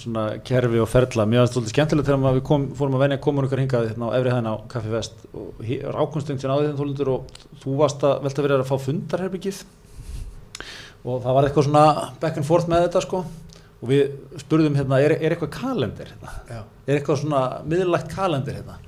svona 0.00 0.24
kerfi 0.44 0.80
og 0.82 0.88
ferla, 0.90 1.26
mér 1.28 1.42
finnst 1.44 1.56
svolítið 1.56 1.74
skemmtilegt 1.74 2.08
þegar 2.10 2.22
maður- 2.24 2.44
kom, 2.50 2.66
fórum 2.78 2.96
að 2.98 3.04
venja 3.04 3.18
komun 3.24 3.46
okkar 3.48 3.62
hingað 3.62 3.88
hérna 3.92 4.10
á 4.10 4.16
efri 4.18 4.32
hæðina 4.34 4.52
á 4.54 4.56
Kaffi 4.74 4.92
Vest 4.94 5.24
og 5.34 5.62
rákunstöng 5.98 6.40
sem 6.42 6.50
áður 6.50 6.68
þeim 6.72 6.80
þólundur 6.82 7.12
og 7.14 7.38
þú 7.62 7.76
varst 7.80 8.04
að 8.06 8.22
velta 8.26 8.42
verið 8.48 8.64
að 8.64 8.70
fá 8.72 8.76
fundarherbyggið 8.88 9.62
og 11.04 11.22
það 11.24 11.34
var 11.36 11.48
eitthvað 11.48 11.66
svona 11.68 11.86
back 12.20 12.36
and 12.40 12.46
forth 12.48 12.68
með 12.70 12.86
þetta 12.86 13.02
sko. 13.04 13.24
Og 13.84 13.88
við 13.90 14.12
spurðum 14.40 14.76
hérna, 14.78 14.98
er, 15.04 15.12
er 15.20 15.34
eitthvað 15.34 15.50
kalendir 15.58 16.08
hérna? 16.08 16.30
Já. 16.48 16.60
er 16.88 16.96
eitthvað 17.00 17.18
svona 17.20 17.40
miðlægt 17.68 18.08
kalendir 18.14 18.56
hérna? 18.56 18.78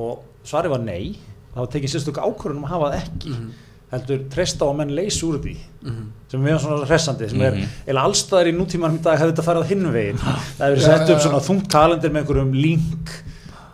Og 0.00 0.22
svarið 0.48 0.72
var 0.72 0.80
nei. 0.86 1.18
Það 1.52 1.60
var 1.60 1.72
tekið 1.74 1.92
sérstök 1.92 2.20
ákvörðun 2.22 2.62
um 2.62 2.64
að 2.64 2.72
hafa 2.72 2.88
það 2.88 3.02
ekki 3.02 3.34
heldur 3.92 4.18
treysta 4.32 4.64
á 4.64 4.68
að 4.68 4.76
menn 4.82 4.90
leysi 4.96 5.24
úr 5.26 5.38
því 5.40 5.56
sem 6.30 6.46
er 6.46 6.58
svona 6.60 6.84
hressandi 6.86 7.28
sem 7.30 7.40
er, 7.40 7.52
Mhm. 7.54 7.68
eða 7.88 8.04
allstaðar 8.04 8.50
í 8.50 8.52
nútímanum 8.58 8.98
í 8.98 9.02
dag 9.02 9.18
hefði 9.18 9.36
þetta 9.36 9.64
hinn 9.70 9.92
veginn. 9.92 10.18
Það 10.58 10.66
hefur 10.66 10.80
sett 10.84 11.10
upp 11.10 11.20
svona 11.24 11.40
þungt 11.40 11.68
kalendir 11.72 12.10
með 12.12 12.24
einhverjum 12.26 12.52
link 12.52 13.08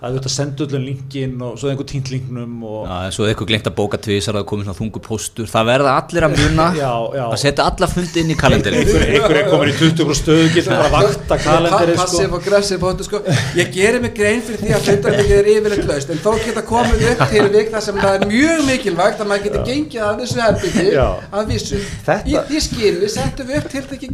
það 0.04 0.10
hefur 0.12 0.20
þetta 0.20 0.32
senda 0.34 0.64
öllum 0.66 0.84
linkin 0.84 1.34
og 1.44 1.54
svo 1.60 1.70
einhver 1.70 1.86
týnt 1.88 2.10
linknum 2.12 2.54
og 2.68 2.80
Já, 2.84 2.96
en 3.08 3.14
svo 3.16 3.26
eitthvað 3.28 3.48
glemt 3.50 3.68
að 3.70 3.76
bóka 3.78 4.00
tvisar 4.04 4.36
að 4.36 4.42
það 4.42 4.48
komið 4.50 4.68
svona 4.68 4.78
þungu 4.80 5.02
póstur. 5.04 5.48
Það 5.50 5.68
verða 5.70 5.94
allir 6.00 6.26
að 6.28 6.34
muna 6.40 6.66
Já, 6.84 6.92
já. 7.16 7.24
að 7.28 7.36
setja 7.44 7.66
alla 7.70 7.88
fundi 7.94 8.22
inn 8.24 8.32
í 8.34 8.36
kalendarin 8.38 8.80
einhver, 8.84 9.36
er 9.40 9.48
komin 9.50 9.72
í 9.72 9.76
20 9.78 10.08
frá 10.08 10.16
stöðu 10.20 10.50
getur 10.54 10.72
bara 10.74 10.88
að 10.90 10.96
vakta 10.98 11.38
kalenderi 11.44 11.96
passið 11.98 12.28
sko. 12.28 12.38
og 12.38 12.48
gressið 12.48 12.82
þetta 12.84 13.08
sko. 13.08 13.22
Ég 13.58 13.72
gerir 13.74 14.00
mig 14.04 14.14
grein 14.18 14.42
fyrir 14.44 14.60
því 14.62 14.74
að 14.76 14.88
fundarbyggið 14.90 15.36
er 15.38 15.50
yfirleitt 15.54 15.88
laust 15.90 16.12
en 16.14 16.22
þó 16.24 16.30
geta 16.44 16.64
komið 16.68 17.06
upp 17.14 17.24
til 17.32 17.46
vik 17.54 17.72
þar 17.74 17.86
sem 17.88 18.00
það 18.04 18.18
er 18.18 18.26
mjög 18.34 18.64
mikilvægt 18.68 19.24
að 19.24 19.30
maður 19.32 19.46
geti 19.48 19.64
gengið 19.70 20.04
að 20.04 20.22
þessu 20.24 20.38
herbyggi 20.44 20.86
að 21.00 21.52
vissu. 21.54 21.80
Þetta- 22.04 22.44
í 22.54 22.62
skinni 22.68 23.08
settum 23.14 23.48
við 23.48 23.60
upp 23.62 23.68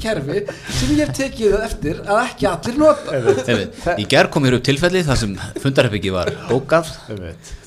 kerfi 0.04 0.38
eftir 1.66 2.00
að 2.06 2.22
ekki 2.24 2.48
þar 5.10 5.20
sem 5.20 5.32
fundarherbyggi 5.80 6.12
var 6.12 6.30
bókað. 6.48 6.88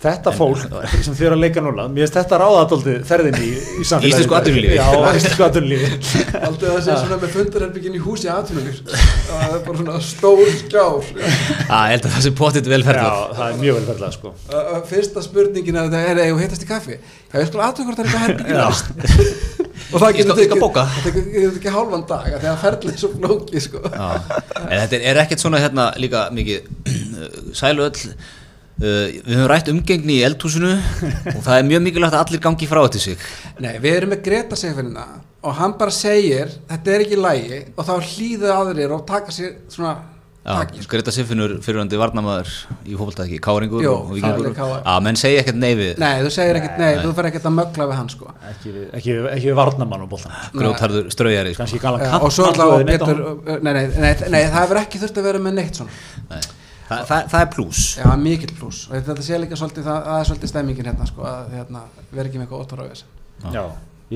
Þetta 0.03 0.33
fólk 0.35 0.63
sem 1.03 1.15
þið 1.15 1.27
eru 1.29 1.37
að 1.37 1.43
leika 1.45 1.63
núna 1.63 1.85
mér 1.91 2.05
finnst 2.05 2.17
þetta 2.17 2.39
ráðadóldi 2.41 2.95
ferðin 3.07 3.37
í, 3.39 3.51
í 3.55 3.85
íslensku 3.85 4.35
atvinnulífi. 4.37 5.95
Aldrei 6.43 6.67
það 6.67 6.81
sé 6.85 6.97
svona 6.99 7.19
með 7.21 7.33
fundarherbyggin 7.37 7.97
í 7.97 8.03
húsi 8.03 8.29
aðtunumir 8.31 8.81
það 8.83 9.47
er 9.47 9.63
bara 9.67 9.79
svona 9.79 10.01
stór 10.03 10.43
skjár. 10.59 11.09
Að 11.23 11.87
ég 11.87 11.95
held 11.95 12.07
að 12.09 12.15
það 12.17 12.25
sé 12.27 12.33
pottit 12.41 12.69
vel 12.69 12.81
já, 12.81 12.87
ferðað 12.89 13.35
það 13.39 13.45
er 13.47 13.59
mjög 13.63 13.79
vel 13.79 13.85
ferðlega 13.89 14.17
sko. 14.17 14.35
Fyrsta 14.91 15.25
spurningin 15.25 15.79
er 15.79 15.87
að 15.87 15.97
það 15.97 16.23
er 16.27 16.41
hittast 16.43 16.67
í 16.67 16.69
kaffi? 16.69 16.99
Já 17.33 17.39
ég 17.39 17.49
skulle 17.49 17.69
aðtöku 17.69 17.89
hvort 17.89 18.01
það 18.01 18.05
er 18.05 18.11
eitthvað 18.11 18.25
herbyggin 18.27 19.61
og 19.93 20.01
það 20.01 20.03
það 20.03 20.17
getur 20.17 21.57
ekki 21.57 21.73
hálfan 21.73 22.05
dag 22.09 22.27
af 22.35 22.41
því 22.41 22.49
að 22.49 22.59
ferlið 22.61 22.93
er 22.93 22.99
svo 23.01 23.09
flóki 23.13 23.61
sko. 23.63 23.81
Já, 23.89 24.05
en 24.63 24.83
þetta 24.83 24.97
er, 24.97 25.05
er 25.11 25.21
ekkert 25.23 25.43
svona 25.43 25.61
hérna 25.61 25.89
líka 26.01 26.27
mikið 26.33 27.02
sælu 27.57 27.85
öll 27.87 28.13
uh, 28.13 28.23
við 28.83 29.33
höfum 29.35 29.49
rætt 29.51 29.69
umgengni 29.73 30.19
í 30.19 30.23
eldhúsinu 30.29 30.71
og 31.35 31.41
það 31.45 31.57
er 31.59 31.67
mjög 31.69 31.85
mikilvægt 31.89 32.17
að 32.17 32.23
allir 32.25 32.43
gangi 32.47 32.69
frá 32.71 32.81
þetta 32.85 33.03
sig 33.07 33.27
nei 33.63 33.75
við 33.83 33.99
erum 33.99 34.15
með 34.15 34.23
Greta 34.29 34.59
Seyfinina 34.59 35.05
og 35.43 35.57
hann 35.59 35.77
bara 35.79 35.91
segir 35.93 36.51
þetta 36.71 36.95
er 36.97 37.05
ekki 37.05 37.19
lægi 37.19 37.61
og 37.75 37.85
þá 37.87 37.93
hlýðu 38.13 38.51
aðrir 38.55 38.95
og 38.95 39.05
taka 39.09 39.31
sér 39.35 39.55
svona 39.73 39.97
sko. 40.43 40.81
Greta 40.91 41.11
Siffinur 41.15 41.53
fyrirvændi 41.63 41.95
varnamaður 41.95 42.49
í 42.83 42.97
fólkstæki, 42.99 43.37
Káringur 43.43 43.83
Jú, 43.85 43.93
og 43.95 44.17
KR. 44.19 44.81
að 44.83 44.97
menn 45.05 45.15
segja 45.19 45.39
ekkert 45.39 45.55
nei 45.61 45.69
við 45.79 46.01
nei 46.03 46.17
þú 46.25 46.31
segir 46.35 46.59
ekkert 46.59 46.81
nei, 46.81 46.89
þú 46.99 47.13
fer 47.15 47.29
ekkert 47.29 47.47
að 47.47 47.53
mögla 47.61 47.87
við 47.87 47.95
hann 47.99 48.09
sko. 48.11 48.33
ekki, 48.49 48.73
við- 48.73 48.89
ekki, 48.99 49.13
við- 49.13 49.29
ekki 49.37 49.47
við 49.51 49.55
varnamann 49.61 50.03
og 50.03 50.09
boltan 50.11 50.33
grjótarður 50.51 51.07
strauðjari 51.15 51.53
sko. 51.55 51.63
og 52.19 52.35
svo 52.35 52.49
alltaf 52.49 52.83
Petur, 52.89 53.23
nei, 53.63 53.71
nei, 53.71 53.85
nei, 53.87 54.11
nei, 54.35 54.41
það 54.51 54.59
hefur 54.65 54.81
ekki 54.83 55.01
þurft 55.05 55.21
að 55.23 55.29
vera 55.29 55.39
með 55.47 55.57
neitt 55.61 55.79
svona 55.79 55.91
Nei. 56.29 56.41
Þa, 56.83 56.97
það, 57.07 57.25
það 57.31 57.39
er 57.45 57.49
pluss 57.55 57.81
Já, 57.97 58.05
mikill 58.19 58.53
pluss 58.59 58.83
og 58.89 58.95
þetta 59.07 59.23
sé 59.25 59.39
líka 59.39 59.57
svolítið, 59.59 59.85
það, 59.87 59.99
það 60.09 60.19
er 60.19 60.29
svolítið 60.29 60.51
stemmingin 60.51 60.89
hérna 60.91 61.07
sko, 61.09 61.25
að 61.29 61.53
hérna, 61.57 61.83
vera 62.11 62.27
ekki 62.29 62.39
með 62.41 62.45
eitthvað 62.47 62.63
óttar 62.65 62.81
á 62.83 62.85
þessu. 62.89 63.05
Já, 63.53 63.63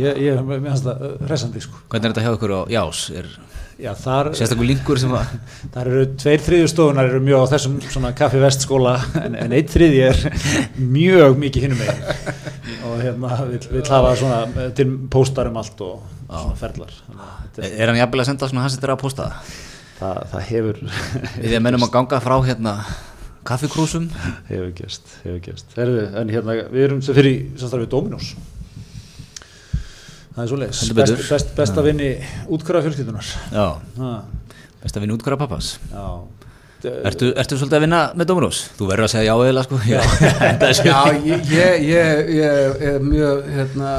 ég, 0.01 0.19
ég 0.27 0.41
mér 0.49 0.65
finnst 0.65 0.87
það 0.89 1.05
uh, 1.07 1.13
hressandi 1.29 1.63
sko. 1.63 1.79
hvernig 1.87 2.09
er 2.09 2.13
þetta 2.15 2.25
hjá 2.27 2.35
ykkur 2.37 2.53
á 2.53 2.61
Jás? 2.75 3.03
Er 3.21 3.29
já, 3.77 3.91
þar, 4.01 4.29
sérstakur 4.37 4.67
linkur 4.67 4.99
sem 5.01 5.15
að 5.15 5.31
þar 5.77 5.89
eru 5.93 6.03
tveir 6.19 6.43
þriðju 6.47 6.69
stofunar 6.73 7.09
eru 7.11 7.21
mjög 7.23 7.45
á 7.47 7.51
þessum 7.55 7.79
svona 7.87 8.11
kaffi 8.17 8.41
vest 8.43 8.65
skóla 8.67 8.97
en, 9.21 9.37
en 9.45 9.55
eitt 9.57 9.71
þriðji 9.73 10.03
er 10.09 10.21
mjög 10.97 11.39
mikið 11.45 11.67
hinnum 11.67 11.81
megin. 11.81 12.35
Og 12.87 12.99
hérna 13.03 13.39
vill, 13.47 13.63
vill 13.77 13.87
hafa 13.93 14.13
svona 14.19 14.41
eh, 14.65 14.69
til 14.77 14.89
póstar 15.13 15.49
um 15.51 15.59
allt 15.63 15.81
og 15.87 16.03
svona 16.27 16.59
ferlar. 16.59 16.93
Er- 17.57 17.73
er 17.73 17.89
hann 17.91 17.99
jafnvel 18.01 18.21
að 18.25 18.29
senda 18.31 18.49
svona 18.51 18.65
hans 18.67 18.75
þetta 18.77 18.93
að 18.93 19.01
posta? 19.01 19.29
það, 19.31 19.55
það 19.99 20.43
hefur 20.51 20.81
við 21.41 21.47
því 21.47 21.55
að 21.57 21.63
mennum 21.65 21.87
að 21.87 21.93
ganga 21.95 22.19
frá 22.23 22.35
hérna 22.45 22.73
kaffikrúsum 23.47 24.09
hefur 24.49 24.71
gæst, 24.77 25.09
hefur 25.23 25.41
gæst 25.47 25.77
en 25.77 26.31
hérna, 26.33 26.57
við 26.71 26.87
erum 26.87 27.03
sem 27.05 27.17
fyrir 27.17 27.37
samstarfið 27.57 27.91
Dominos. 27.93 28.33
Það 30.37 30.41
er 30.43 30.49
svo 30.51 30.57
Heldur 30.57 30.73
best, 30.73 30.97
betur. 30.97 31.29
best, 31.33 31.53
besta 31.57 31.83
vinni 31.85 32.09
útkvæða 32.53 32.83
fjölskyldunar 32.85 33.29
já, 33.55 33.67
best 34.83 34.99
að 34.99 35.05
vinna 35.05 35.15
útkværa 35.17 35.39
pappas 35.41 35.77
já 35.89 36.36
ertu, 36.85 37.31
ertu 37.33 37.57
svolítið 37.57 37.77
að 37.77 37.83
vinna 37.85 38.01
með 38.17 38.29
Dominós? 38.31 38.59
þú 38.77 38.89
verður 38.91 39.07
að 39.07 39.13
segja 39.13 39.33
já 39.33 39.49
eða 39.51 39.63
sko. 39.65 39.79
Já, 39.87 40.01
Já, 40.87 40.99
ég, 41.25 41.51
ég, 41.51 41.87
ég, 41.87 42.31
ég 42.37 42.83
er 42.91 42.99
mjög 43.05 43.47
hérna, 43.55 43.93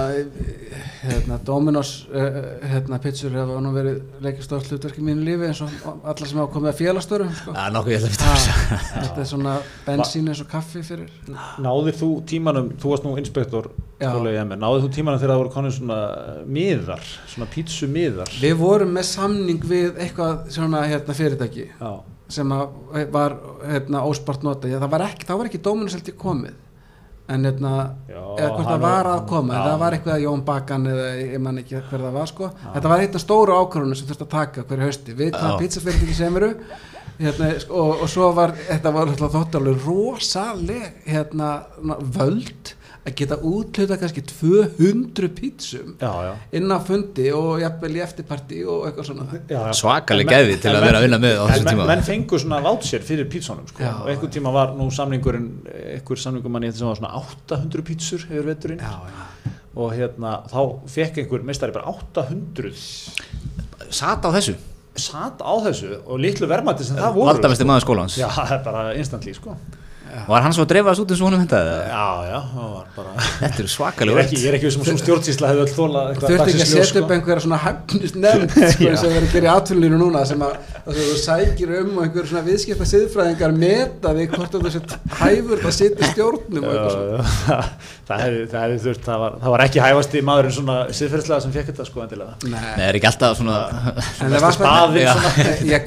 hérna 1.02 1.38
Dominos 1.46 1.92
uh, 2.12 2.38
hérna, 2.70 3.00
pizzur 3.02 3.34
hefa 3.34 3.58
nú 3.64 3.72
verið 3.74 3.98
leikið 4.24 4.46
stórt 4.46 4.70
hlutverk 4.70 5.00
í 5.00 5.04
mínu 5.08 5.26
lífi 5.26 5.48
eins 5.50 5.62
og 5.64 5.74
allar 6.02 6.30
sem 6.30 6.40
hafa 6.40 6.52
komið 6.54 6.72
að 6.72 6.80
félastöru 6.82 7.28
sko. 7.40 7.54
Ah, 7.56 7.70
Þetta 7.72 9.22
er 9.24 9.28
svona 9.32 9.58
bensín 9.86 10.30
eins 10.30 10.42
og 10.44 10.50
kaffi 10.50 10.84
fyrir. 10.86 11.10
Náðir 11.62 11.98
þú 11.98 12.10
tímanum, 12.28 12.72
þú 12.78 12.94
varst 12.94 13.06
nú 13.08 13.16
inspektor 13.20 13.70
náðir 13.98 14.84
þú 14.84 14.90
tímanum 14.94 15.18
þegar 15.18 15.32
það 15.32 15.40
voru 15.42 15.54
konið 15.56 15.72
svona 15.80 15.98
miðar, 16.46 17.02
svona 17.32 17.48
pítsu 17.50 17.88
miðar 17.90 18.30
Við 18.38 18.54
vorum 18.60 18.92
með 18.94 19.08
samning 19.08 19.64
við 19.66 19.98
eitthvað 19.98 20.46
svona 20.55 20.84
hérna, 20.86 21.16
fyrirtæki. 21.18 21.66
Já, 21.80 21.90
sem 22.29 22.51
að 22.53 23.07
var 23.12 23.37
hérna, 23.64 24.03
óspart 24.09 24.43
nota, 24.45 24.68
það 24.83 24.91
var 24.95 25.05
ekki, 25.09 25.26
það 25.29 25.39
ekki 25.51 25.62
ég 25.64 26.16
komið. 26.20 26.57
En 27.29 27.45
hérna, 27.45 27.70
Já, 28.09 28.20
eða 28.41 28.51
hvort 28.55 28.68
það 28.70 28.81
var 28.87 29.09
að 29.11 29.18
koma, 29.29 29.53
já. 29.55 29.62
það 29.66 29.81
var 29.83 29.97
eitthvað 29.99 30.22
Jón 30.22 30.45
Bakan 30.49 30.87
eða 30.89 31.09
ég 31.20 31.41
man 31.45 31.59
ekki 31.61 31.74
hver 31.91 32.05
það 32.07 32.14
var 32.16 32.31
sko. 32.31 32.47
Þetta 32.74 32.89
var 32.93 33.03
eitthvað 33.05 33.24
stóru 33.24 33.57
ákvörðunum 33.59 33.99
sem 34.01 34.09
þurfti 34.09 34.24
að 34.24 34.31
taka 34.37 34.64
hverju 34.70 34.87
hausti, 34.87 35.16
við 35.18 35.35
hvaða 35.35 35.51
Já. 35.53 35.59
pizzafyrirtæki 35.61 36.16
sem 36.16 36.39
eru 36.41 36.49
hérna, 37.18 37.51
sko, 37.61 37.83
og, 37.83 38.03
og 38.07 38.09
svo 38.14 38.31
var 38.39 38.55
þetta 38.57 38.93
var 38.97 39.12
þóttalur 39.18 39.85
rosaleg 39.85 41.03
hérna, 41.09 41.51
na- 41.85 41.99
völd 42.01 42.72
að 43.09 43.14
geta 43.20 43.36
útluta 43.48 43.96
kannski 44.00 44.22
200 44.28 45.28
pítsum 45.38 45.94
já, 46.00 46.11
já, 46.28 46.32
inn 46.59 46.68
á 46.70 46.78
fundi 46.84 47.26
og 47.34 47.59
jafnvel 47.62 47.96
í 47.98 48.02
eftirparti 48.04 48.61
og 48.68 48.86
eitthvað 48.88 49.09
svona. 49.11 49.26
Já, 49.48 49.59
já. 49.68 49.74
Svakaleg 49.80 50.26
En 50.26 50.30
menn- 50.32 50.48
gæði 50.48 50.61
til 50.62 50.72
að 50.74 50.86
vera 50.86 51.00
að 51.00 51.06
vinna 51.06 51.18
með 51.24 51.36
á 51.40 51.44
þessum 51.52 51.70
tíma. 51.72 51.86
menn 51.92 52.04
fengu 52.09 52.40
svona 52.44 52.61
vátsjör 52.64 53.04
fyrir 53.09 53.28
pítsunum 53.32 53.66
sko. 53.70 53.82
Og 53.82 54.09
einhvern 54.12 54.32
tíma 54.38 54.52
var 54.52 54.74
nú 54.78 54.88
samningurinn 54.94 55.48
einhver 55.96 56.22
samningumann 56.24 56.68
sem 56.72 56.86
var 56.86 56.96
svona 57.00 57.12
800 57.22 57.82
pítsur 57.88 58.24
hefur 58.28 58.48
veturinn. 58.52 58.80
Og 59.78 59.92
hérna 59.94 60.42
þá 60.50 60.61
fekk 60.90 61.22
einhver 61.24 61.42
meistari 61.46 61.72
bara 61.72 61.86
800 61.92 62.72
Sat 63.90 64.24
á 64.26 64.30
þessu, 64.34 64.54
satt 64.98 65.40
á 65.40 65.52
þessu 65.64 66.00
og 66.04 66.18
litlu 66.20 66.48
verðmætti 66.50 66.84
sem 66.84 66.96
það 66.98 67.14
voru 67.14 67.30
valdamesti 67.30 67.64
maður 67.64 67.84
skólans. 67.86 68.16
Já, 68.18 68.26
það 68.28 68.52
er 68.59 68.64
bara 68.64 68.82
instantly 68.98 69.32
sko 69.36 69.54
Var 70.28 70.44
hann 70.44 70.54
svo 70.56 70.64
að 70.64 70.70
dreifast 70.72 71.02
út 71.02 71.12
eins 71.12 71.20
og 71.22 71.28
honum 71.28 71.42
hendaði 71.42 71.68
það? 71.68 71.82
já, 71.88 72.06
já, 72.28 72.38
það 72.52 72.68
var 72.74 72.86
bara 72.96 73.11
Þetta 73.38 73.59
er 73.59 73.64
ég 73.64 73.72
svakaleg 73.72 74.12
er 74.14 74.20
ekki, 74.24 74.38
ég 74.38 74.48
er 74.50 74.56
ekki 74.59 74.72
sem 74.74 74.84
svo 74.86 74.96
stjórnsýsla 75.02 75.50
hefði 75.52 75.62
öll 75.64 75.74
þóla 75.76 76.00
þurfti 76.18 76.34
ekki 76.36 76.64
að 76.64 76.70
setja 76.72 77.02
upp 77.02 77.12
einhverja 77.16 77.44
svona 77.44 77.61
hæfnist 77.64 78.16
nefnd 78.18 78.50
sko, 78.56 78.88
og 78.92 79.02
verið 79.04 79.28
að 79.28 79.34
gera 79.34 79.46
í 79.48 79.52
atvinnlínu 79.54 79.98
núna 80.02 80.20
sem 80.28 80.44
að, 80.44 80.52
þú 80.88 81.04
sækir 81.22 81.68
um 81.82 81.90
og 81.94 82.02
einhver 82.06 82.24
svona 82.30 82.44
viðskipta 82.48 82.86
siðfræðingar 82.92 83.52
meta 83.59 84.09
því 84.16 84.24
hvort 84.34 84.52
þú 84.56 84.59
sett 84.76 84.90
hæfur 85.20 85.59
að 85.62 85.74
setja 85.78 86.04
stjórnum 86.12 86.62
og 86.64 86.70
eitthvað 86.72 86.92
svona. 86.96 87.61
Það 88.09 88.18
hefði, 88.24 88.44
það 88.48 88.62
þurft 88.80 89.04
það 89.04 89.18
var, 89.20 89.32
það 89.42 89.50
var 89.52 89.62
ekki 89.66 89.80
hæfasti 89.84 90.20
maðurinn 90.24 90.54
svona 90.56 90.76
siðferðslega 90.96 91.40
sem 91.44 91.52
fekk 91.52 91.66
þetta 91.68 91.84
sko 91.84 92.00
endilega. 92.06 92.32
Nei, 92.48 92.54
Nei, 92.78 92.86
er 92.86 92.96
ekki 92.96 93.09
alltaf 93.11 93.34
svona 93.36 93.59
en 94.24 94.32
það 94.32 94.46
svona 94.48 94.70
ég 94.88 95.82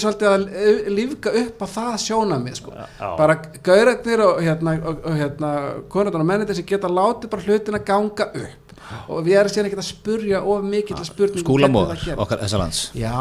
sem 0.00 0.24
er, 0.32 0.37
Að 0.38 0.88
lífga 0.94 1.32
upp 1.42 1.62
á 1.62 1.66
það 1.74 1.96
sjónamið 2.04 2.58
sko. 2.60 2.72
Já. 2.74 3.08
bara 3.18 3.36
gaurarnir 3.66 4.22
og 4.24 4.40
hérna, 4.44 4.74
og, 4.82 5.00
og 5.04 5.18
hérna 5.18 5.52
konundar 5.92 6.24
og 6.24 6.28
mennir 6.30 6.54
sem 6.54 6.66
geta 6.68 6.90
látið 6.90 7.32
bara 7.32 7.46
hlutin 7.46 7.78
að 7.78 7.86
ganga 7.88 8.28
upp. 8.44 8.74
Og 9.12 9.24
við 9.26 9.38
erum 9.40 9.52
sér 9.52 9.68
ekki 9.68 9.78
að 9.78 9.88
spurja 9.88 10.42
of 10.42 10.62
mikið 10.64 11.00
til 11.00 11.08
spurning 11.08 11.44
skúlamóður 11.44 12.22
okkar 12.24 12.40
þessa 12.44 12.60
lands. 12.62 12.84
Já, 12.96 13.16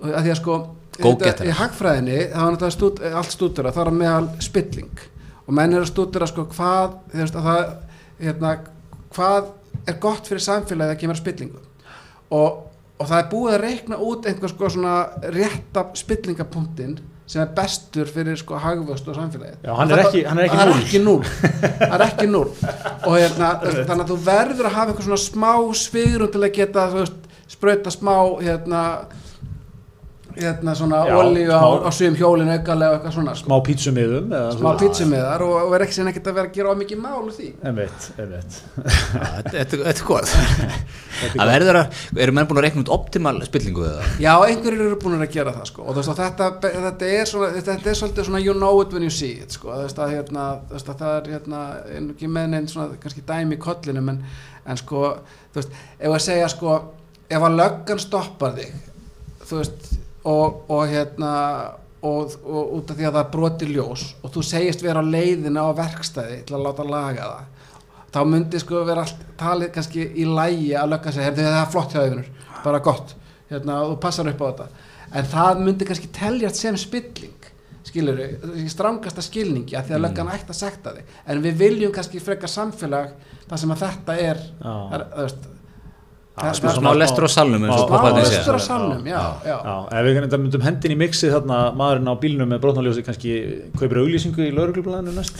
að 0.00 0.20
því 0.20 0.34
að 0.34 0.38
sko 0.40 0.58
þetta- 1.00 1.46
í 1.48 1.54
hagfræðinni 1.58 2.18
það 2.30 2.44
var 2.44 2.52
náttúrulega 2.54 2.76
stúd, 2.76 3.00
allt 3.20 3.34
stúdura, 3.34 3.72
það 3.72 3.82
er 3.86 3.90
að 3.90 3.98
meðal 4.02 4.28
spilling. 4.40 5.06
Og 5.46 5.54
menn 5.58 5.74
er 5.74 5.82
að 5.82 5.90
stúdura 5.90 6.28
sko 6.30 6.44
hvað, 6.54 6.98
veist, 7.12 7.34
að 7.34 7.48
það, 7.48 7.74
hérna, 8.20 8.52
hvað 9.16 9.50
er 9.88 9.98
gott 10.02 10.28
fyrir 10.28 10.44
samfélagið 10.44 10.94
að 10.94 11.00
kemur 11.00 11.16
að 11.16 11.22
spillingu 11.24 11.60
og, 12.30 12.58
og 13.00 13.08
það 13.08 13.22
er 13.22 13.28
búið 13.32 13.54
að 13.56 13.62
reikna 13.64 13.98
út 14.04 14.26
einhver 14.28 14.52
sko 14.52 14.68
svona 14.74 14.94
rétta 15.32 15.86
spillingapunktin 15.96 16.98
sem 17.30 17.40
er 17.44 17.52
bestur 17.54 18.08
fyrir 18.10 18.36
sko 18.40 18.58
hagvöst 18.58 19.06
og 19.08 19.14
samfélagið. 19.16 19.60
Já, 19.62 19.72
hann 19.78 19.90
er 19.94 20.00
ekki- 20.02 20.24
hann 20.26 20.38
er 20.42 20.48
ekki 20.48 20.58
er 20.60 20.72
ekki 20.74 21.00
núll. 21.04 21.24
Það 21.78 21.94
er 21.96 22.04
ekki 22.08 22.26
núll. 22.26 22.50
Og 23.06 23.14
hérna, 23.16 23.50
þannig 23.88 24.02
að 24.04 24.10
þú 24.10 24.16
verður 24.26 24.66
að 24.70 24.74
hafa 24.76 24.90
eitthvað 24.92 25.06
svona 25.08 25.20
smá 25.24 25.52
svigrum 25.78 26.32
til 26.34 26.42
að 26.42 26.54
geta 26.58 26.86
veist, 26.96 27.28
sprauta 27.54 27.92
smá 27.94 28.14
hérna 28.42 28.82
hérna 30.36 30.74
svona 30.78 31.00
Já, 31.08 31.14
olíu 31.18 31.50
á, 31.50 31.62
á 31.82 31.90
svim 31.94 32.14
hjólinu 32.18 32.52
aukalega 32.54 32.90
og 32.90 32.96
eitthvað 33.00 33.14
svona 33.16 33.34
sko. 33.38 33.46
smá 33.48 33.56
pítsumiðum 33.66 34.34
eða 34.38 34.50
smá 34.58 34.70
pítsumiðar 34.80 35.44
og, 35.46 35.54
og 35.64 35.74
er 35.78 35.84
ekki 35.86 35.96
sinni 35.98 36.12
ekkert 36.12 36.30
að 36.30 36.36
vera 36.38 36.50
að 36.50 36.54
gera 36.58 36.72
á 36.72 36.80
mikið 36.80 37.00
mál 37.02 37.18
úr 37.24 37.32
því 37.36 37.48
einmitt, 37.66 38.08
einmitt 38.20 38.58
Já, 38.60 39.24
Þetta 39.40 39.54
þetta- 39.56 39.80
þetta 39.84 39.90
er 39.90 40.06
gott 40.10 40.34
Það 41.30 41.50
verður 41.52 41.78
að, 41.82 41.98
eru 42.24 42.32
menn 42.36 42.46
búin 42.48 42.60
að 42.60 42.64
reikna 42.66 42.82
út 42.84 42.92
optimal 42.94 43.34
spillingu 43.44 43.82
eða? 43.84 44.04
já, 44.22 44.30
einhverjir 44.46 44.84
eru 44.86 44.98
búin 45.02 45.18
að 45.20 45.34
gera 45.34 45.52
það 45.56 45.66
sko. 45.68 45.82
og 45.84 45.90
þú 45.96 46.00
veist 46.00 46.12
að 46.14 46.20
þetta, 46.22 46.70
þetta 46.86 47.10
er 47.18 47.28
svona 47.28 47.50
þetta 47.58 47.90
er 47.92 47.98
svolítið 48.00 48.28
svona 48.30 48.40
you 48.44 48.54
know 48.56 48.80
it 48.84 48.94
when 48.96 49.04
you 49.04 49.12
see 49.12 49.34
it 49.42 49.52
sko. 49.58 49.68
þú 49.74 49.82
veist 49.84 50.00
að, 50.00 50.14
hérna, 50.16 50.46
þú 50.70 50.78
veist 50.78 50.88
að 50.94 51.02
það 51.04 51.16
er 51.18 51.28
hérna, 51.34 51.60
er 51.90 52.06
ekki 52.14 52.30
með 52.38 52.48
neinn 52.54 52.70
svona 52.72 52.96
kannski 53.02 53.24
dæmi 53.28 53.58
í 53.58 53.60
kollinum 53.66 54.08
en, 54.14 54.22
en 54.64 54.80
sko 54.80 55.02
þú 55.52 55.60
veist, 55.60 55.76
ef 56.00 56.14
að 56.16 56.24
segja 56.30 56.48
sko 56.54 56.78
ef 57.30 57.44
að 57.50 57.58
löggan 57.60 58.00
stoppar 58.02 58.56
þig 58.56 58.72
þú 59.50 59.60
veist 59.60 59.90
og, 60.24 60.64
og 60.68 60.82
hérna 60.90 61.32
og, 62.02 62.34
og 62.44 62.74
út 62.78 62.90
af 62.90 62.96
því 62.98 63.08
að 63.08 63.16
það 63.18 63.32
broti 63.34 63.70
ljós 63.70 64.04
og 64.22 64.34
þú 64.34 64.44
segist 64.50 64.84
vera 64.84 65.04
á 65.04 65.04
leiðina 65.04 65.64
á 65.68 65.70
verkstæði 65.76 66.42
til 66.48 66.56
að 66.56 66.66
láta 66.66 66.86
laga 66.88 67.30
það 67.30 67.48
þá 68.10 68.20
myndi 68.26 68.60
sko 68.60 68.84
vera 68.88 69.04
allt 69.06 69.26
talið 69.40 69.72
kannski 69.74 70.06
í 70.18 70.26
lægi 70.26 70.72
að 70.76 70.92
löggan 70.94 71.14
segja 71.14 71.28
"Heyrðu, 71.28 71.44
það 71.46 71.60
er 71.60 71.72
flott 71.74 71.92
hjá 71.94 72.00
yfirnur, 72.06 72.30
bara 72.64 72.80
gott 72.84 73.14
hérna, 73.50 73.82
og 73.84 73.94
þú 73.94 74.00
passar 74.00 74.30
upp 74.30 74.42
á 74.42 74.46
þetta. 74.50 74.66
En 75.14 75.30
það 75.30 75.62
myndi 75.66 75.86
kannski 75.88 76.10
teljast 76.14 76.60
sem 76.62 76.76
spilling 76.78 77.48
skilur 77.86 78.18
við, 78.18 78.66
strangasta 78.70 79.22
skilningi 79.24 79.76
að 79.78 79.88
því 79.88 79.96
að 79.96 80.04
löggan 80.04 80.32
ætti 80.34 80.52
að 80.52 80.58
sekta 80.60 80.92
þig. 80.94 81.14
En 81.26 81.42
við 81.42 81.56
viljum 81.64 81.94
kannski 81.94 82.22
frekar 82.22 82.52
samfélag 82.52 83.14
þar 83.48 83.62
sem 83.62 83.74
að 83.74 83.82
þetta 83.86 84.18
er, 84.26 84.42
er 84.94 85.06
þú 85.14 85.24
veist, 85.24 85.48
Það- 86.30 86.54
Smá 86.78 86.92
lestur 86.96 87.26
á 87.26 87.30
salnum 87.30 87.64
eins 87.66 87.74
og 87.74 87.88
Smá 87.88 87.90
papparnir 87.90 88.22
lestur 88.22 88.44
segja. 88.46 88.54
á 88.56 88.60
salnum, 88.64 89.02
já, 89.04 89.22
já. 89.44 89.56
Já, 89.66 89.74
ef 89.98 90.04
við 90.06 90.14
kannum 90.16 90.42
myndum 90.44 90.62
hendin 90.64 90.92
í 90.94 90.96
mixið 91.02 91.32
þarna 91.34 91.58
maðurinn 91.76 92.08
á 92.08 92.14
bílnum 92.22 92.48
með 92.54 92.60
brotnaljósi 92.62 93.02
kannski 93.04 93.32
kaupir 93.76 93.98
auglýsingu 94.00 94.40
í 94.46 94.52
lauruglublaðinu 94.56 95.12
næst. 95.18 95.36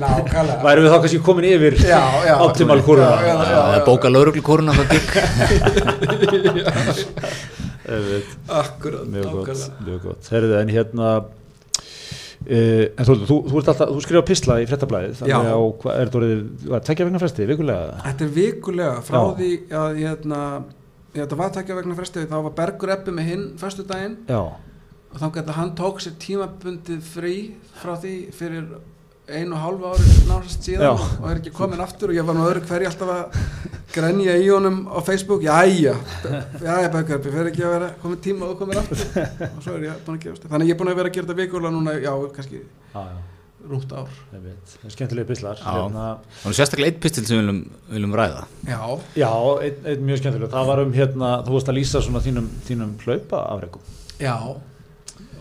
Nákvæmlega. 0.00 0.62
Værum 0.66 0.86
við 0.86 0.94
þá 0.94 0.98
kannski 1.04 1.20
komin 1.26 1.48
yfir 1.50 1.74
optimal 2.46 2.80
kurva 2.86 3.10
já, 3.26 3.84
bóka 3.84 4.08
lauruglukoruna 4.14 4.72
það 4.78 4.86
gikk 4.94 5.12
Einmitt. 7.86 8.30
akkurat, 8.62 9.04
mjög 9.06 9.26
gott, 9.46 9.66
mjög 9.86 10.00
gott. 10.08 10.30
Herðu, 10.32 10.56
en 10.62 10.72
hérna 10.74 11.10
uh, 12.46 12.82
en 12.86 13.08
þú, 13.08 13.16
þú, 13.28 13.38
þú, 13.52 13.62
þú 13.80 14.02
skrifa 14.04 14.24
pistla 14.26 14.58
í 14.62 14.68
frettablaðið 14.70 15.20
þannig 15.20 15.50
á, 15.52 15.60
hvað 15.82 16.00
er 16.00 16.10
þetta 16.10 16.20
orðið, 16.20 16.42
hvað, 16.66 16.84
tekja 16.88 17.08
vegna 17.08 17.22
fresti, 17.22 17.48
vikulega? 17.50 18.00
Þetta 18.04 18.26
er 18.26 18.34
vikulega 18.36 18.96
frá 19.06 19.18
Já. 19.18 19.26
því 19.40 19.50
að 19.80 20.00
ég, 20.02 20.12
hérna, 20.12 20.40
ég 21.12 21.20
þetta 21.22 21.40
var 21.42 21.54
takja 21.56 21.78
vegna 21.80 21.98
frestið 21.98 22.28
þá 22.32 22.36
var 22.48 22.56
Bergur 22.60 22.94
Ebbi 22.96 23.16
með 23.16 23.30
hinn 23.32 23.46
fyrstu 23.60 23.86
daginn 23.88 24.18
Já, 24.30 24.42
og 25.12 25.22
þá 25.22 25.26
gæti 25.38 25.56
hann 25.56 25.72
tók 25.78 26.02
sér 26.04 26.18
tímabundið 26.22 27.02
frí 27.14 27.36
frá 27.80 27.94
því 28.02 28.16
fyrir 28.36 28.68
einu 29.26 29.56
og 29.56 29.62
hálfu 29.62 29.88
ári 29.90 30.06
náttúrulega 30.28 30.54
síðan 30.54 30.84
Já. 30.86 30.90
og 30.94 31.28
er 31.30 31.40
ekki 31.40 31.52
komin 31.56 31.80
aftur 31.82 32.12
og 32.12 32.18
ég 32.18 32.26
var 32.28 32.36
nú 32.38 32.44
öðru 32.46 32.62
hverju 32.68 32.90
alltaf 32.90 33.12
að 33.14 33.38
grenja 33.96 34.34
í 34.38 34.48
honum 34.52 34.82
á 34.92 34.98
Facebook. 35.02 35.42
Jæja, 35.46 35.94
jæja 36.62 36.90
Ebbi 36.90 37.30
fyrir 37.30 37.48
ekki 37.50 37.64
að 37.66 37.72
vera 37.76 37.88
komin 38.02 38.20
tíma 38.22 38.50
og 38.50 38.58
komin 38.60 38.78
aftur. 38.82 39.00
Og 39.56 39.62
svo 39.64 39.76
er 39.78 39.88
ég 39.88 40.04
búin 40.06 40.18
að 40.18 40.26
gerast 40.26 40.44
það 40.44 40.52
þannig 40.54 40.70
ég 40.70 40.76
er 40.76 40.80
búin 40.82 40.92
að 40.92 41.00
vera 41.00 41.10
að 41.10 41.16
gera 41.16 41.26
þetta 41.30 41.40
vikulega 41.40 41.74
núna 41.74 41.96
já, 42.04 42.12
kannski 42.36 42.60
já, 42.62 43.02
rúmt 43.66 43.96
ár. 43.98 44.14
Það 44.30 44.46
er 44.52 44.94
skemmtilegi 44.94 45.28
pistlar. 45.32 45.58
Já. 45.58 45.72
hérna, 45.74 46.06
Það 46.44 46.52
er 46.52 46.58
sérstaklega 46.60 46.92
eitt 46.92 47.02
pistil 47.02 47.26
sem 47.26 47.40
við 47.40 47.42
viljum, 47.46 47.60
viljum 47.96 48.16
ræða. 48.20 48.46
Já, 48.68 48.80
Já, 49.24 49.32
einn 49.66 49.90
ein 49.90 50.06
mjög 50.06 50.22
skemmtileg 50.22 50.54
það 50.54 50.70
var 50.70 50.84
um 50.84 50.94
hérna, 50.94 51.32
þú 51.48 51.56
varst 51.58 51.72
að 51.72 51.78
lýsa 51.80 52.04
svona 52.04 52.22
þínum, 52.22 52.50
þínum 52.68 52.94
hlaupa 53.02 53.42
afreikum 53.56 53.94
já 54.22 54.36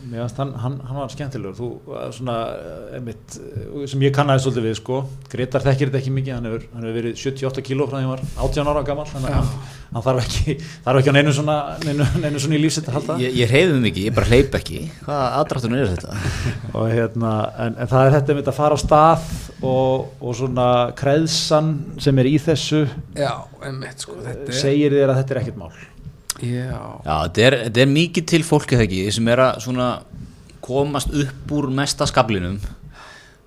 Mér 0.05 0.27
hann, 0.37 0.53
hann, 0.61 0.75
hann 0.85 0.99
var 0.99 1.09
skemmtilegur. 1.09 1.55
Þú, 1.57 1.69
eh, 1.95 2.09
svona, 2.13 2.35
eh, 2.53 2.97
einmitt, 2.97 3.37
eh, 3.39 3.85
sem 3.89 4.03
ég 4.05 4.13
kannaði 4.13 4.43
svolítið 4.43 4.67
við, 4.67 4.75
sko. 4.79 4.99
Gretar 5.31 5.65
þekkir 5.65 5.89
þetta 5.89 6.01
ekki 6.01 6.13
mikið, 6.13 6.33
hann 6.35 6.49
hefur, 6.49 6.67
hann 6.73 6.83
hefur 6.83 6.99
verið 6.99 7.17
78 7.23 7.63
kíló 7.65 7.87
frá 7.89 7.97
því 7.97 8.05
hann 8.05 8.13
var 8.13 8.23
18 8.45 8.69
ára 8.69 8.85
gammal 8.85 9.05
þannig 9.09 9.29
að 9.31 9.39
hann, 9.39 9.49
hann 9.95 10.05
þarf 10.05 10.21
ekki 10.25 10.57
þarf 10.85 11.01
ekki 11.01 11.09
á 11.09 11.17
neinu 11.17 11.33
svona, 11.33 11.57
neinu, 11.85 12.05
neinu 12.21 12.43
svona 12.43 12.59
í 12.59 12.61
lífsitt 12.61 12.91
að 12.91 12.99
halda. 12.99 13.17
Ég, 13.23 13.33
ég 13.41 13.49
reyði 13.49 13.81
mig 13.81 13.93
ekki, 13.93 14.05
ég 14.05 14.15
bara 14.15 14.29
hleyp 14.29 14.59
ekki. 14.61 14.83
Hvaða 15.07 15.25
aðdráttunum 15.41 15.81
er 15.81 15.91
þetta? 15.95 16.21
og 16.77 16.87
hérna, 16.91 17.33
en, 17.65 17.75
en 17.79 17.91
það 17.95 18.05
er 18.05 18.15
þetta 18.19 18.37
með 18.37 18.53
að 18.53 18.59
fara 18.61 18.77
á 18.77 18.79
stað 18.85 19.27
og, 19.65 20.13
og 20.21 20.37
svona 20.37 20.69
kreðsan 20.97 21.73
sem 22.01 22.21
er 22.21 22.29
í 22.29 22.37
þessu 22.41 22.85
já, 23.15 23.31
einmitt 23.63 24.05
sko 24.05 24.17
þetta 24.21 24.49
er 24.51 24.57
segir 24.59 24.95
þér 24.95 25.13
að 25.13 25.21
þetta 25.21 25.35
er 25.35 25.41
ekkert 25.43 25.61
mál 25.61 25.71
já, 26.53 26.81
þetta 27.05 27.45
er, 27.47 27.57
þetta 27.67 27.83
er 27.83 27.93
mikið 27.93 28.27
til 28.31 28.41
fólki 28.47 28.77
það 28.77 28.87
ekki 28.87 29.03
sem 29.17 29.31
er 29.33 29.43
að 29.45 29.61
svona 29.65 29.89
komast 30.65 31.13
upp 31.13 31.53
úr 31.55 31.69
mesta 31.73 32.07
skablinum 32.09 32.59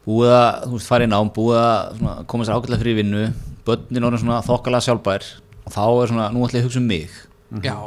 búið 0.09 0.33
að, 0.33 0.65
þú 0.65 0.75
veist, 0.77 0.89
fara 0.89 1.07
í 1.07 1.11
nám 1.11 1.31
búið 1.37 1.61
að 1.61 1.99
svona, 1.99 2.17
koma 2.31 2.47
sér 2.47 2.59
ágætlega 2.59 2.83
fyrir 2.83 2.99
vinnu 3.03 3.25
börnin 3.69 4.09
orðin 4.09 4.23
svona 4.23 4.43
þokkalega 4.47 4.87
sjálfbær 4.87 5.31
og 5.69 5.75
þá 5.75 5.83
er 5.87 6.13
svona, 6.13 6.29
nú 6.33 6.45
ætla 6.47 6.61
ég 6.61 6.65
að 6.65 6.69
hugsa 6.71 6.81
um 6.81 6.89
mig. 6.89 7.17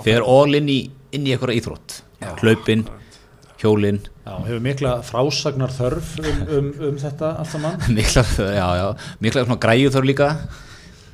Fyrir 0.05 0.25
all 0.29 0.57
inn 0.57 0.69
í, 0.69 0.79
inn 1.15 1.25
í 1.25 1.33
eitthvað 1.33 1.55
íþrótt 1.57 2.01
hlaupin, 2.41 2.83
hjólin. 3.61 4.01
Já, 4.21 4.35
hefur 4.45 4.61
mikla 4.61 4.91
frásagnar 5.05 5.73
þörf 5.73 6.11
um, 6.21 6.41
um, 6.57 6.67
um 6.89 6.99
þetta 7.01 7.31
allt 7.41 7.53
saman? 7.55 7.79
Mikla, 7.97 8.21
já, 8.53 8.67
já, 8.77 8.85
mikla 9.23 9.45
svona 9.47 9.61
græju 9.63 9.93
þar 9.95 10.05
líka 10.05 10.27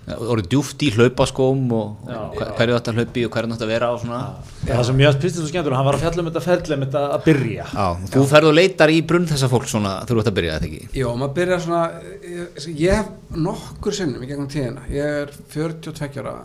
orðið 0.08 0.46
djúft 0.54 0.84
í 0.88 0.90
hlaupaskóm 0.96 1.72
og 1.76 2.08
Já. 2.08 2.20
hver- 2.38 2.52
hverju 2.56 2.76
þetta 2.78 2.94
hlaupi 2.96 3.26
og 3.28 3.32
hverju 3.34 3.50
þetta 3.54 3.68
vera 3.68 3.90
og 3.92 4.00
svona. 4.02 4.20
Það 4.66 4.84
sem 4.88 4.98
ég 5.04 5.08
að 5.10 5.18
pistið 5.22 5.42
svo 5.42 5.48
skemmtur, 5.52 5.74
hann 5.76 5.86
var 5.86 5.96
að 5.98 6.04
fjalla 6.06 6.20
um 6.24 6.30
þetta 6.32 6.44
ferli 6.46 6.74
um 6.78 6.82
þetta 6.86 7.02
að 7.18 7.24
byrja. 7.26 7.66
Já, 7.74 7.88
þú 8.14 8.24
ferð 8.32 8.48
og 8.48 8.56
leitar 8.56 8.90
í 8.90 9.02
brunn 9.06 9.28
þessa 9.28 9.50
fólk 9.52 9.68
svona 9.68 10.06
þú 10.08 10.20
ert 10.22 10.28
að 10.32 10.38
byrja 10.40 10.54
þetta 10.60 10.68
ekki? 10.72 10.88
Jó, 11.02 11.10
maður 11.20 11.34
byrjar 11.36 11.60
svona, 11.60 11.84
ég, 12.24 12.48
ég 12.78 12.94
hef 12.96 13.08
nokkur 13.36 13.94
sinnum 13.94 14.24
í 14.24 14.28
gegnum 14.32 14.48
tíðina, 14.48 14.82
ég 14.90 15.04
er 15.04 15.28
42 15.52 16.20
ára, 16.24 16.36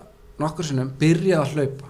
nokkur 0.43 0.65
sinnum 0.65 0.91
byrjað 0.99 1.41
að 1.47 1.53
hlaupa. 1.55 1.87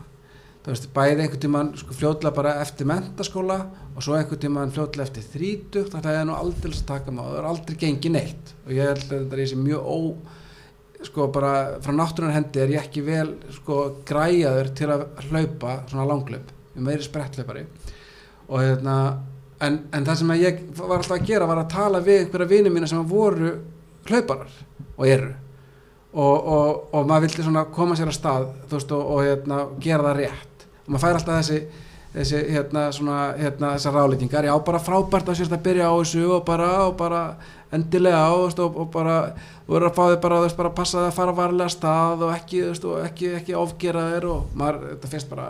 Þú 0.62 0.68
veist, 0.70 0.86
bæði 0.94 1.20
einhvern 1.24 1.40
tímann 1.42 1.72
sko, 1.74 1.90
fljótlega 1.96 2.34
bara 2.36 2.60
eftir 2.62 2.86
mentaskóla 2.86 3.56
og 3.96 4.02
svo 4.04 4.14
einhvern 4.14 4.38
tímann 4.38 4.70
fljótlega 4.70 5.08
eftir 5.08 5.24
þrítugt 5.32 5.90
þannig 5.90 6.04
að 6.06 6.12
það 6.12 6.20
er 6.20 6.26
nú 6.28 6.36
aldrei 6.38 6.70
sko 11.06 11.28
bara 11.34 11.80
frá 11.82 11.94
náttúrunar 11.96 12.36
hendi 12.36 12.62
er 12.62 12.72
ég 12.74 12.86
ekki 12.86 13.04
vel 13.06 13.34
sko 13.56 13.78
græjaður 14.08 14.72
til 14.78 14.90
að 14.94 15.06
hlaupa 15.28 15.76
svona 15.90 16.08
langlöp 16.08 16.50
ég 16.76 16.82
meiri 16.84 17.04
spretthlaupari. 17.04 17.66
Og 18.48 18.62
hérna 18.62 18.96
en, 19.62 19.78
en 19.92 20.06
það 20.06 20.18
sem 20.20 20.34
ég 20.40 20.64
var 20.78 20.98
alltaf 20.98 21.18
að 21.18 21.28
gera 21.28 21.48
var 21.48 21.62
að 21.62 21.70
tala 21.74 22.02
við 22.04 22.24
einhverja 22.24 22.50
vini 22.50 22.72
mína 22.72 22.88
sem 22.90 23.06
voru 23.08 23.54
hlauparar 24.08 24.52
og 24.96 25.06
eru. 25.06 25.30
Og, 26.12 26.34
og, 26.36 26.80
og 26.92 27.06
maður 27.08 27.28
vildi 27.28 27.46
svona 27.46 27.64
koma 27.72 27.96
sér 27.96 28.10
að 28.12 28.18
stað 28.18 28.48
þú 28.68 28.76
veist 28.76 28.90
og, 28.96 29.12
og 29.14 29.22
hérna 29.24 29.62
gera 29.80 30.10
það 30.10 30.18
rétt. 30.20 30.66
Og 30.82 30.90
maður 30.92 31.04
fær 31.06 31.18
alltaf 31.20 31.38
þessi 31.40 31.60
þessi 32.12 32.42
hérna 32.52 32.84
svona 32.92 33.18
hérna 33.38 33.72
þessar 33.76 33.96
ráleikingar 33.96 34.46
já 34.48 34.52
bara 34.66 34.80
frábært 34.82 35.30
að 35.32 35.38
sérst 35.40 35.54
að 35.56 35.64
byrja 35.66 35.88
á 35.88 35.94
þessu 35.96 36.24
og 36.36 36.42
bara 36.44 36.70
og 36.86 36.96
bara 37.00 37.22
endilega 37.72 38.20
á 38.20 38.32
veist, 38.36 38.58
og, 38.60 38.76
og 38.76 38.90
bara 38.92 39.16
þú 39.64 39.76
verður 39.76 39.88
að 39.88 39.96
fá 39.96 40.02
þig 40.10 40.18
bara 40.24 40.40
þú 40.40 40.46
veist 40.46 40.58
bara 40.58 40.74
passa 40.76 40.98
þig 40.98 41.08
að 41.08 41.16
fara 41.20 41.36
varlega 41.38 41.72
stað 41.72 42.24
og 42.26 42.34
ekki 42.34 42.60
þú 42.60 42.72
veist 42.72 42.88
og 42.88 43.06
ekki, 43.06 43.30
ekki 43.38 43.56
ofgera 43.56 44.08
þér 44.12 44.26
og 44.28 44.58
maður 44.60 44.82
þetta 44.90 45.12
fyrst 45.14 45.30
bara 45.32 45.46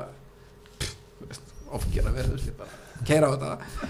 pff, 0.78 1.40
ofgera 1.80 2.14
þér 2.14 2.30
þú 2.30 2.36
veist 2.36 2.52
ég 2.52 2.60
bara 2.60 2.78
keira 3.02 3.26
á 3.26 3.34
þetta. 3.34 3.80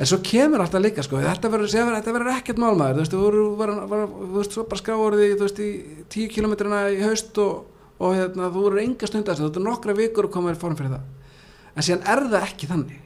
En 0.00 0.08
svo 0.08 0.18
kemur 0.24 0.60
alltaf 0.60 0.82
líka 0.84 1.04
sko 1.04 1.20
þetta 1.24 1.48
verður, 1.48 2.28
ekkert 2.34 2.60
málmaður 2.60 3.08
þú 3.08 3.22
veist 3.24 3.80
þú 3.88 4.34
veist 4.34 4.56
svo 4.58 4.66
bara 4.68 4.82
skráður 4.82 5.16
því 5.16 5.30
þú 5.32 5.46
veist 5.46 5.62
í 5.64 5.70
tíu 6.12 6.28
kilometrina 6.34 6.82
í 6.92 7.00
haust 7.00 7.40
og, 7.40 7.64
og 7.96 8.12
hérna 8.18 8.50
þú 8.52 8.66
verður 8.66 8.84
enga 8.84 9.08
stund 9.08 9.32
að 9.32 9.40
þetta 9.46 9.64
nokkra 9.64 9.96
vikur 9.96 10.28
að 10.28 10.34
koma 10.36 10.52
í 10.52 10.60
form 10.60 10.76
fyrir 10.76 10.98
það 10.98 11.19
en 11.74 11.86
síðan 11.86 12.06
er 12.14 12.24
það 12.28 12.46
ekki 12.48 12.70
þannig. 12.70 13.02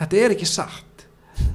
Þetta 0.00 0.22
er 0.22 0.34
ekki 0.36 0.48
satt. 0.48 1.06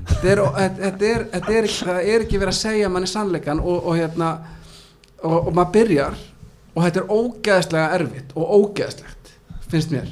Þetta 0.07 0.31
er, 0.31 0.43
þetta 0.77 1.09
er, 1.09 1.25
þetta 1.33 1.57
er, 1.57 1.67
það 1.89 1.99
er 2.13 2.23
ekki 2.25 2.39
verið 2.41 2.53
að 2.53 2.61
segja 2.61 2.91
manni 2.91 3.09
sannleikan 3.11 3.61
og, 3.61 3.75
og 3.91 3.99
hérna 3.99 4.31
og, 5.21 5.35
og 5.35 5.51
maður 5.51 5.73
byrjar 5.75 6.17
og 6.73 6.79
þetta 6.85 7.03
er 7.03 7.11
ógeðslega 7.13 7.99
erfitt 7.99 8.33
og 8.37 8.55
ógeðslegt 8.57 9.31
finnst 9.67 9.93
mér, 9.93 10.09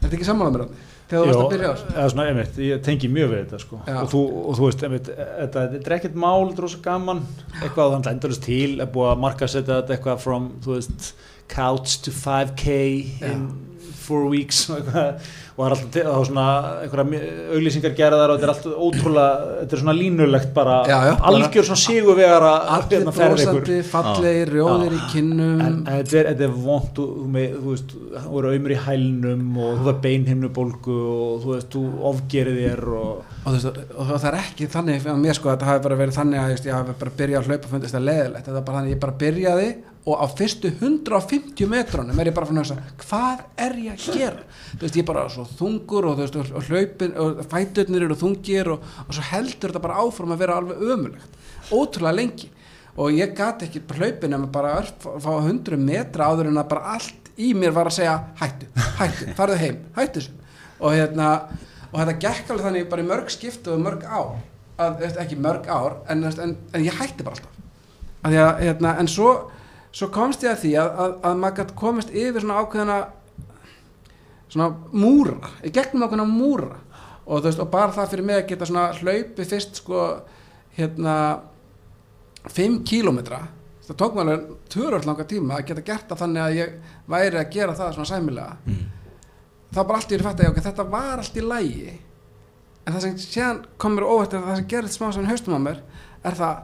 þetta 0.00 0.10
er 0.10 0.18
ekki 0.18 0.36
mér 0.40 0.64
á 0.64 0.66
því 0.66 0.82
þegar 1.08 1.28
þú 1.28 1.28
varst 1.28 1.42
að 1.42 1.52
byrja 1.52 1.68
á 1.68 1.74
þessu? 1.74 2.06
Svona, 2.14 2.26
einmitt, 2.30 2.58
ég 2.64 2.82
tengi 2.84 3.10
mjög 3.12 3.30
við 3.30 3.40
þetta 3.42 3.60
sko. 3.62 3.80
Og, 3.84 4.06
þú, 4.10 4.22
og 4.40 4.58
þú 4.58 4.66
veist, 4.68 4.84
einmitt, 4.86 5.10
þetta, 5.12 5.64
þetta 5.74 5.90
er 5.90 5.96
ekkert 5.98 6.16
mál, 6.24 6.48
þetta 6.48 6.62
er 6.62 6.66
rosa 6.66 6.80
gaman. 6.84 7.22
Eitthvað 7.60 7.94
þannig 7.94 8.10
endurist 8.14 8.44
til 8.46 8.70
er 8.80 8.90
búið 8.94 9.10
að 9.12 9.22
marka 9.26 9.50
setja 9.50 9.80
þetta 9.80 9.96
eitthvað 9.96 10.22
from, 10.24 10.48
þú 10.64 10.78
veist 10.78 11.10
couch 11.52 11.98
to 12.06 12.14
5k 12.14 12.78
in 13.28 13.44
four 14.04 14.28
weeks 14.32 14.64
og 14.70 14.80
eitthvað 14.80 15.32
og 15.54 15.60
það 15.62 15.96
er 16.00 16.06
alltaf 16.10 16.24
svona 16.26 16.44
einhverja 16.82 17.18
auglýsingar 17.54 17.92
gerðar 17.94 18.32
og 18.32 18.40
þetta 18.40 18.46
er 18.48 18.52
alltaf 18.54 18.80
ótrúlega 18.86 19.52
þetta 19.60 19.76
er 19.76 19.82
svona 19.84 19.94
línulegt 19.94 20.48
bara 20.56 20.78
Já, 20.90 20.96
já, 21.06 21.12
algjör 21.30 21.68
svona 21.68 21.82
sigurvegara 21.84 22.50
allir 22.74 22.96
hérna, 22.98 23.14
ferð 23.14 23.42
ykkur. 23.44 23.60
brósandi, 23.60 23.76
fallegir, 23.92 24.50
rjóðir 24.56 24.96
í 24.96 25.00
kinnum. 25.12 25.62
En, 25.62 25.78
þetta 25.86 26.18
er, 26.20 26.30
þetta 26.32 26.50
vond 26.64 26.98
þú, 26.98 27.06
veist, 27.68 27.94
þú 28.16 28.40
eru 28.42 28.50
auðmur 28.50 28.74
í 28.74 28.80
hælnum 28.88 29.46
og 29.62 29.78
þú 29.84 29.92
er 29.94 30.02
beinhimnubólgu 30.08 30.98
og 31.14 31.46
þú 31.46 31.54
veist, 31.54 31.70
þú 31.78 31.84
ofgerið 32.10 32.60
þér 32.64 32.84
og 32.98 33.32
og, 33.44 33.50
veist, 33.54 33.82
og 33.94 34.12
það 34.14 34.28
er 34.32 34.40
ekki 34.42 34.70
þannig 34.74 35.06
að 35.14 35.18
mér 35.22 35.38
sko 35.38 35.50
að 35.52 35.58
þetta 35.58 35.70
hafi 35.70 35.86
bara 35.86 35.98
verið 36.02 36.18
þannig 36.18 36.42
að 36.42 36.54
ég 36.54 36.78
hafi 36.80 36.98
bara 37.04 37.16
byrjað 37.22 37.40
að 37.42 37.50
hlaupa 37.50 37.68
og 37.68 37.74
fundist 37.74 37.94
það 37.94 38.06
leðilegt 38.10 38.48
þetta 38.48 38.58
er 38.60 38.66
bara 38.68 38.78
þannig 38.78 38.90
að 38.90 38.94
ég 38.96 39.02
bara 39.04 39.18
byrjaði 39.22 39.68
og 40.04 40.20
á 40.20 40.26
fyrstu 40.36 40.68
150 40.68 41.68
metrónum 41.70 42.18
er 42.20 42.28
ég 42.28 42.36
bara 42.36 42.48
fann 42.48 42.60
að 42.60 42.74
hugsa 42.74 43.06
hvað 43.06 43.44
er 43.64 43.76
ég 43.80 43.94
að 43.94 44.18
gera? 44.18 44.42
Þú 44.74 44.82
veist 44.82 44.98
ég 44.98 45.04
er 45.04 45.08
bara 45.08 45.24
svo 45.32 45.44
þungur 45.58 46.08
og, 46.10 46.18
veist, 46.20 46.36
og 46.36 46.68
hlaupin 46.68 47.16
og 47.22 47.40
fæturnir 47.48 48.04
eru 48.04 48.18
þungir 48.20 48.74
og, 48.74 48.84
og 49.06 49.16
svo 49.16 49.24
heldur 49.30 49.72
þetta 49.72 49.84
bara 49.86 50.02
áfram 50.04 50.34
að 50.34 50.44
vera 50.44 50.58
alveg 50.60 50.84
ömulegt 50.94 51.40
ótrúlega 51.72 52.18
lengi. 52.18 52.50
Og 53.00 53.16
ég 53.16 53.32
gati 53.34 53.66
ekki 53.66 53.82
hlaupin 53.96 54.36
en 54.36 54.48
bara 54.52 54.76
örf, 54.82 55.08
fá 55.24 55.30
100 55.32 55.80
metra 55.80 56.28
áður 56.30 56.52
en 56.52 56.60
að 56.60 56.70
bara 56.74 56.96
allt 56.98 57.30
í 57.40 57.54
mér 57.56 57.72
var 57.74 57.88
að 57.90 57.96
segja 57.96 58.18
hættu, 58.38 58.68
hættu, 59.00 59.30
farðu 59.38 59.56
heim, 59.62 59.80
hættu 59.96 60.28
og 60.78 60.92
hérna 60.94 61.30
og 61.90 61.96
þetta 62.00 62.20
gekk 62.22 62.52
alveg 62.52 62.68
þannig 62.68 62.86
bara 62.92 63.02
í 63.02 63.08
mörg 63.08 63.32
skiptu 63.32 63.72
og 63.74 63.82
mörg 63.82 64.04
ár 64.04 64.36
að, 64.84 65.02
ekki 65.22 65.38
mörg 65.40 65.66
ár 65.70 65.98
en, 66.10 66.24
en, 66.28 66.54
en 66.74 66.84
ég 66.84 66.96
hætti 67.00 67.26
bara 67.26 67.38
alltaf. 67.38 67.50
Að, 68.24 68.36
hérna, 68.62 68.94
en 69.00 69.10
svo, 69.10 69.32
svo 69.94 70.10
komst 70.14 70.44
ég 70.44 70.54
að 70.54 70.62
því 70.64 70.72
að, 70.82 70.88
að, 71.04 71.16
að 71.28 71.42
maður 71.42 71.58
gætt 71.60 71.74
komist 71.78 72.14
yfir 72.14 72.44
svona 72.44 72.60
ákveðina 72.62 72.98
svona 74.52 74.68
múra 74.92 75.52
í 75.62 75.72
gegnum 75.74 76.06
ákveðina 76.06 76.28
múra. 76.30 76.78
Og 77.24 77.40
þú 77.40 77.48
veist, 77.48 77.60
og 77.62 77.70
bara 77.72 77.94
það 77.94 78.10
fyrir 78.12 78.28
mig 78.28 78.40
að 78.42 78.48
geta 78.50 78.66
svona 78.68 78.88
hlaupi 78.98 79.46
fyrst 79.48 79.78
sko 79.80 80.00
hérna 80.76 81.14
5 82.52 82.82
kílómetra. 82.84 83.46
Það 83.84 84.00
tók 84.00 84.16
mér 84.16 84.26
alveg 84.26 84.50
törur 84.72 85.06
langa 85.06 85.24
tíma 85.28 85.58
að 85.58 85.70
geta 85.70 85.86
gert 85.86 86.10
það 86.10 86.20
þannig 86.24 86.42
að 86.42 86.58
ég 86.58 86.76
væri 87.14 87.40
að 87.40 87.50
gera 87.54 87.76
það 87.78 87.96
svona 87.96 88.10
sæmilega. 88.10 88.58
Mm. 88.64 88.84
þá 89.74 89.80
bara 89.82 90.00
allt 90.00 90.12
í 90.12 90.18
því 90.18 90.24
fætti 90.24 90.44
ég 90.44 90.52
ok, 90.52 90.60
þetta 90.64 90.86
var 90.90 91.20
allt 91.20 91.38
í 91.38 91.44
lægi 91.44 91.94
en 92.84 92.92
það 92.92 93.00
sem 93.04 93.16
séðan 93.22 93.62
kom 93.80 93.96
mér 93.96 94.06
óvægt 94.06 94.36
að 94.36 94.46
það 94.48 94.58
sem 94.60 94.68
gerðist 94.70 94.98
smá 94.98 95.06
sem 95.14 95.28
haustum 95.28 95.56
á 95.58 95.60
mér 95.64 95.80
er 96.24 96.36
það 96.38 96.60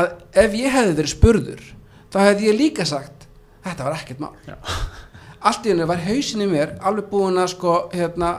að 0.00 0.08
ef 0.42 0.56
ég 0.58 0.74
hefði 0.74 0.96
verið 0.98 1.12
spurður 1.14 1.68
þá 2.10 2.18
hefði 2.28 2.48
ég 2.50 2.58
líka 2.58 2.86
sagt 2.88 3.26
þetta 3.64 3.86
var 3.86 3.98
ekkert 3.98 4.22
mál. 4.22 4.32
Já. 4.46 4.56
allt 5.50 5.66
í 5.66 5.72
henni 5.72 5.88
var 5.88 6.02
hausin 6.04 6.44
í 6.44 6.48
mér 6.50 6.74
alveg 6.86 7.10
búin 7.12 7.40
að 7.40 7.52
sko 7.54 7.76
hérna 7.94 8.32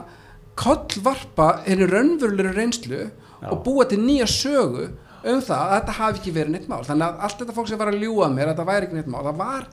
kollvarpa 0.58 1.48
henni 1.66 1.88
raunverulegur 1.90 2.58
reynslu 2.58 3.00
Já. 3.06 3.48
og 3.50 3.62
búa 3.64 3.86
til 3.88 4.02
nýja 4.02 4.28
sögu 4.30 4.90
um 5.22 5.40
það 5.42 5.62
að 5.62 5.74
þetta 5.76 5.96
hafi 5.98 6.20
ekki 6.20 6.34
verið 6.34 6.54
neitt 6.56 6.68
mál. 6.70 6.82
Þannig 6.86 7.06
að 7.06 7.24
allt 7.26 7.40
þetta 7.40 7.56
fólk 7.56 7.70
sem 7.70 7.78
var 7.80 7.92
að 7.92 8.02
ljúga 8.02 8.26
að 8.26 8.36
mér 8.36 8.48
að 8.48 8.52
þetta 8.52 8.68
væri 8.68 8.88
ekki 8.88 8.98
neitt 8.98 9.10
mál, 9.10 9.22
það 9.22 9.40
var 9.40 9.66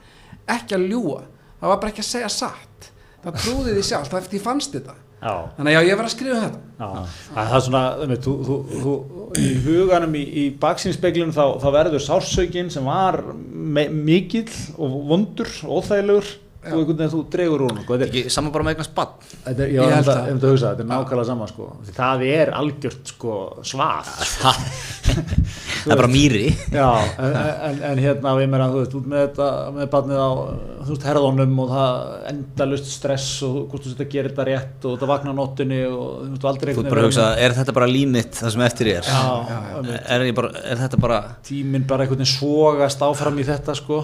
ekki 0.55 0.77
að 0.77 0.87
ljúga. 0.91 1.21
Það 1.59 1.71
var 1.71 1.79
bara 1.81 1.93
ekki 1.93 2.03
að 2.03 2.09
segja 2.09 2.31
satt. 2.33 2.89
Það 3.23 3.39
trúði 3.43 3.75
því 3.75 3.85
sjálf, 3.89 4.11
það 4.13 4.43
fannst 4.45 4.75
þetta 4.77 4.95
þannig 5.19 5.69
að 5.69 5.75
já, 5.75 5.79
ég 5.89 5.97
var 5.99 6.07
að 6.07 6.13
skrifa 6.13 6.41
þetta. 6.45 6.59
Já. 6.79 6.89
það 7.35 7.55
er 7.57 7.63
svona 7.65 7.81
einmitt, 8.03 8.27
þú, 8.27 8.33
þú, 8.47 8.57
þú, 8.83 8.93
í 9.39 9.47
huganum 9.65 10.13
í, 10.15 10.21
í 10.23 10.43
baksínspeglunum 10.61 11.33
þá, 11.35 11.43
þá 11.59 11.67
verður 11.75 12.05
sársökin 12.05 12.71
sem 12.71 12.87
var 12.87 13.19
mikill 13.91 14.53
og 14.79 14.95
vondur 15.09 15.51
og 15.67 15.81
óþægilegur 15.81 16.31
Já. 16.59 16.73
og 16.73 16.81
einhvern 16.81 16.97
veginn 16.99 17.11
þú 17.13 17.19
dregur 17.31 17.61
úr 17.63 17.71
hún 17.71 17.83
sko. 17.85 17.95
er 18.03 18.31
saman 18.35 18.51
bara 18.51 18.65
með 18.67 18.73
eignast 18.73 18.91
bann 18.97 19.11
Þetta 19.45 19.63
er, 19.63 19.69
Ég 19.71 19.77
ég 19.79 19.93
held 19.95 20.09
að 20.11 20.49
hugsa, 20.49 20.71
þetta 20.73 20.83
er 20.83 20.87
nákvæmlega 20.89 21.27
sama 21.29 21.45
sko. 21.47 21.67
Það 21.95 22.23
er 22.27 22.51
algjört 22.57 23.13
sko, 23.13 23.35
svað 23.63 24.09
það 25.09 25.93
er 25.93 26.01
bara 26.01 26.09
mýri 26.11 26.49
Já, 26.73 26.89
en, 27.15 27.37
en, 27.69 27.79
en 27.91 28.01
hérna 28.03 28.33
við 28.41 28.51
meira, 28.51 28.67
þú 28.73 28.81
veist, 28.81 28.97
út 28.99 29.07
með 29.13 29.23
þetta 29.23 29.47
með 29.77 29.87
barnið 29.93 30.19
á, 30.19 30.29
þú 30.81 30.89
veist, 30.91 31.07
herðunum 31.07 31.63
og 31.63 31.71
það 31.71 32.27
endalust 32.33 32.91
stress 32.91 33.29
og 33.47 33.55
hvort 33.71 33.87
þú 33.87 33.93
veist 33.93 34.03
að 34.03 34.11
gera 34.17 34.33
þetta 34.33 34.47
rétt 34.51 34.83
og 34.83 34.97
þetta 34.97 35.11
vakna 35.13 35.31
á 35.31 35.39
nóttunni 35.39 35.79
og 35.87 36.11
þú 36.19 36.33
veist, 36.33 36.49
aldrei 36.51 36.75
þú 36.75 36.85
bara 36.89 37.05
að 37.05 37.09
hugsa, 37.09 37.31
er 37.39 37.57
þetta 37.61 37.77
bara 37.79 37.89
límitt 37.95 38.35
það 38.41 38.55
sem 38.57 38.67
eftir 38.67 38.91
er 38.97 39.07
Já, 39.07 39.23
Já, 39.47 39.97
er, 40.03 40.27
ég 40.27 40.37
bara, 40.43 40.51
er 40.59 40.83
þetta 40.83 41.01
bara 41.07 41.23
tíminn 41.47 41.87
bara 41.87 42.03
einhvern 42.03 42.19
veginn 42.19 42.35
svogast 42.35 43.07
áfram 43.07 43.39
í 43.39 43.47
þetta 43.47 43.79
sko 43.79 44.03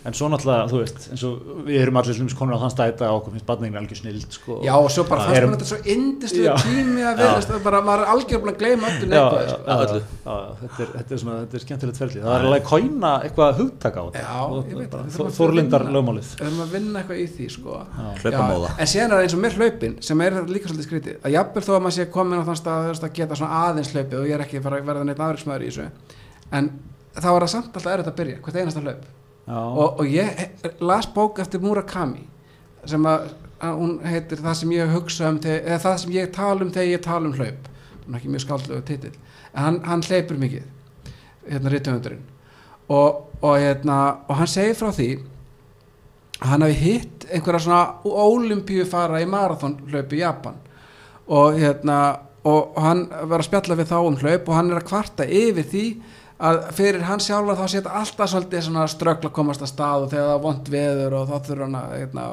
en 0.00 0.14
svo 0.16 0.28
náttúrulega, 0.32 0.64
þú 0.70 0.78
veist, 0.80 1.02
eins 1.12 1.22
og 1.28 1.48
við 1.66 1.76
erum 1.82 1.98
allir 2.00 2.14
slumins 2.16 2.34
konur 2.38 2.56
á 2.56 2.60
þann 2.62 2.70
stæta 2.72 3.08
og 3.12 3.18
okkur 3.20 3.34
finnst 3.34 3.46
barnið 3.50 3.74
algjör 3.80 3.98
snild 4.00 4.32
sko 4.32 4.54
já, 4.64 4.72
og 4.80 4.86
svo 4.94 5.02
bara 5.10 5.20
Já. 5.20 5.26
fannst 5.26 5.42
mér 5.44 5.52
þetta 5.52 5.66
svo 5.68 5.78
indislega 5.94 6.54
Já. 6.54 6.62
tími 6.64 7.02
að 7.04 7.18
vera, 7.20 7.34
það 7.44 7.56
er 7.58 7.64
bara, 7.66 7.80
maður 7.84 8.04
er 8.06 8.12
algjör 8.14 8.40
búin 8.40 8.52
að 8.54 8.58
gleyma 8.62 8.88
öllu 8.90 9.04
já, 9.04 9.20
neikvæði, 9.20 9.44
já, 9.44 9.50
sko. 9.50 9.60
já, 9.60 9.74
já, 9.76 10.00
já, 10.24 10.54
þetta, 10.62 10.80
er, 10.86 10.88
þetta 10.96 11.14
er 11.16 11.20
svona, 11.24 11.36
þetta 11.44 11.58
er 11.60 11.64
skemmtilegt 11.66 12.00
ferli 12.00 12.22
það 12.24 12.32
er 12.38 12.46
alveg 12.48 12.64
að 12.64 12.70
kóina 12.70 13.12
eitthvað 13.28 13.60
hugtaka 13.60 14.00
á 14.00 14.04
þetta 14.08 14.24
Já, 14.24 14.40
ég 14.40 14.80
veit 14.80 14.90
það, 14.90 15.04
við 15.04 15.12
þurfum 15.18 15.30
að 15.30 15.36
Þorlindar 15.40 15.84
vinna. 15.84 15.94
lögmálið 15.98 16.32
við 16.40 16.46
erum 16.48 16.64
að 16.64 16.74
vinna 16.78 17.02
eitthvað 17.04 17.20
í 17.20 17.28
því 17.36 17.50
sko. 17.58 17.78
Hlaupamóða. 18.24 18.72
en 18.80 18.90
síðan 18.94 19.12
er 19.18 19.24
eins 19.26 19.36
og 19.36 19.42
mér 19.44 19.58
hlaupin 19.60 19.94
sem 20.00 20.24
er 20.24 20.40
líka 20.48 20.68
svolítið 20.70 20.88
skrítið 20.88 21.20
að 21.28 21.34
jafnvel 21.36 21.64
þó 21.68 21.72
að 21.76 21.82
maður 21.84 21.96
sé 22.00 22.08
komin 22.16 22.40
á 22.40 22.44
þann 22.48 22.60
stað 22.60 22.90
að 23.04 23.14
geta 23.20 23.36
svona 23.36 23.62
aðeins 23.68 23.92
hlaupið 23.92 24.18
og 24.20 24.28
ég 24.30 24.36
er 24.38 24.44
ekki 24.46 24.60
að 24.60 24.66
fara 24.66 24.80
að 24.80 24.88
verða 24.90 25.04
neitt 25.10 25.20
afreiksmaður 25.20 25.64
í 25.66 25.70
þessu 25.70 25.86
en 26.56 26.70
þá 27.20 27.28
er 27.30 27.40
það 27.44 27.50
samt 27.54 27.74
alltaf 27.76 27.92
erfitt 27.94 28.10
að 28.10 28.18
byrja 28.20 28.40
hvert 28.44 28.60
einasta 28.60 28.80
hlaup 28.84 29.02
Já, 29.04 29.19
og, 29.50 30.00
og 30.00 30.06
ég 30.06 30.80
las 30.80 31.08
bók 31.14 31.40
eftir 31.42 31.62
Murakami 31.62 32.26
sem 32.88 33.04
að, 33.06 33.30
að 33.60 33.80
hún 33.80 33.96
heitir 34.06 34.40
það 34.40 34.58
sem 34.60 34.74
ég 34.76 34.92
hugsa 34.94 35.30
um 35.30 35.40
þegar, 35.42 35.64
eða 35.66 35.80
það 35.84 35.96
sem 36.02 36.14
ég 36.16 36.30
tala 36.36 36.64
um 36.64 36.72
þegar 36.74 36.90
ég 36.90 37.02
tala 37.04 37.28
um 37.28 37.34
hlaup. 37.36 37.66
Hún 38.04 38.14
er 38.14 38.20
ekki 38.20 38.32
mjög 38.32 38.44
skáldlegu 38.46 38.84
titill. 38.88 39.16
En 39.50 39.64
hann, 39.64 39.80
hann 39.84 40.06
hleypur 40.06 40.40
mikið 40.40 41.10
hérna 41.50 41.74
rithöfundurinn. 41.74 42.24
Og, 42.90 43.20
og, 43.40 43.58
hérna, 43.58 43.98
og 44.28 44.40
hann 44.40 44.50
segir 44.50 44.78
frá 44.78 44.90
því 44.94 45.10
að 46.40 46.48
hann 46.54 46.64
hafi 46.64 46.78
hitt 46.80 47.28
einhverja 47.28 47.62
svona 47.66 48.24
ólimpíu 48.24 48.86
fara 48.88 49.20
í 49.20 49.28
marathonhlaup 49.28 50.16
í 50.16 50.22
Japan. 50.22 50.56
Og 51.30 51.60
hérna 51.60 52.00
og 52.48 52.78
hann 52.80 53.04
var 53.28 53.42
að 53.42 53.48
spjalla 53.50 53.76
við 53.76 53.90
þá 53.90 53.98
um 54.00 54.16
hlaup 54.20 54.48
og 54.48 54.56
hann 54.56 54.70
er 54.72 54.80
að 54.80 54.88
kvarta 54.88 55.26
yfir 55.26 55.66
því 55.68 55.84
að 56.40 56.60
fyrir 56.76 57.04
hann 57.04 57.20
sjálfa 57.20 57.56
þá 57.58 57.64
sé 57.66 57.80
þetta 57.80 57.96
alltaf 58.00 58.30
svolítið 58.32 58.66
svona 58.66 58.86
ströggla 58.88 59.28
að 59.28 59.36
komast 59.36 59.64
að 59.64 59.72
stað 59.74 60.06
og 60.06 60.12
þegar 60.12 60.28
það 60.28 60.36
er 60.36 60.44
vond 60.46 60.70
veður 60.74 61.16
og 61.18 61.26
þá 61.28 61.48
þurfa 61.48 61.66
hann 61.66 61.78
að 61.80 61.96
hérna, 61.98 62.26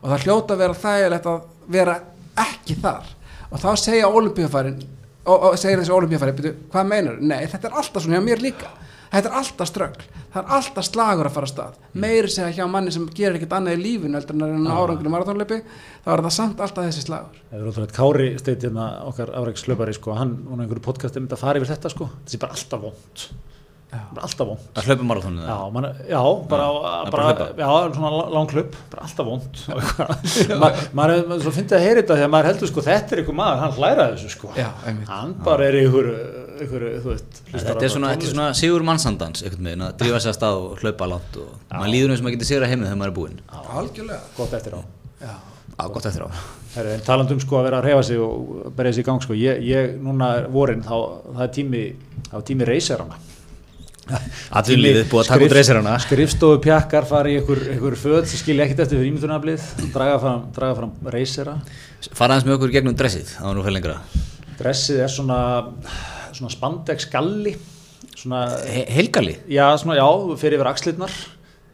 og 0.00 0.06
það 0.12 0.24
hljóta 0.26 0.56
að 0.56 0.62
vera 0.64 0.78
þægilegt 0.82 1.28
að 1.30 1.42
vera 1.76 1.98
ekki 2.42 2.78
þar. 2.82 3.10
Og 3.52 3.62
þá 3.62 3.68
segja 3.78 4.08
olimpíufærin 4.10 4.80
og, 4.82 5.36
og 5.36 5.58
segir 5.60 5.82
þessi 5.82 5.94
olimpíufæri, 5.94 6.38
byrju, 6.38 6.54
hvað 6.72 6.88
meinar 6.90 7.20
nei, 7.22 7.42
þetta 7.52 7.68
er 7.68 7.78
alltaf 7.82 8.02
svona 8.02 8.18
hjá 8.18 8.26
mér 8.26 8.42
líka. 8.42 8.72
Þetta 9.12 9.28
er 9.28 9.34
alltaf 9.42 9.68
ströggl, 9.68 10.04
það 10.32 10.38
er 10.40 10.52
alltaf 10.56 10.86
slagur 10.88 11.28
að 11.28 11.34
fara 11.34 11.48
að 11.48 11.50
stað. 11.52 11.74
Meiri 12.00 12.30
segja 12.32 12.54
hjá 12.56 12.70
manni 12.72 12.94
sem 12.94 13.04
gerir 13.12 13.36
ekkert 13.36 13.52
annað 13.58 13.76
í 13.76 13.82
lífinu 13.82 14.16
heldur 14.16 14.38
en 14.48 14.64
að 14.64 14.78
árangur 14.80 15.10
í 15.10 15.12
maratónleipi 15.12 15.58
þá 16.06 16.08
er 16.14 16.24
það 16.24 16.34
samt 16.38 16.64
alltaf 16.64 16.88
þessi 16.88 17.04
slagur. 17.04 17.42
Það 17.50 17.60
er 17.60 17.68
ótrúlega 17.68 17.98
Kári 17.98 18.30
steit 18.40 18.64
hérna 18.64 18.88
okkar 19.10 19.34
afrækslöpari 19.36 19.98
sko, 19.98 20.16
hann 20.16 20.32
var 20.48 20.56
á 20.56 20.60
einhverju 20.64 20.86
podcasti 20.88 21.20
þetta 21.20 21.36
að 21.36 21.44
fara 21.44 21.60
yfir 21.60 21.74
þetta 21.74 21.92
sko, 21.92 22.08
þetta 22.14 22.32
sé 22.32 22.40
bara 22.46 22.56
alltaf 22.56 22.86
vond 22.88 23.26
alltaf 23.92 24.46
vond 24.48 24.78
að 24.80 24.86
hlaupa 24.88 25.04
marathónu 25.08 25.42
Já, 25.44 25.56
man, 25.74 25.86
já, 26.08 26.20
bara, 26.48 26.66
Já, 26.68 27.10
bara, 27.12 27.24
bara 27.36 27.48
já, 27.60 27.94
svona 27.96 28.10
lang 28.32 28.48
klub, 28.48 28.76
bara 28.92 29.02
alltaf 29.06 29.26
vond 29.28 29.60
Ma- 30.62 30.70
maður 30.96 31.34
er 31.36 31.42
svo 31.44 31.52
fyndið 31.52 31.76
að 31.78 31.84
heyra 31.86 32.00
þetta 32.00 32.16
þegar 32.20 32.32
maður 32.32 32.48
heldur 32.50 32.70
sko, 32.72 32.84
þetta 32.86 33.16
er 33.16 33.22
ykkur 33.24 33.36
maður, 33.36 33.60
hann 33.62 33.76
hlæraði 33.76 34.16
þessu 34.16 34.32
sko. 34.32 34.52
Hann 35.10 35.34
bara 35.44 35.68
er 35.68 35.78
ykkur, 35.82 36.08
ykkur 36.66 36.86
þú 37.04 37.12
veist, 37.12 37.42
Þetta 37.52 37.76
er 37.84 37.92
svona, 37.96 38.14
er 38.16 38.32
svona 38.32 38.48
sigur 38.56 38.86
mannsandans 38.88 39.44
einhvern 39.44 39.68
veginn 39.70 39.86
að 39.88 39.94
drífa 40.00 40.22
sig 40.24 40.32
að 40.32 40.38
stað 40.40 40.60
og 40.62 40.82
hlaupa 40.84 41.08
langt 41.12 41.38
og 41.42 41.52
maður 41.72 41.92
líður 41.92 42.14
eins 42.14 42.22
og 42.22 42.28
maður 42.28 42.36
getur 42.38 42.50
sigur 42.52 42.66
að 42.66 42.72
heimið 42.72 42.88
þegar 42.88 43.00
maður 43.02 43.12
er 43.12 43.16
búinn. 43.20 43.40
Algjörlega. 43.82 44.20
Gott 44.38 44.56
eftir 44.60 44.76
á. 44.78 44.80
Já, 45.22 45.34
Já, 45.72 45.84
gott 45.88 46.06
eftir 46.08 46.24
á. 46.24 46.28
Herri, 46.72 46.94
en 46.96 47.04
talandum 47.04 47.40
sko 47.42 47.58
að 47.60 47.66
vera 47.68 47.82
að 47.82 47.86
reyfa 47.90 48.06
sig 48.08 48.20
og 48.24 48.72
berja 48.76 48.94
sig 48.96 49.04
í 49.04 49.08
gang 49.10 49.20
sko, 49.24 49.36
ég, 49.36 49.60
ég 49.68 49.94
núna 50.00 50.30
er 50.38 50.48
vorin 50.52 50.80
þá, 50.84 50.94
það 51.34 51.42
er 51.44 51.52
tími 51.58 51.82
það 52.30 52.38
er 52.40 52.46
tími 52.48 52.68
Atvinnulífið 54.52 55.04
búið 55.12 55.20
að 55.22 55.28
taka 55.30 55.46
út 55.46 55.54
reyserana 55.56 55.92
skrifstofu 56.02 56.58
pjakkar 56.64 57.06
fari 57.06 57.36
í 57.36 57.40
ykkur, 57.40 57.60
ykkur 57.76 57.94
föð 58.00 58.24
sem 58.26 58.40
skilja 58.40 58.66
ekkert 58.66 58.82
eftir 58.84 58.98
fyrir 58.98 59.12
ímyndunarblið 59.12 59.68
draga 59.94 60.16
fram, 60.22 60.48
fram 60.58 60.96
reysera 61.14 61.54
Fara 62.10 62.34
aðeins 62.34 62.48
með 62.48 62.56
okkur 62.56 62.72
gegnum 62.74 62.96
dressið 62.98 63.36
á 63.38 63.46
nú 63.54 63.62
fyrir 63.62 63.76
lengra. 63.78 64.00
Dressið 64.58 65.04
er 65.04 65.12
svona 65.12 65.38
svona 66.34 66.50
spandex 66.52 67.06
galli 67.12 67.54
svona, 68.16 68.42
He 68.66 68.82
Helgali 68.90 69.36
já, 69.46 69.68
svona, 69.78 69.96
já, 70.00 70.08
fyrir 70.40 70.58
yfir 70.58 70.70
axlirnar 70.72 71.14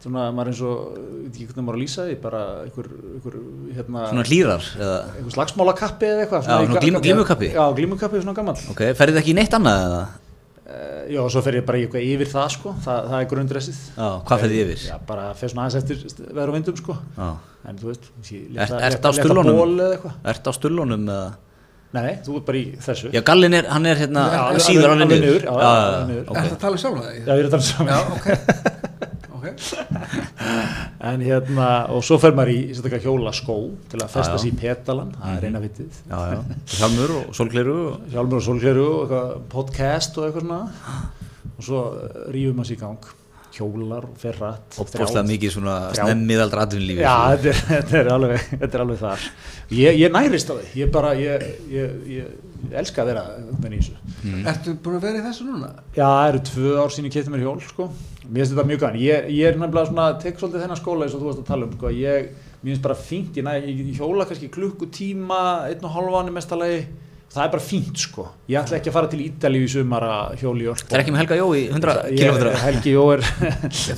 svona, 0.02 0.28
maður 0.34 0.52
eins 0.52 0.62
og, 0.68 0.78
ég 1.00 1.24
veit 1.24 1.34
ekki 1.34 1.48
hvernig 1.48 1.66
maður 1.66 1.80
að 1.80 1.84
lýsa 1.86 2.06
því 2.06 2.16
bara 2.22 2.44
ykkur, 2.68 2.92
ykkur 3.18 3.36
hérna, 3.74 4.06
Svona 4.12 4.28
hlýrar 4.28 4.70
eða? 4.76 5.00
Einhver 5.16 5.36
slagsmálakappi 5.38 6.12
eða 6.12 6.24
eitthvað 6.26 6.48
Já, 6.52 6.80
glímukappi? 7.08 7.52
já, 7.56 7.64
glímukappi 7.80 8.22
svona 8.22 8.36
gammal 8.36 8.58
Ok, 8.74 8.84
ferðið 8.98 9.22
ekki 9.22 9.34
í 9.34 9.38
neitt 9.40 9.56
annað 9.58 9.84
eða? 9.88 10.02
Uh, 10.68 11.02
já, 11.10 11.20
og 11.24 11.30
svo 11.34 11.42
fer 11.46 11.58
ég 11.58 11.66
bara 11.68 11.80
eitthvað 11.82 12.06
yfir 12.12 12.30
það 12.32 12.48
sko. 12.54 12.74
Það, 12.86 13.08
það 13.10 13.18
er 13.24 13.28
grundressið. 13.32 13.82
Já, 13.96 14.08
hvað 14.30 14.44
ferðið 14.44 14.62
yfir? 14.66 14.86
já, 14.92 14.96
bara 15.08 15.26
fer 15.40 15.52
svona 15.52 15.66
aðeins 15.66 15.82
eftir 15.82 16.30
veður 16.38 16.52
og 16.52 16.56
vindum 16.58 16.78
sko. 16.80 16.96
Já. 17.18 17.28
En 17.68 17.82
þú 17.82 17.90
veist, 17.90 18.08
ég 18.32 18.48
leta, 18.54 19.12
ból 19.44 19.74
eða 19.74 19.90
eitthvað. 19.96 20.18
Ert 20.32 20.48
á 20.48 20.52
stullunum 20.56 21.08
eða? 21.08 21.28
nei, 21.96 22.18
þú 22.24 22.34
ert 22.38 22.46
bara 22.48 22.58
í 22.60 22.64
þessu. 22.84 23.10
Já, 23.16 23.22
gallin 23.24 23.54
er, 23.56 23.68
hann 23.72 23.86
er 23.88 23.96
hérna 24.02 24.24
Já, 24.28 24.40
síður 24.60 24.90
alveg 24.92 25.06
alveg 25.06 25.22
niður, 25.24 25.46
já, 25.46 25.52
Já, 25.56 25.68
alveg 25.68 25.94
já, 25.94 26.08
niður. 26.10 26.26
ok. 26.28 26.36
er 26.36 26.42
þetta 26.44 26.56
að 26.58 26.64
tala 26.64 26.80
sjálf 26.82 26.94
um 26.94 27.00
það? 27.00 27.14
já, 27.16 27.22
ég 27.24 27.38
er 27.38 27.46
að 27.48 27.54
tala 27.54 27.64
saman 27.68 27.90
já, 27.94 27.98
ok. 28.18 28.26
Ok, 29.38 29.46
en 31.14 31.22
hérna, 31.26 31.68
og 31.94 32.02
svo 32.06 32.18
fer 32.22 32.34
maður 32.36 32.52
í 32.54 32.58
sérstaklega 32.72 33.04
hjólaskó 33.06 33.56
til 33.92 34.00
að 34.02 34.10
festa 34.14 34.34
Já, 34.34 34.38
já. 34.38 34.42
sig 34.42 34.52
í 34.52 34.58
petalan 34.62 35.12
það 35.18 35.36
er 35.36 35.46
eina 35.48 35.62
vitið. 35.64 36.00
Já, 36.10 36.18
já, 36.32 36.40
hjálmur 36.78 37.14
og 37.18 37.30
solgleru 37.38 37.76
og 37.86 38.10
sjálfur 38.12 38.40
og 38.40 38.46
sólgleru 38.48 38.88
og 39.02 39.14
podcast 39.52 40.18
og 40.18 40.28
eitthvað 40.28 40.46
svona. 40.48 40.60
Og 41.58 41.64
svo 41.66 41.84
rífum 42.34 42.60
maður 42.60 42.70
sér 42.72 42.78
í 42.78 42.82
gang 42.84 43.08
hjólar 43.58 44.06
og 44.08 44.16
fer 44.22 44.36
rætt 44.40 44.78
opbóðslega 44.82 45.24
mikið 45.28 45.54
svona 45.56 45.76
þrjá- 45.92 46.04
snemmið 46.08 46.42
atvinnulífi 46.46 47.02
Já, 47.04 47.14
þetta 47.36 47.48
er, 47.52 47.62
þetta, 47.72 47.96
er 48.02 48.10
alveg, 48.14 48.44
þetta 48.62 48.78
er 48.78 48.84
alveg 48.86 49.00
þar 49.04 49.24
ég, 49.78 49.98
ég 50.02 50.12
nærist 50.14 50.50
á 50.50 50.54
því 50.58 50.66
ég 50.82 50.92
bara, 50.94 51.12
ég, 51.18 51.46
ég, 51.74 51.96
ég, 52.08 52.28
ég 52.70 52.76
elska 52.82 53.02
að 53.04 53.10
vera 53.12 53.24
með 53.62 53.74
í 53.74 53.80
þessu 53.82 53.96
Mm. 54.18 54.40
ertu 54.50 54.72
búin 54.82 54.96
að 54.98 55.04
vera 55.06 55.18
í 55.20 55.22
þessu 55.28 55.44
núna? 55.46 55.68
Já, 55.94 56.02
það 56.10 56.28
eru 56.32 56.38
tvö 56.48 56.70
ár 56.82 56.90
sín 56.90 57.04
ég 57.06 57.12
kefti 57.14 57.30
mér 57.30 57.44
hjól 57.44 57.60
sko. 57.62 57.84
mér 58.26 58.40
finnst 58.42 58.50
þetta 58.56 58.64
mjög 58.66 58.80
gæðan 58.82 58.96
ég, 58.98 59.28
ég 59.30 59.46
er 59.52 59.58
nefnilega 59.60 59.86
svona, 59.92 60.06
tek 60.18 60.40
svolítið 60.40 60.64
þennan 60.64 60.80
skóla 60.80 61.06
eins 61.06 61.14
og 61.14 61.20
þú 61.22 61.28
varst 61.28 61.42
að 61.44 61.46
tala 61.52 61.68
um 61.68 61.76
sko. 61.76 61.92
ég, 61.94 62.32
mér 62.64 62.72
finnst 62.72 62.82
bara 62.82 62.96
fínt 62.98 63.38
ég, 63.38 63.46
næ, 63.46 63.52
ég 63.62 63.92
hjóla 64.00 64.26
kannski 64.26 64.50
klukkutíma 64.50 65.38
einn 65.70 65.86
og 65.86 65.94
hálfan 65.94 66.32
í 66.32 66.34
mestalagi 66.34 66.80
það 67.34 67.44
er 67.44 67.52
bara 67.52 67.64
fínt 67.64 68.00
sko. 68.00 68.24
Ég 68.48 68.58
ætla 68.62 68.78
ekki 68.80 68.90
að 68.92 68.96
fara 68.96 69.10
til 69.12 69.20
Ítalíu 69.26 69.66
í 69.68 69.70
sumar 69.72 70.06
að 70.08 70.40
hjóli 70.42 70.66
Það 70.88 70.96
er 70.96 71.04
ekki 71.04 71.14
með 71.14 71.22
Helga 71.24 71.38
Jó 71.42 71.46
í 71.52 71.62
100 71.68 71.94
Ég- 72.14 72.24
km 72.24 72.58
Helgi 72.64 72.96
Jó 72.96 73.04
er 73.14 73.24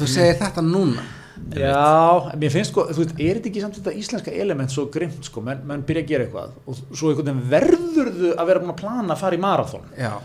þú 0.03 0.11
segir 0.11 0.39
þetta 0.43 0.67
núna. 0.67 1.09
Já, 1.57 2.31
mér 2.39 2.53
finnst 2.53 2.71
sko, 2.71 2.85
þú 2.93 3.01
veist, 3.01 3.15
er 3.17 3.39
þetta 3.39 3.49
ekki 3.51 3.63
samt 3.65 3.79
þetta 3.79 3.95
íslenska 3.97 4.35
element 4.45 4.71
svo 4.71 4.85
grimt 4.93 5.25
sko, 5.27 5.41
menn, 5.43 5.63
menn 5.67 5.83
byrja 5.89 6.05
að 6.05 6.11
gera 6.11 6.27
eitthvað 6.27 6.53
og 6.69 6.77
svo 6.93 7.11
einhvern 7.11 7.31
veginn 7.31 7.49
verðurðu 7.55 8.31
að 8.37 8.51
vera 8.51 8.63
búin 8.63 8.75
að 8.75 8.81
plana 8.83 9.17
að 9.17 9.23
fara 9.25 9.39
í 9.39 9.41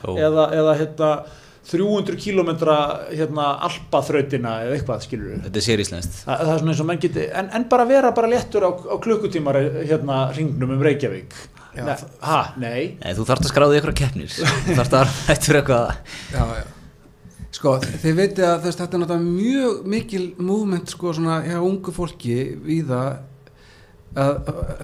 Ó. 0.06 0.12
eða, 0.12 0.46
eða 0.60 0.76
hérna 0.82 1.10
300 1.66 2.20
kilometra 2.22 2.76
hérna 3.10 3.46
alpaþrautina 3.66 4.52
eða 4.68 4.76
eitthvað 4.78 5.06
skilur 5.08 5.32
við 5.32 5.46
Þetta 5.48 5.62
er 5.62 5.66
sér 5.66 5.84
íslenskt 5.86 6.20
Þa, 6.20 6.36
það 6.36 6.52
er 6.54 6.60
svona 6.62 6.74
eins 6.76 6.84
og 6.84 6.90
menn 6.92 7.02
geti, 7.08 7.26
en, 7.42 7.50
en 7.58 7.68
bara 7.72 7.88
vera 7.90 8.12
bara 8.18 8.30
léttur 8.30 8.68
á, 8.68 8.72
á 8.76 8.96
klukkutímar 9.02 9.58
hérna 9.88 10.20
ringnum 10.36 10.76
um 10.76 10.84
Reykjavík 10.86 11.34
Ha, 11.76 12.40
nei. 12.62 12.96
Nei, 13.02 13.12
þú 13.18 13.28
þarft 13.28 13.48
að 13.48 13.52
skráði 13.52 13.82
ykkur 13.82 13.96
keppnir. 14.00 14.32
Þú 14.66 14.80
þarft 14.80 14.98
að 15.02 15.14
hættur 15.28 15.60
eitthvað 15.60 15.88
já, 16.32 16.44
já. 16.62 16.66
Sko, 17.56 17.78
þið 17.80 18.18
veitir 18.18 18.46
að 18.50 18.66
veist, 18.66 18.82
þetta 18.82 18.98
er 18.98 19.02
náttúrulega 19.02 19.30
mjög 19.30 19.88
mikil 19.94 20.26
movement 20.44 20.92
sko 20.92 21.14
svona 21.16 21.38
hjá 21.46 21.56
ungu 21.64 21.94
fólki 21.96 22.36
við 22.66 22.92
það 22.92 23.10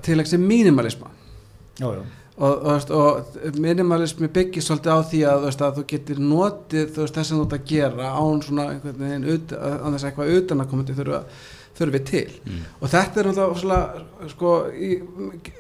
til 0.06 0.20
ekki 0.20 0.34
sem 0.34 0.44
minimalisma 0.44 1.10
já, 1.80 1.88
já. 1.98 2.02
og, 2.38 2.66
og, 2.72 2.94
og 2.96 3.58
minimalismi 3.64 4.30
byggir 4.32 4.64
svolítið 4.64 4.92
á 4.96 5.00
því 5.08 5.22
að 5.28 5.38
þú, 5.38 5.50
veist, 5.50 5.66
að 5.68 5.78
þú 5.80 5.86
getur 5.92 6.22
notið 6.24 6.94
þess 6.96 7.20
að 7.22 7.34
þú 7.34 7.42
ert 7.46 7.58
að 7.58 7.68
gera 7.72 8.12
án 8.16 8.46
svona 8.48 8.68
einhvern 8.74 9.04
veginn 9.04 9.28
án 9.28 9.92
þess 9.92 10.04
að 10.04 10.10
eitthvað 10.12 10.34
utan 10.40 10.64
að 10.64 10.72
komandi 10.72 10.98
þurfa 11.00 11.22
þurfi 11.78 12.02
til 12.08 12.30
Mm. 12.46 12.64
og 12.82 12.90
þetta 12.92 13.20
er 13.20 13.28
náttúrulega 13.30 14.30
sko, 14.32 14.52
í, 14.74 14.90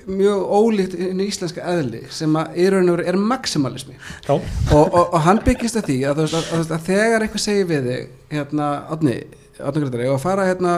mjög 0.10 0.42
ólíkt 0.58 0.96
inn 0.98 1.22
í 1.22 1.28
íslenska 1.32 1.66
eðli 1.74 2.02
sem 2.14 2.36
að 2.36 2.58
í 2.58 2.70
raun 2.74 2.90
og 2.90 2.98
veru 2.98 3.08
er 3.08 3.18
maximalismi 3.18 3.96
já. 3.96 4.34
og, 4.34 4.42
og, 4.74 5.14
og 5.14 5.20
hann 5.26 5.42
byggist 5.46 5.78
að 5.80 5.88
því 5.90 6.00
að, 6.10 6.24
að, 6.26 6.50
að, 6.58 6.74
að 6.78 6.88
þegar 6.90 7.26
eitthvað 7.26 7.46
segir 7.46 7.70
við 7.70 7.90
þig 7.92 8.10
hérna, 8.36 8.72
átni, 8.92 9.16
átni 9.60 9.84
greitar 9.86 10.16
og 10.16 10.24
fara 10.24 10.48
hérna 10.50 10.74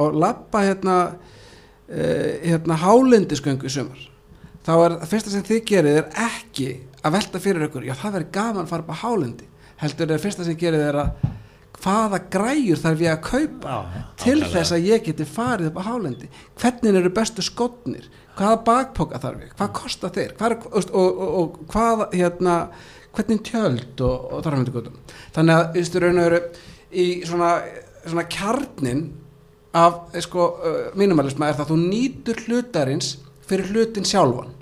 og 0.00 0.16
lappa 0.22 0.64
hérna 0.64 0.96
uh, 1.10 2.30
hérna 2.46 2.78
hálendisgöngu 2.80 3.68
í 3.68 3.74
sumar 3.74 4.06
þá 4.66 4.72
er 4.76 4.96
það 5.00 5.10
fyrsta 5.14 5.34
sem 5.34 5.46
þið 5.50 5.62
gerið 5.70 6.00
er 6.00 6.08
ekki 6.28 6.70
að 7.00 7.14
velta 7.16 7.40
fyrir 7.40 7.66
ykkur, 7.68 7.86
já 7.88 7.94
það 7.96 8.16
verður 8.18 8.32
gaman 8.34 8.64
að 8.66 8.72
fara 8.74 8.84
upp 8.84 8.92
á 8.92 9.02
hálendi 9.04 9.46
heldur 9.80 10.12
er 10.12 10.20
fyrsta 10.20 10.44
sem 10.44 10.58
gerið 10.60 10.86
er 10.90 10.98
að 11.04 11.29
hvaða 11.80 12.20
græjur 12.32 12.80
þarf 12.80 13.04
ég 13.04 13.14
að 13.14 13.22
kaupa 13.26 13.74
Já, 13.74 14.04
til 14.20 14.36
ákaflega. 14.38 14.52
þess 14.54 14.74
að 14.76 14.88
ég 14.90 15.04
geti 15.06 15.26
farið 15.28 15.70
upp 15.70 15.80
á 15.80 15.88
hálendi? 15.88 16.30
Hvernig 16.60 16.98
eru 17.00 17.12
bestu 17.16 17.44
skotnir? 17.44 18.08
Hvaða 18.38 18.62
bakpoka 18.66 19.20
þarf 19.20 19.44
ég, 19.44 19.54
hvað 19.58 19.72
kostar 19.80 20.14
þeir? 20.16 20.34
Hvað 20.38 20.50
er, 20.50 20.58
og, 20.70 20.90
og, 20.94 21.22
og, 21.40 21.60
hvað 21.72 22.04
hérna, 22.14 22.56
hvernig 23.16 23.42
tjöld 23.48 24.04
og, 24.06 24.28
og 24.30 24.44
þar 24.44 24.56
fram 24.56 24.68
göttum 24.70 25.00
þannig 25.34 25.56
að 25.56 25.80
í 25.80 26.04
raun 26.04 26.20
og 26.20 26.28
veru 26.28 26.42
í 26.90 27.08
svona, 27.26 27.50
svona 28.04 28.28
kjarnin 28.30 29.02
af 29.76 30.14
eh, 30.14 30.22
sko, 30.24 30.46
uh, 30.58 30.78
minimalisma 30.98 31.48
er 31.48 31.58
það 31.58 31.66
að 31.66 31.72
þú 31.74 31.78
nýtur 31.82 32.40
hlutarins 32.46 33.12
fyrir 33.46 33.70
hlutin 33.70 34.06
sjálfan. 34.06 34.56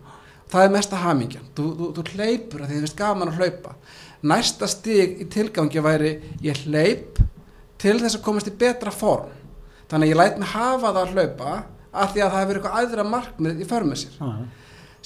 Það 0.48 0.64
er 0.64 0.72
mesta 0.72 1.00
hamingjan. 1.02 1.48
Þú, 1.56 1.64
þú, 1.78 1.88
þú 1.96 2.04
hleypur 2.14 2.62
að 2.62 2.70
því 2.70 2.76
þið 2.76 2.84
finnst 2.84 2.98
gaman 2.98 3.32
að 3.32 3.40
hlaupa 3.40 3.74
næsta 4.22 4.66
stig 4.70 5.20
í 5.22 5.26
tilgangi 5.30 5.82
væri 5.84 6.12
ég 6.42 6.62
hleyp 6.66 7.18
til 7.78 7.98
þess 8.00 8.18
að 8.18 8.24
komast 8.26 8.48
í 8.50 8.54
betra 8.58 8.90
form 8.90 9.28
þannig 9.90 10.08
að 10.08 10.12
ég 10.14 10.18
læt 10.20 10.38
mig 10.42 10.48
hafa 10.54 10.92
það 10.92 11.02
að 11.02 11.12
hlaupa 11.14 11.52
af 11.98 12.14
því 12.14 12.22
að 12.24 12.32
það 12.32 12.40
hefur 12.42 12.58
eitthvað 12.58 12.80
aðra 12.82 13.04
markmið 13.12 13.60
í 13.62 13.68
för 13.68 13.86
með 13.88 14.00
sér 14.02 14.16
Já, 14.18 14.26
já. 14.26 14.48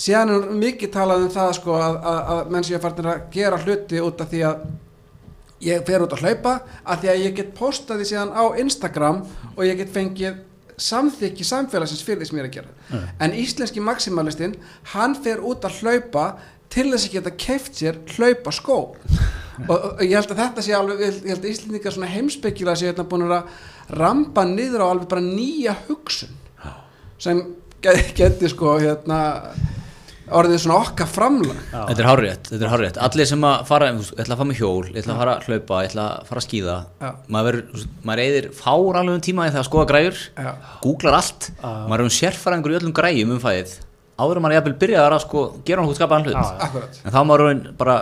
síðan 0.06 0.32
er 0.36 0.46
mikið 0.62 0.92
talað 0.96 1.26
um 1.26 1.34
það 1.36 1.52
sko, 1.60 1.74
að, 1.78 1.98
að, 2.12 2.22
að 2.36 2.54
menn 2.56 2.64
sé 2.66 2.74
að 2.78 2.82
farnir 2.86 3.10
að 3.12 3.26
gera 3.36 3.60
hluti 3.66 4.00
út 4.02 4.24
af 4.24 4.32
því 4.32 4.40
að 4.48 4.64
ég 5.62 5.84
fer 5.86 6.02
út 6.02 6.16
að 6.16 6.24
hlaupa 6.24 6.54
af 6.82 7.02
því 7.04 7.12
að 7.12 7.20
ég 7.22 7.36
get 7.38 7.52
postað 7.54 8.00
því 8.02 8.08
síðan 8.10 8.32
á 8.34 8.44
Instagram 8.64 9.20
og 9.54 9.62
ég 9.68 9.78
get 9.78 9.92
fengið 9.94 10.40
samþykki 10.82 11.44
samfélagsins 11.46 12.02
fyrir 12.02 12.24
því 12.24 12.26
sem 12.30 12.38
ég 12.40 12.42
er 12.42 12.48
að 12.48 12.54
gera 12.56 12.72
Nei. 12.90 13.10
en 13.22 13.34
íslenski 13.38 13.82
maximalistinn 13.84 14.56
hann 14.96 15.14
fer 15.22 15.38
út 15.44 15.62
að 15.68 15.76
hlaupa 15.84 16.24
til 16.72 16.88
þess 16.90 17.08
að 17.08 17.16
geta 17.16 17.34
keift 17.44 17.78
sér 17.78 17.98
hlaupa 18.16 18.54
skó. 18.54 18.78
Og, 19.68 19.74
og 19.76 20.00
ég 20.04 20.16
held 20.16 20.32
að 20.32 20.40
þetta 20.40 20.64
sé 20.64 20.76
alveg 20.76 21.02
ég 21.04 21.28
held 21.28 21.42
að 21.42 21.50
Íslendingar 21.50 22.14
heimspekilega 22.14 22.78
sé 22.80 22.88
hérna 22.88 23.04
búin 23.08 23.26
að 23.28 23.50
rampa 23.92 24.46
niður 24.48 24.86
á 24.88 24.92
alveg 24.94 25.10
bara 25.10 25.24
nýja 25.24 25.76
hugsun 25.88 26.38
sem 27.22 27.42
geti, 27.82 28.48
sko 28.50 28.78
hérna 28.82 29.20
orðið 30.32 30.62
svona 30.62 30.78
okkar 30.80 31.08
framlag. 31.10 31.58
Þetta 31.70 32.02
er 32.02 32.08
hárrétt, 32.08 32.48
þetta 32.48 32.64
er 32.64 32.72
hárrétt. 32.72 32.98
Allir 33.04 33.28
sem 33.28 33.46
að 33.46 33.64
fara, 33.68 33.90
ég 33.92 34.10
ætla 34.16 34.34
að 34.34 34.40
fara 34.40 34.48
með 34.48 34.60
hjól 34.62 34.88
Ég 34.88 34.98
ætla 35.02 35.14
að 35.14 35.20
fara 35.22 35.34
að 35.36 35.48
hlaupa, 35.48 35.80
ég 35.84 35.90
ætla 35.92 36.06
að 36.08 36.30
fara 36.30 36.42
að 36.42 36.46
skýða 36.46 36.76
Já. 37.02 37.08
Maður 37.36 37.58
maður 38.08 38.24
eyðir 38.24 38.48
fáralöfum 38.56 39.24
tíma 39.28 39.46
í 39.46 39.52
það 39.52 39.62
að 39.62 39.68
skoða 39.68 39.88
græjur 39.92 40.20
Já. 40.32 40.50
Googlar 40.82 41.18
allt, 41.20 41.48
maður 41.60 41.98
er 41.98 42.06
um 42.08 42.14
sérfærangur 42.16 42.74
í 42.74 42.78
öllum 42.80 42.96
græjum 42.96 43.34
um 43.36 43.42
fæðið 43.42 43.76
Áður 44.22 44.38
en 44.40 44.44
maður 44.46 44.54
er 44.54 44.58
jafnvel 44.60 44.74
byrjaðar 44.82 45.16
að 45.16 45.22
sko 45.26 45.42
gera 45.66 45.82
hann 45.82 45.90
hút 45.90 45.98
skapaðan 45.98 46.26
hlut. 46.28 46.36
Já, 46.38 46.66
akkurat. 46.66 47.00
En 47.02 47.12
þá 47.14 47.18
er 47.22 47.26
maður 47.30 47.44
orðinn 47.46 47.62
bara, 47.80 47.96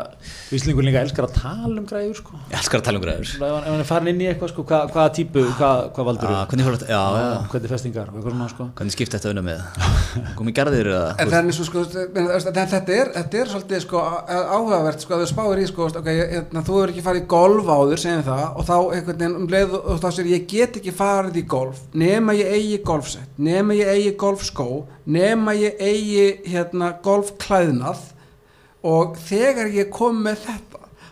Íslingur 0.51 0.85
líka 0.87 1.01
elskar 1.05 1.27
að 1.29 1.35
tala 1.41 1.77
um 1.81 1.87
græður 1.87 2.17
sko. 2.19 2.39
Ég 2.51 2.57
elskar 2.59 2.81
að 2.81 2.87
tala 2.89 2.99
um 3.01 3.05
græjur. 3.05 3.29
Ef 3.31 3.41
hann, 3.41 3.63
ef 3.63 3.71
hann 3.71 3.83
er 3.85 3.89
farin 3.91 4.11
inn 4.11 4.21
í 4.25 4.27
eitthvað 4.31 4.51
sko, 4.53 4.65
hvað, 4.67 4.89
hvaða 4.95 5.13
típu, 5.21 5.45
hvað, 5.61 5.83
hvað 5.95 6.09
valdur 6.11 6.33
Já, 6.35 6.41
hvernig 6.51 6.67
fór 6.67 6.77
þetta, 6.77 6.89
já, 6.91 7.03
já, 7.21 7.49
hvernig 7.53 7.71
festingar 7.75 8.11
og 8.11 8.17
eitthvað 8.19 8.35
svona 8.35 8.49
sko. 8.51 8.67
Hvernig 8.81 8.97
skipta 8.97 9.21
þetta 9.21 9.31
unna 9.31 9.45
með? 9.47 9.61
Komið 10.41 10.57
gerðir 10.59 10.91
eða 10.91 11.13
En 11.23 11.31
þannig 11.35 11.57
svo 11.57 11.69
sko, 11.69 11.85
menn, 12.17 12.29
veist, 12.33 12.49
þetta, 12.51 12.67
þetta, 12.75 12.97
er, 13.01 13.13
þetta 13.17 13.41
er 13.45 13.53
svolítið 13.55 13.85
sko 13.87 14.03
á- 14.03 14.49
áhugavert 14.59 15.05
sko 15.07 15.15
að 15.17 15.23
þú 15.25 15.29
spáir 15.31 15.63
í 15.63 15.69
sko, 15.71 15.87
veist, 15.87 16.01
okay, 16.03 16.19
ég- 16.19 16.33
hérna, 16.35 16.65
þú 16.67 16.81
er 16.83 16.93
ekki 16.95 17.05
farið 17.07 17.23
í 17.23 17.29
golf 17.31 17.71
áður, 17.71 18.03
segjum 18.03 18.27
það 18.27 18.45
og 18.51 18.67
þá 18.71 18.75
einhvern 18.81 19.21
veginn 19.23 19.39
um 19.41 19.49
leið 19.55 19.77
og 19.79 19.89
og 19.91 20.03
þá 20.03 20.09
sér 20.19 20.29
ég 20.35 20.47
get 20.51 20.77
ekki 20.81 20.93
farið 20.95 21.39
í 21.41 21.47
golf 21.51 21.81
nema 21.95 22.35
ég 22.39 22.51
eigi 22.57 22.79
golfsett, 22.87 23.31
nema 23.39 23.75
ég 23.79 23.89
eigi 23.95 24.13
golfskó, 24.21 24.67
nema 25.13 25.55
ég 25.59 25.81
eigi 25.83 26.27
hérna 26.51 26.95
golfklæðnað. 27.05 28.03
Og 28.87 29.19
þegar 29.29 29.69
ég 29.75 29.91
kom 29.93 30.23
með 30.25 30.45
þetta 30.47 30.70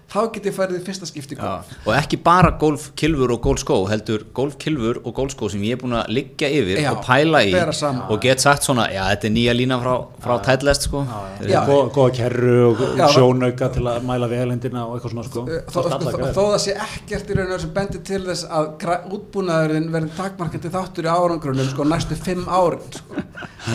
þá 0.09 0.21
get 0.33 0.47
ég 0.49 0.55
farið 0.57 0.79
í 0.79 0.85
fyrsta 0.87 1.07
skipti 1.09 1.37
golf 1.37 1.69
Já, 1.69 1.79
og 1.85 1.91
ekki 1.99 2.19
bara 2.25 2.55
golfkilfur 2.61 3.35
og 3.35 3.43
golfskó 3.45 3.77
heldur 3.91 4.25
golfkilfur 4.37 5.03
og 5.03 5.15
golfskó 5.19 5.51
sem 5.53 5.65
ég 5.67 5.77
er 5.77 5.83
búin 5.83 5.97
að 5.99 6.09
liggja 6.17 6.49
yfir 6.49 6.81
Já, 6.81 6.89
og 6.95 7.03
pæla 7.05 7.43
í 7.45 7.53
og 7.59 8.15
get 8.23 8.41
sagt 8.41 8.65
svona, 8.65 8.87
já 8.89 9.03
þetta 9.11 9.29
er 9.29 9.35
nýja 9.35 9.55
lína 9.59 9.79
frá, 9.83 9.93
frá 10.25 10.35
tætlest 10.47 10.89
sko. 10.89 11.03
Góða, 11.45 12.07
kerru 12.17 12.57
og 12.71 12.81
það- 12.81 13.15
sjónauka 13.19 13.69
til 13.75 13.85
að 13.85 14.09
mæla 14.09 14.31
vegalendina 14.33 14.87
og 14.87 14.97
eitthvað 14.97 15.13
svona 15.13 15.27
sko. 15.29 15.45
Þó, 15.69 15.79
Það 15.89 16.33
þó 16.33 16.43
það 16.47 16.59
sé 16.65 16.77
ekkert 16.89 17.29
í 17.29 17.37
raun 17.37 17.45
og 17.47 17.53
veru 17.53 17.65
sem 17.67 17.75
bendir 17.77 18.05
til 18.05 18.23
þess 18.25 18.49
að 18.49 19.13
útbúnaðurinn 19.19 19.91
verði 19.93 20.11
takmarkandi 20.17 20.73
þáttur 20.73 21.09
í 21.09 21.13
árangrunum 21.13 21.69
sko 21.69 21.85
næstu 21.85 22.17
fimm 22.17 22.49
árin 22.49 22.89
sko. 22.97 23.23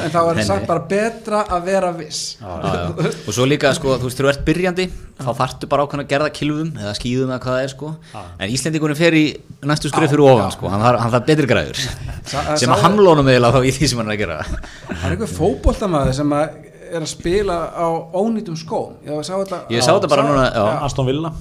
en 0.02 0.10
þá 0.10 0.20
er 0.24 0.44
samt 0.44 0.64
nei. 0.64 0.68
bara 0.68 0.86
betra 0.90 1.46
að 1.46 1.66
vera 1.70 1.92
viss. 1.96 2.38
Já, 2.42 2.52
já. 2.64 3.14
og 3.28 3.34
svo 3.34 3.46
líka 3.46 3.74
sko, 3.78 3.98
þú 4.02 4.10
veist, 4.10 4.18
þú 4.18 4.30
ert 4.34 4.46
byrjandi 4.48 4.90
þá 5.20 5.32
þarftu 5.38 5.70
bara 5.70 5.86
ákveðna 5.86 6.06
að 6.06 6.12
gerða 6.14 6.23
kilfum 6.32 6.70
eða 6.80 6.94
skýðum 6.98 7.30
eða 7.34 7.40
hvað 7.44 7.54
það 7.58 7.64
er 7.64 7.72
sko. 7.74 7.90
En 8.40 8.50
Íslendingunum 8.50 8.96
fer 8.98 9.14
í 9.14 9.24
næstu 9.64 9.90
skrif 9.92 10.10
fyrir 10.14 10.24
ofan 10.32 10.52
sko, 10.52 10.70
hann 10.70 10.82
þarf, 10.82 11.26
betri 11.28 11.48
græður 11.48 11.76
sem 11.84 12.70
sá- 12.70 12.76
að 12.76 12.82
hamlónum 12.84 13.28
eða 13.34 13.52
þá 13.54 13.60
í 13.68 13.72
því 13.76 13.88
sem 13.90 13.98
hann 14.00 14.08
er 14.12 14.16
að 14.16 14.22
gera. 14.24 14.38
Það 14.44 15.04
er 15.06 15.12
einhver 15.18 15.34
fótboltamaður 15.38 16.14
sem 16.14 16.30
að 16.30 16.50
er 16.94 17.02
að 17.02 17.08
spila 17.10 17.58
á 17.74 17.88
ónýtum 18.14 18.56
skóm. 18.56 18.94
Ég 19.06 19.24
sá 19.26 19.34
þetta, 19.34 19.62
ég 19.74 19.82
sá 19.84 19.92
þetta 19.98 20.10
bara 20.10 20.24
núna 20.28 20.44
já, 20.54 20.66
Aston 20.86 21.06
Villa. 21.10 21.32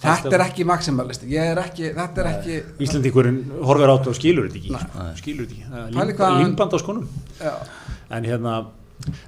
Þetta 0.00 0.32
er 0.32 0.40
ekki 0.46 0.64
maximalisti 0.64 1.26
ég 1.28 1.50
er 1.52 1.58
ekki, 1.60 1.90
þetta 1.92 2.20
er 2.22 2.28
ekki 2.30 2.54
Íslendingurinn 2.86 3.40
horfir 3.68 3.90
á 3.92 3.94
þetta 3.98 4.08
og 4.08 4.16
skilur 4.16 4.46
þetta 4.48 4.60
ekki 4.60 4.70
sko. 4.72 5.08
skilur 5.20 5.46
þetta 5.46 6.04
ekki. 6.08 6.30
Límband 6.40 6.72
á 6.72 6.78
skonum 6.80 7.08
en 8.10 8.24
hérna 8.24 8.54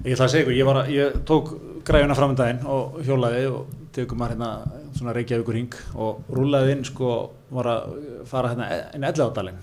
ég 0.05 0.13
ætla 0.17 0.25
að 0.27 0.33
segja 0.33 0.45
ykkur, 0.45 0.57
ég, 0.57 0.65
var, 0.65 0.77
að- 0.83 0.91
ég 0.93 1.13
tók 1.29 1.53
græjuna 1.85 2.15
fram 2.17 2.31
um 2.31 2.37
daginn 2.37 2.65
og 2.67 2.99
hjólaði 3.05 3.45
og 3.53 3.67
tegum 3.93 4.21
maður 4.21 4.37
hérna 4.37 4.51
svona 4.97 5.15
Reykjavíkur 5.17 5.57
hring 5.57 5.79
og 6.01 6.29
rúlaði 6.33 6.77
inn 6.77 6.85
sko 6.89 7.15
var 7.53 7.71
að 7.73 7.97
fara 8.29 8.53
hérna 8.53 8.69
inn 8.97 9.09
elladalinn 9.09 9.61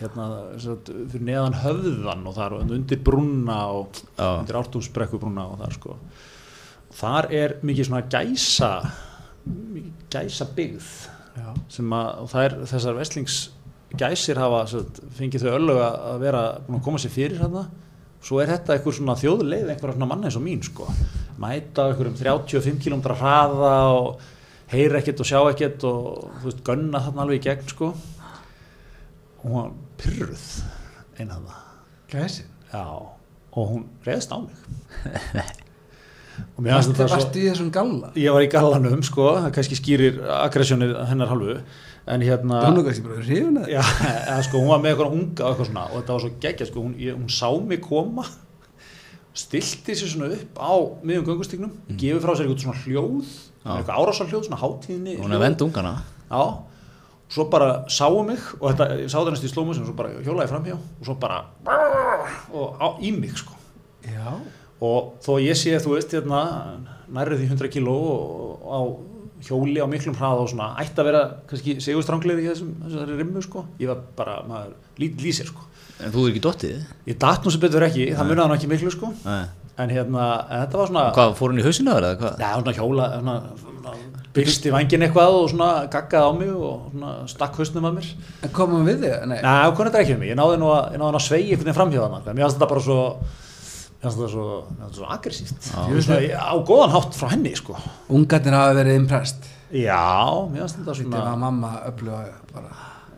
hérna 0.00 0.28
sem 0.56 0.62
sagt, 0.66 0.90
fyrir 1.12 1.26
neðan 1.30 1.58
höfðan 1.62 2.24
og 2.28 2.36
þar 2.36 2.56
undir 2.62 3.00
brúna 3.04 3.58
og 3.72 4.00
Já. 4.16 4.28
undir 4.40 4.58
ártúnsbrekku 4.60 5.20
brúna 5.20 5.46
og 5.52 5.60
þar 5.62 5.76
sko 5.78 5.96
þar 6.96 7.30
er 7.36 7.56
mikið 7.66 7.88
svona 7.90 8.04
gæsa 8.12 8.72
mikið 9.46 9.92
gæsa 10.12 10.48
byggð 10.56 10.90
já. 11.36 11.48
sem 11.72 11.96
að 11.96 12.36
er 12.42 12.58
þessar 12.72 13.00
veslingsgæsir 13.00 14.40
hafa 14.40 14.62
sem 14.70 14.84
sagt, 14.84 15.02
fengið 15.18 15.46
þau 15.46 15.56
öllu 15.58 15.76
að 15.80 15.98
að 16.12 16.22
vera 16.26 16.44
búin 16.66 16.80
að 16.80 16.86
koma 16.88 17.02
sér 17.02 17.14
fyrir 17.16 17.42
hérna 17.42 17.66
svo 18.24 18.40
er 18.42 18.52
þetta 18.54 18.76
einhver 18.76 18.96
svona 18.96 19.18
þjóðleið 19.20 19.72
einhverja 19.72 19.96
svona 19.96 20.08
manna 20.10 20.30
eins 20.30 20.38
og 20.38 20.44
mín 20.46 20.62
sko. 20.64 20.88
Mæta 21.42 21.90
einhverjum 21.90 22.16
35 22.20 22.80
km 22.84 23.04
hraða 23.12 23.74
og 23.96 24.24
heyra 24.72 25.02
ekkert 25.02 25.22
og 25.22 25.28
sjá 25.28 25.40
ekkert 25.50 25.84
og 25.88 26.06
þú 26.40 26.48
veist 26.48 26.64
gunna 26.66 27.02
þarna 27.04 27.26
alveg 27.26 27.42
í 27.42 27.46
gegn 27.48 27.68
sko. 27.74 27.92
Og 29.36 29.44
hún 29.44 29.60
var 29.60 29.76
pyrruð 30.00 30.48
eina 31.20 31.38
það. 31.38 31.62
Já 32.72 32.86
og 33.56 33.70
hún 33.70 33.86
reyðst 34.04 34.32
á 34.32 34.38
mig. 34.40 35.54
Og 36.56 36.60
mér 36.60 36.74
þetta 36.76 36.92
þetta 36.92 37.04
svo 37.08 37.16
varst 37.16 37.36
í 37.40 37.44
þessum 37.46 37.68
galla? 37.72 38.10
Ég 38.20 38.34
var 38.34 38.44
í 38.44 38.48
gallanum 38.52 39.00
sko, 39.06 39.30
það 39.38 39.52
kannski 39.56 39.78
skýrir 39.78 40.18
aggressjónið 40.42 40.90
hennar 41.08 41.30
halvu 41.32 41.54
en 42.06 42.22
hérna 42.22 42.60
að 42.60 43.70
já, 43.72 43.80
eða, 44.30 44.42
sko, 44.46 44.60
hún 44.62 44.70
var 44.70 44.82
með 44.82 44.92
eitthvað 44.92 45.16
unga 45.16 45.46
og 45.46 45.48
eitthvað 45.50 45.70
svona 45.70 45.86
og 45.88 45.96
þetta 45.96 46.14
var 46.14 46.22
svo 46.24 46.30
geggja 46.44 46.68
sko, 46.68 46.84
hún, 46.84 46.92
hún 47.02 47.32
sá 47.34 47.48
mig 47.66 47.82
koma 47.82 48.26
stilti 49.36 49.96
sér 49.98 50.12
svona 50.12 50.30
upp 50.36 50.60
á 50.62 50.72
miðjum 51.02 51.26
göngustíknum, 51.26 51.72
mm. 51.74 51.98
gefið 52.00 52.22
frá 52.22 52.32
sér 52.32 52.46
eitthvað 52.46 52.62
svona 52.62 52.84
hljóð 52.84 53.32
Já. 53.66 53.72
eitthvað 53.74 53.98
árásar 53.98 54.30
hljóð, 54.30 54.46
svona 54.46 54.60
hátíðinni 54.62 55.16
hún 55.18 55.34
er 55.34 55.42
vend 55.42 55.64
ungana 55.66 55.94
já, 56.30 56.44
svo 57.34 57.48
bara 57.50 57.72
sáu 57.90 58.22
mig 58.28 58.46
og 58.60 58.70
þetta, 58.70 58.88
ég 59.02 59.10
sá 59.10 59.18
það 59.18 59.32
næst 59.34 59.48
í 59.48 59.50
slómus 59.50 59.82
og 59.82 59.90
svo 59.90 59.96
bara 59.98 60.14
hjólaði 60.22 60.52
framhjá 60.52 60.78
og 60.78 61.10
svo 61.10 61.18
bara 61.20 61.42
og 62.54 62.78
á, 62.78 62.86
í 63.02 63.10
mig 63.18 63.34
sko 63.42 63.58
já, 64.06 64.38
og 64.78 65.16
þó 65.26 65.34
ég 65.42 65.58
sé 65.58 65.74
þú 65.82 65.96
veist 65.96 66.14
hérna 66.14 66.44
nærrið 67.10 67.42
því 67.42 67.50
100 67.56 67.74
kíló 67.74 67.98
og 68.14 68.64
á 68.70 68.80
hjóli 69.44 69.78
á 69.82 69.86
miklum 69.90 70.16
hraða 70.16 70.44
og 70.44 70.50
svona 70.52 70.72
ætti 70.82 71.02
að 71.02 71.08
vera 71.10 71.22
kannski 71.50 71.76
segustranglið 71.84 72.42
í 72.42 72.48
þessum 72.50 72.72
þessari 72.86 73.18
rimmu 73.20 73.42
sko. 73.44 73.64
Ég 73.82 73.90
var 73.92 74.02
bara, 74.18 74.40
maður 74.48 74.74
lítið 75.00 75.26
lýsir 75.26 75.50
sko. 75.50 75.68
En 76.00 76.12
þú 76.12 76.24
er 76.24 76.32
ekki 76.32 76.44
dottið? 76.44 76.82
Ég 77.08 77.20
datt 77.20 77.44
nú 77.44 77.52
sem 77.52 77.62
betur 77.62 77.86
ekki, 77.86 78.10
það 78.16 78.28
munið 78.30 78.44
hann 78.44 78.56
ekki 78.56 78.72
miklu 78.72 78.92
sko. 78.92 79.12
Nei. 79.26 79.46
en 79.76 79.90
hérna, 79.92 80.26
en 80.48 80.62
þetta 80.64 80.78
var 80.80 80.86
svona 80.88 81.00
hvað, 81.12 81.32
fór 81.36 81.52
hún 81.52 81.60
í 81.60 81.64
hausinu 81.66 81.92
eða 81.92 82.16
hvað? 82.16 82.38
Já, 82.40 82.48
svona 82.56 82.72
hjóla, 82.78 83.08
svona, 83.20 83.34
svona 83.60 83.92
byrst 84.36 84.68
í 84.68 84.72
vangin 84.72 85.04
eitthvað 85.04 85.36
og 85.36 85.50
svona 85.52 85.70
gaggaði 85.92 86.28
á 86.28 86.32
mig 86.36 86.52
og 86.56 86.86
svona 86.94 87.10
stakk 87.28 87.58
hausnum 87.60 87.88
að 87.90 87.98
mér. 87.98 88.08
En 88.40 88.54
komum 88.56 88.88
við 88.88 89.04
þig? 89.04 89.16
Nei. 89.28 89.36
Nei, 89.44 89.52
hún 89.68 89.76
þetta 89.90 90.00
ekki 90.00 90.16
um 90.16 90.22
mig, 90.24 90.30
ég 90.32 90.38
náði 90.40 90.56
nú 90.62 90.70
að, 90.72 90.82
ég 90.96 91.02
náði 91.02 91.12
nú 91.12 91.20
að 91.20 91.26
sveigi 91.28 91.58
þetta 94.02 94.16
bara 94.20 94.30
svo 94.32 94.46
svo, 94.96 95.10
aggressíft. 95.16 95.70
Það, 95.72 96.26
á 96.36 96.54
góðan 96.68 96.94
hátt 96.96 97.16
frá 97.18 97.30
henni 97.32 97.54
sko. 97.58 97.78
Ungarnir 98.12 98.56
hafa 98.58 98.76
verið 98.80 99.00
impressed. 99.02 99.48
Já, 99.74 100.02
mér 100.50 100.62
fannst 100.62 100.78
þetta 100.78 100.92
þetta 100.92 101.00
svona 101.02 101.22
var 101.26 101.40
mamma 101.42 101.72
öfluga 101.88 102.20
bara 102.54 102.70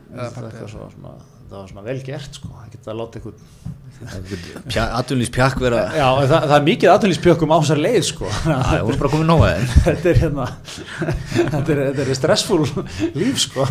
þetta 0.09 0.69
svo, 0.71 0.87
svona, 0.95 1.11
það 1.49 1.57
var 1.59 1.67
svona 1.69 1.83
vel 1.85 1.99
gert 2.07 2.39
sko, 2.39 2.49
það 2.55 2.71
geta 2.73 2.93
að 2.93 2.99
láta 3.03 3.19
einhvern 3.19 3.77
aðtunlýs 3.99 5.31
pjakk 5.35 5.59
vera 5.59 5.81
Já, 5.91 6.07
það, 6.23 6.45
það 6.47 6.55
er 6.55 6.65
mikið 6.69 6.91
aðtunlýspjökkum 6.93 7.51
á 7.51 7.57
þessar 7.59 7.81
leið 7.83 8.05
sko. 8.07 8.29
Æ, 8.31 8.79
hún 8.79 8.93
er 8.93 8.99
bara 9.01 9.11
komið 9.11 9.27
nóga 9.27 9.49
þetta 9.89 10.09
er 10.13 10.21
hérna 10.23 10.47
þetta 11.53 11.75
er, 11.75 11.81
þetta 11.91 12.05
er 12.05 12.13
stressfull 12.21 12.65
líf 13.19 13.43
sko. 13.43 13.67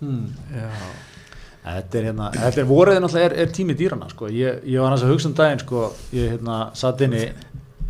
Hmm. 0.00 0.30
já, 0.56 0.68
Þetta 1.60 1.98
er 1.98 2.06
hérna, 2.08 2.30
þetta 2.32 2.62
er 2.62 2.68
voruðin 2.70 3.04
alltaf 3.04 3.20
er, 3.20 3.34
er 3.42 3.50
tími 3.52 3.74
dýrana 3.76 4.06
sko, 4.08 4.30
ég, 4.32 4.62
ég 4.64 4.80
var 4.80 4.94
hans 4.94 5.02
að 5.04 5.12
hugsa 5.12 5.28
um 5.28 5.34
daginn 5.36 5.60
sko, 5.60 5.90
ég 6.16 6.30
hérna 6.34 6.60
satt 6.78 7.02
inni 7.04 7.26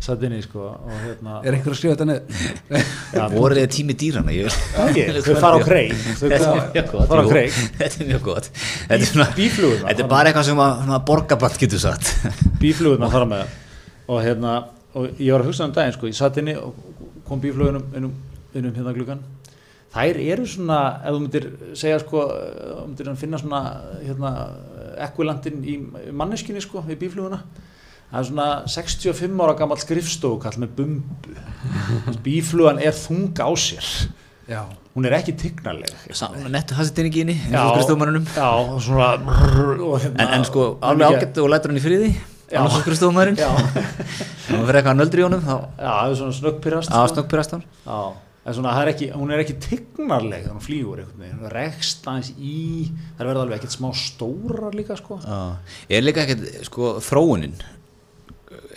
satt 0.01 0.23
inni 0.25 0.39
sko 0.41 0.65
og 0.65 0.91
hérna 1.03 1.37
er 1.45 1.55
einhver 1.55 1.75
að 1.75 1.77
skrifa 1.77 1.93
þetta 1.93 2.07
niður? 2.09 2.85
já, 3.15 3.21
voruð 3.31 3.59
þið 3.61 3.69
tími 3.75 3.95
dýrana 4.01 4.35
ég 4.35 4.57
ekki, 4.83 5.05
þau 5.27 5.35
fara 5.43 5.61
á 5.61 5.61
kreik. 5.63 5.93
þau 6.19 6.27
Þetta 6.33 6.39
er 6.41 6.61
mjög 6.73 6.91
gott, 6.91 7.07
fara 7.11 7.23
á 7.23 7.27
kreik. 7.29 7.59
Þetta 7.79 8.01
er 8.01 8.09
mjög 8.11 8.23
gott. 8.27 8.49
Þetta 8.57 8.97
er, 8.97 9.09
svona, 9.11 9.27
bíflugurnar. 9.37 9.89
þetta 9.91 10.03
er 10.05 10.11
bara 10.15 10.31
eitthvað 10.31 10.47
sem 10.49 10.63
að, 10.65 10.73
svona 10.85 11.01
borgarblatt 11.11 11.59
getur 11.61 11.83
sagt 11.85 12.11
bíflugurna 12.63 13.11
fara 13.13 13.29
með. 13.29 13.59
Og 14.11 14.25
hérna, 14.25 14.55
og 14.97 15.21
ég 15.21 15.29
var 15.31 15.45
að 15.45 15.51
hugsa 15.51 15.69
um 15.69 15.75
daginn 15.77 15.95
sko, 15.95 16.09
ég 16.09 16.17
satt 16.17 16.41
inni 16.41 16.57
og 16.57 16.73
kom 17.29 17.43
bíflugunum 17.43 17.93
innum, 17.95 18.17
innum 18.57 18.73
hérna 18.75 18.95
gluggan 18.97 19.21
þær 19.91 20.21
eru 20.23 20.45
svona, 20.47 20.79
ef 21.03 21.15
þú 21.15 21.23
myndir 21.25 21.49
segja 21.79 21.99
sko, 22.03 22.23
þú 22.29 22.85
myndir 22.87 23.11
finna 23.19 23.41
svona 23.41 23.61
hérna, 23.99 24.31
ekvilandin 25.07 25.61
í 25.67 25.77
manneskinni 26.15 26.63
sko, 26.63 26.83
við 26.87 27.03
bífluguna 27.05 27.41
það 28.11 28.19
er 28.19 28.27
svona 28.27 28.47
65 28.67 29.43
ára 29.45 29.55
gammal 29.59 29.79
skrifstofukall 29.79 30.59
með 30.59 30.73
bumbu. 30.79 31.35
Bíflugan 32.25 32.81
er 32.83 32.95
þung 32.97 33.31
á 33.39 33.47
sér. 33.55 33.87
Já, 34.51 34.65
hún 34.95 35.07
er 35.07 35.15
ekki 35.15 35.35
tignarleg. 35.39 35.93
Nettu 36.51 36.75
inni 36.75 37.37
eins 37.37 37.55
og 37.55 37.77
skrifstofumannunum 37.77 38.25
já, 38.35 38.49
og 38.51 38.81
svona 38.83 39.13
og 39.15 39.95
hérna, 40.01 40.17
en, 40.17 40.33
en 40.39 40.47
sko 40.47 40.65
alveg 40.83 41.21
ágætt 41.21 41.39
og 41.39 41.51
lætur 41.53 41.71
hann 41.71 41.79
í 41.79 41.83
friði 41.83 42.09
Já. 42.51 42.59
annars 42.59 42.81
skrifstofumærin 42.81 43.37
já, 43.39 43.47
og 44.57 44.65
fyrir 44.65 44.81
eitthvað 44.81 44.97
nöldri 44.99 45.23
í 45.23 45.23
honum 45.23 45.45
þá 45.45 45.53
já, 45.53 45.87
það 45.87 46.09
er 46.09 46.17
svona 46.19 46.37
snöggpyrast 46.41 46.91
að 46.91 47.07
snokkpyrast 47.13 47.55
hann. 47.55 47.63
Já, 47.85 47.99
en 48.41 48.55
svona 48.57 48.71
það 48.73 48.83
er 48.87 48.89
ekki, 48.95 49.07
hún 49.13 49.33
er 49.35 49.43
ekki 49.43 49.55
tignarleg 49.61 50.41
þegar 50.45 50.55
hún 50.55 50.63
flýgur 50.65 51.01
einhvern 51.03 51.21
veginn, 51.21 51.41
hún 51.43 51.53
rekst 51.53 52.07
aðeins 52.09 52.31
í, 52.41 52.55
það 53.19 53.29
verða 53.29 53.43
alveg 53.45 53.59
ekkert 53.59 53.75
smá 53.75 53.91
stórar 54.01 54.73
líka 54.77 54.97
sko. 54.97 55.19
Já. 55.21 55.37
er 55.93 56.01
líka 56.07 56.23
ekkert 56.25 56.65
sko 56.65 56.95
þróunin? 57.05 57.53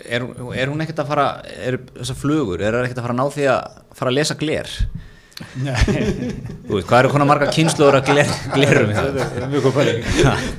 Er, 0.05 0.21
er 0.53 0.69
hún 0.69 0.83
ekkert 0.85 1.01
að 1.01 1.09
fara 1.09 1.25
er 1.49 1.79
þessar 1.95 2.19
flugur, 2.21 2.61
er 2.61 2.77
það 2.77 2.85
ekkert 2.91 3.01
að 3.01 3.07
fara 3.07 3.15
að 3.17 3.21
ná 3.23 3.33
því 3.33 3.49
að 3.55 3.81
fara 3.97 4.13
að 4.13 4.17
lesa 4.19 4.37
gler? 4.39 4.71
Nei, 5.59 5.75
Þú 6.63 6.77
veist, 6.77 6.87
hvað 6.87 6.99
eru 7.01 7.09
konar 7.11 7.27
marga 7.27 7.49
kynsluður 7.51 7.97
að 7.97 8.11
gler, 8.13 8.29
glerum 8.53 8.93
í 8.93 8.95
það? 8.95 9.17
Þetta 9.17 9.41
er 9.41 9.49
mjög 9.51 9.65
góð 9.65 9.79
pæling. 9.81 10.05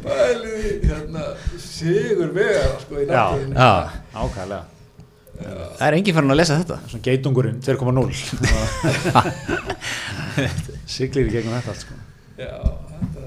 Bælið 0.05 0.67
í 0.67 0.73
hérna 0.91 1.29
sigur 1.63 2.35
vegar 2.37 2.75
sko 2.83 2.99
í 3.01 3.07
Já. 3.07 3.13
náttúrunni. 3.15 3.55
Já, 3.57 3.71
Ákæðlega 4.27 4.76
það 5.41 5.87
er 5.89 5.99
enginn 5.99 6.16
farin 6.16 6.34
að 6.34 6.41
lesa 6.41 6.59
þetta. 6.61 6.76
Svona 6.91 7.07
geitungurinn 7.07 7.59
2.0 7.64 8.11
Siglir 10.97 11.28
í 11.28 11.32
gegnum 11.32 11.57
þetta 11.57 11.72
allt 11.72 11.82
sko. 11.84 11.95
Já, 12.37 12.53
þetta 13.01 13.26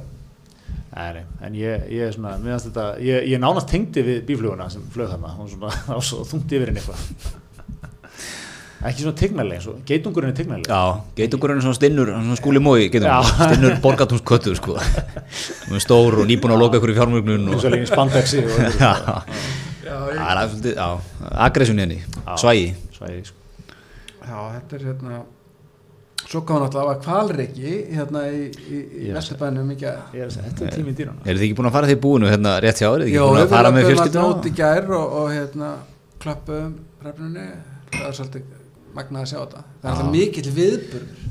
Nei, 1.00 1.22
en 1.46 1.54
ég, 1.56 1.84
ég 1.94 2.10
er 2.10 2.16
svona, 2.16 2.34
þetta, 2.44 2.86
ég, 3.04 3.28
ég 3.32 3.40
nánast 3.40 3.70
tengdi 3.72 4.02
við 4.04 4.18
bífluguna 4.28 4.66
sem 4.74 4.84
flög 4.92 5.14
þarna, 5.14 5.36
hún 5.38 5.48
svona, 5.52 5.70
á 5.96 5.98
svo 6.04 6.26
þungt 6.28 6.56
yfir 6.58 6.72
henni 6.72 6.82
eitthvað. 6.82 7.38
Ekki 8.90 9.04
svona 9.04 9.20
tignarlega, 9.20 9.60
eins 9.60 9.68
og 9.68 9.80
geitungurinn 9.88 10.32
er 10.32 10.38
tignarlega. 10.38 10.76
Já, 10.76 11.16
geitungurinn 11.20 11.60
er 11.60 11.66
svona 11.68 11.78
stinnur, 11.78 12.12
er 12.12 12.20
svona 12.26 12.40
skúli 12.40 12.62
mói 12.64 12.90
stinnur 13.40 13.80
borgatúnsköttur 13.84 14.60
sko. 14.60 14.78
Stór 15.84 16.22
og 16.24 16.30
nýbúin 16.30 16.56
að 16.56 16.64
loka 16.66 16.80
ykkur 16.80 16.96
í 16.96 17.00
fjármögnun 17.00 17.50
og 17.52 17.60
Eins 17.60 17.68
og 17.68 18.00
og 18.48 18.80
Já, 18.80 18.94
það 19.90 20.30
er 20.30 20.54
svolítið, 20.54 20.78
já, 20.80 20.88
aggression 21.48 21.82
henni, 21.84 22.00
svægi. 22.40 22.70
Svæði, 22.96 23.20
sko. 23.30 23.38
já, 24.24 24.40
þetta 24.56 24.80
er 24.80 24.88
hérna 24.92 25.20
Svo 26.30 26.44
kom 26.46 26.60
hann 26.60 26.66
alltaf 26.68 26.90
að 26.92 26.98
kvalriki 27.08 27.72
hérna 27.96 28.20
í, 28.30 28.42
í, 28.54 28.80
í 28.86 29.06
Yes. 29.08 29.16
Vesturbænum 29.16 29.70
ekki 29.74 29.88
að 29.90 30.12
Ég 30.14 30.20
er 30.22 30.28
að 30.28 30.34
segja, 30.36 30.50
þetta 30.52 30.66
er 30.68 30.76
tíminn 30.76 30.98
dýrana. 31.00 31.24
Eru 31.26 31.40
þið 31.40 31.46
ekki 31.48 31.56
búin 31.58 31.70
að 31.70 31.74
fara 31.74 31.88
því 31.90 31.96
búinu 32.04 32.30
hérna 32.30 32.52
rétt 32.62 32.82
hjá, 32.84 32.90
ekki 32.92 33.16
Jó, 33.16 33.24
búin 33.26 33.40
við 33.40 33.46
að 33.48 33.54
fara 33.56 33.72
með 33.74 33.82
löpum 33.82 33.90
fjölskylduna? 33.96 34.26
alltaf 34.26 34.38
út 34.44 34.46
í 34.46 34.52
gær 34.60 34.92
og, 35.00 35.16
og 35.22 35.32
hérna 35.34 35.70
klöppum 36.22 36.76
hrefnunni 37.02 37.48
það 37.96 38.06
er 38.12 38.18
svolítið 38.20 38.44
magnað 39.00 39.24
að 39.24 39.32
sjá 39.32 39.40
þetta. 39.40 39.64
Það 39.80 39.90
er 39.90 39.96
alltaf 39.96 40.12
mikill 40.14 40.54
viðburður. 40.60 41.26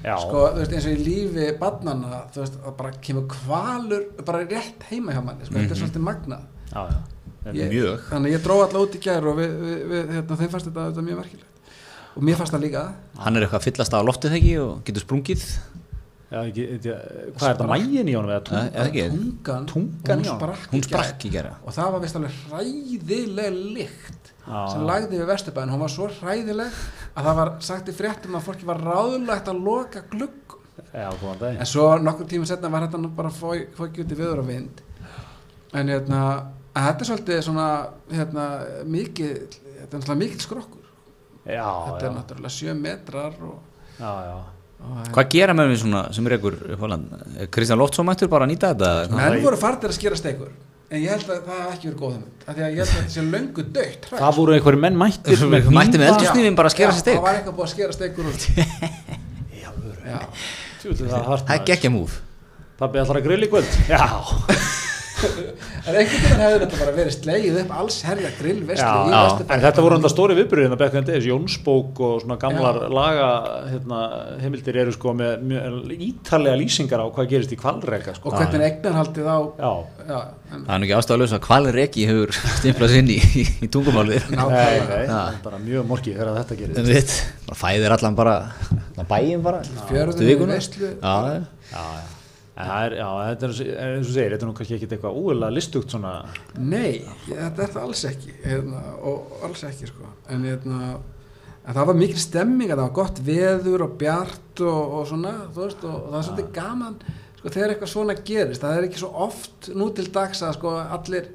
Já, 0.00 0.14
sko, 0.24 0.42
þú 0.48 0.58
veist, 0.64 0.74
eins 0.80 0.88
og 0.88 0.96
í 0.96 1.06
lífi 1.06 1.46
barnanna, 1.60 2.20
þú 2.34 2.42
veist, 2.42 2.58
að 2.64 2.76
bara 2.80 2.92
kemur 3.06 3.26
kvalur 3.36 4.04
bara 4.26 4.42
rétt 4.48 4.86
heima 4.90 5.12
hjá 5.14 5.22
manni, 5.30 5.46
sko, 5.46 5.58
þetta 5.60 5.76
er 5.76 5.82
svolítið 5.84 6.06
magnað. 6.08 6.44
Já, 6.72 6.80
já. 6.90 6.98
Ég- 7.46 7.70
Mjög. 7.72 8.02
þannig 8.10 8.28
að 8.30 8.34
ég 8.36 8.42
dró 8.44 8.56
alltaf 8.60 8.82
út 8.84 8.94
í 8.94 9.00
gær 9.00 9.26
og 9.30 9.38
við, 9.40 9.54
við, 9.64 9.78
við 9.94 10.10
hérna, 10.16 10.36
þeim 10.36 10.50
fannst 10.52 10.66
þetta, 10.68 10.86
þetta 10.90 11.04
mjög 11.08 11.20
merkilegt. 11.22 11.46
Og 12.16 12.22
mér 12.26 12.36
fannst 12.36 12.52
það 12.52 12.64
líka. 12.66 12.82
Hann 13.24 13.36
er 13.36 13.46
eitthvað 13.46 13.60
að 13.60 13.66
fyllast 13.70 13.94
á 13.96 14.00
loftið 14.04 14.30
þegar 14.34 14.40
ekki 14.42 14.54
og 14.60 14.82
getur 14.84 15.04
sprungið. 15.06 15.44
Já, 16.30 16.38
ekki, 16.46 16.64
ekki, 16.76 16.90
hvað 17.34 17.48
er 17.48 17.56
þetta, 17.56 17.66
mægin 17.72 18.08
í 18.10 18.12
honum 18.14 18.30
eða 18.30 18.36
Eða 18.38 18.44
tunga? 18.46 18.66
eða 18.70 18.84
ekki, 18.86 19.04
tungan, 19.10 19.64
Tungan, 19.66 20.20
hún 20.20 20.28
sprakk, 20.28 20.66
hún 20.70 20.84
sprakk 20.86 21.24
í 21.26 21.30
gera 21.34 21.56
og 21.66 21.74
það 21.74 21.88
var 21.96 22.02
vist 22.04 22.18
alveg 22.20 22.36
hræðileg 22.44 23.56
lykt 23.74 24.30
Já, 24.46 24.60
sem 24.70 24.84
lagði 24.86 25.18
við 25.18 25.26
Vesturbæðin, 25.26 25.72
hún 25.74 25.82
var 25.82 25.90
svo 25.90 26.06
hræðileg 26.20 26.78
að 27.16 27.26
það 27.26 27.40
var 27.40 27.50
sagt 27.66 27.90
í 27.90 27.96
fréttum 27.98 28.38
að 28.38 28.46
fólki 28.46 28.68
var 28.70 28.78
ráðlegt 28.78 29.50
að 29.50 29.58
loka 29.66 30.04
gluggum. 30.12 30.62
Já, 30.94 31.08
en 31.50 31.66
svo 31.66 31.88
nokkur 31.98 32.30
tíma 32.30 32.46
setna 32.46 32.70
var 32.70 32.86
þetta 32.86 33.10
bara 33.18 33.30
fókið 33.34 34.04
út 34.04 34.14
í 34.14 34.20
viður 34.22 34.44
og 34.44 34.46
vind. 34.46 34.80
En 35.74 35.90
hérna 35.90 36.22
að 36.80 36.86
þetta 36.88 37.04
er 37.04 37.10
svolítið 37.10 37.42
svona 37.46 37.66
hérna, 38.14 38.46
mikið, 38.96 39.34
þetta 39.66 39.90
er 39.90 40.00
náttúrulega 40.00 40.22
mikið 40.24 40.46
skrokkur. 40.46 40.86
Já, 41.44 41.66
þetta 41.66 42.00
já, 42.00 42.08
er 42.08 42.16
náttúrulega 42.16 42.54
sjö 42.56 42.74
metrar 42.78 43.36
og, 43.46 43.60
já, 44.00 44.10
já. 44.30 44.34
og 44.80 45.12
Hvað 45.14 45.30
gera 45.36 45.56
með 45.56 45.72
við 45.74 45.80
svona 45.84 46.02
sem 46.16 46.26
er 46.28 46.36
ykkur? 46.38 46.58
Er 46.72 47.52
Kristján 47.52 47.80
Loftsson 47.80 48.08
mættur 48.08 48.32
bara 48.32 48.48
að 48.48 48.52
nýta 48.54 48.74
þetta? 48.74 49.16
menn 49.16 49.40
voru 49.44 49.60
farnir 49.60 49.92
að 49.92 49.98
skera 49.98 50.18
stekur 50.20 50.52
en 50.90 51.04
ég 51.04 51.12
held 51.14 51.28
að 51.30 51.44
það 51.46 51.58
hef 51.60 51.74
ekki 51.74 51.86
verið 51.86 52.00
góð 52.00 52.14
hugmynd 52.16 52.46
af 52.46 52.56
því 52.56 52.62
að 52.64 52.72
ég 52.72 52.80
held 52.80 52.88
að 52.88 52.96
þetta 52.96 53.12
sé 53.14 53.22
löngu 53.26 53.64
dögt 53.76 54.08
Það 54.10 54.38
voru 54.40 54.54
einhverju 54.56 54.80
menn 54.82 54.96
mættir 54.98 55.44
með 55.52 55.68
Mætti 55.70 56.00
með 56.00 56.08
hnífa. 56.08 56.16
eldursnýfin 56.16 56.58
bara 56.58 56.70
að 56.70 56.74
skera 56.74 56.90
sér 56.90 56.98
það 56.98 57.04
steik 57.06 57.22
var 57.26 57.38
eitthvað 57.38 57.56
búið 57.60 57.68
að 57.68 57.74
skera 57.76 57.94
stekur 57.94 58.24
úr. 58.26 58.34
Já, 59.60 59.70
það 60.82 61.06
er 61.06 61.28
hart 61.30 61.46
Það 61.46 61.56
er 61.60 61.64
geggja 61.70 61.92
múf 61.94 62.18
Pabbi 62.80 62.96
ætlar 63.02 63.18
að 63.20 63.26
grill 63.28 63.44
í 63.44 63.48
kvöld. 63.52 63.74
Já, 63.90 64.06
en 65.20 65.96
einhvern 66.00 66.22
veginn 66.24 66.42
hefur 66.44 66.62
þetta 66.64 66.78
bara 66.80 66.94
verið 66.96 67.14
slegið 67.16 67.58
upp 67.62 67.72
alls 67.80 67.96
herja 68.06 68.30
grill 68.38 68.60
já, 68.60 68.66
veistlu 68.70 68.90
í 68.90 69.12
já. 69.12 69.20
Vesturbæ. 69.26 69.54
En 69.56 69.62
þetta 69.64 69.84
voru 69.84 69.98
enda 69.98 70.10
stóri 70.12 70.36
viðbyrðin 70.38 70.76
að 70.76 70.80
bekka 70.82 71.00
en 71.00 71.08
degis 71.08 71.28
Jónsbók 71.30 72.02
og 72.06 72.14
svona 72.24 72.38
gamlar 72.40 72.78
laga 72.92 73.28
hérna, 73.70 74.00
heimildir 74.42 74.78
eru 74.84 74.94
sko 74.96 75.14
með 75.18 75.44
mjög 75.50 76.04
ítarlega 76.08 76.60
lýsingar 76.60 77.04
á 77.04 77.06
hvað 77.08 77.30
gerist 77.34 77.54
í 77.54 77.60
kvalreka 77.60 78.14
sko. 78.16 78.30
og 78.30 78.38
hvernig 78.38 78.66
eignarhaldið 78.68 79.30
á 79.30 79.38
Já, 79.60 79.72
já, 80.10 80.20
en, 80.50 80.62
Það 80.66 80.74
er 80.74 80.80
nú 80.80 80.88
ekki 80.88 80.96
ástæðalösa 80.98 81.38
að 81.40 81.48
hvalir 81.48 81.80
ekki 81.84 82.06
hefur 82.10 82.34
stimplað 82.60 82.94
sinni 82.94 83.18
í, 83.20 83.44
í 83.64 83.70
tungumálið. 83.72 84.30
Það 84.30 84.54
er 84.60 85.42
bara 85.44 85.60
mjög 85.64 85.90
morgið 85.90 86.20
þegar 86.20 86.40
þetta 86.40 86.60
gerist. 86.62 86.80
En 86.80 86.88
við, 86.88 87.18
bara 87.48 87.60
fæðir 87.64 87.96
allan 87.96 88.16
bara 88.18 88.36
bæinn 89.10 89.44
bara 89.44 89.60
vikuna. 89.90 90.54
veistlu 90.54 90.94
Já, 91.00 91.42
já. 91.74 92.19
Er, 92.60 92.96
já, 93.00 93.06
þetta 93.30 93.48
er, 93.48 93.54
eins 93.84 94.08
og 94.08 94.14
segir, 94.14 94.34
þetta 94.34 94.46
er 94.46 94.50
nú 94.50 94.56
kannski 94.58 94.76
ekkit 94.76 94.96
eitthvað 94.96 95.20
úðurlega 95.20 95.56
listugt 95.56 95.94
svona. 95.94 96.12
Nei, 96.58 97.00
þetta 97.28 97.64
er 97.64 97.72
það 97.76 97.86
alls 97.86 98.04
ekki 98.10 98.34
hérna, 98.44 98.82
og 99.10 99.46
alls 99.48 99.64
ekki 99.70 99.90
sko. 99.90 100.10
en, 100.30 100.48
hérna, 100.48 100.90
en 101.60 101.78
það 101.78 101.90
var 101.92 102.00
mikil 102.00 102.20
stemming 102.24 102.70
að 102.72 102.76
það 102.76 102.86
var 102.88 102.98
gott 103.00 103.22
veður 103.30 103.86
og 103.86 103.96
bjart 104.00 104.64
og, 104.66 104.98
og 104.98 105.08
svona 105.10 105.36
þú 105.54 105.64
veist, 105.64 105.86
og, 105.86 105.96
og 106.00 106.10
það 106.10 106.18
er 106.20 106.28
svolítið 106.28 106.52
gaman 106.58 106.98
sko, 107.38 107.54
þegar 107.54 107.74
eitthvað 107.74 107.94
svona 107.94 108.18
gerist. 108.32 108.64
Það 108.66 108.76
er 108.76 108.90
ekki 108.90 109.02
svo 109.04 109.14
oft 109.28 109.72
nú 109.74 109.90
til 109.96 110.10
dags 110.14 110.44
að 110.44 110.58
sko, 110.58 110.76
allir 110.98 111.32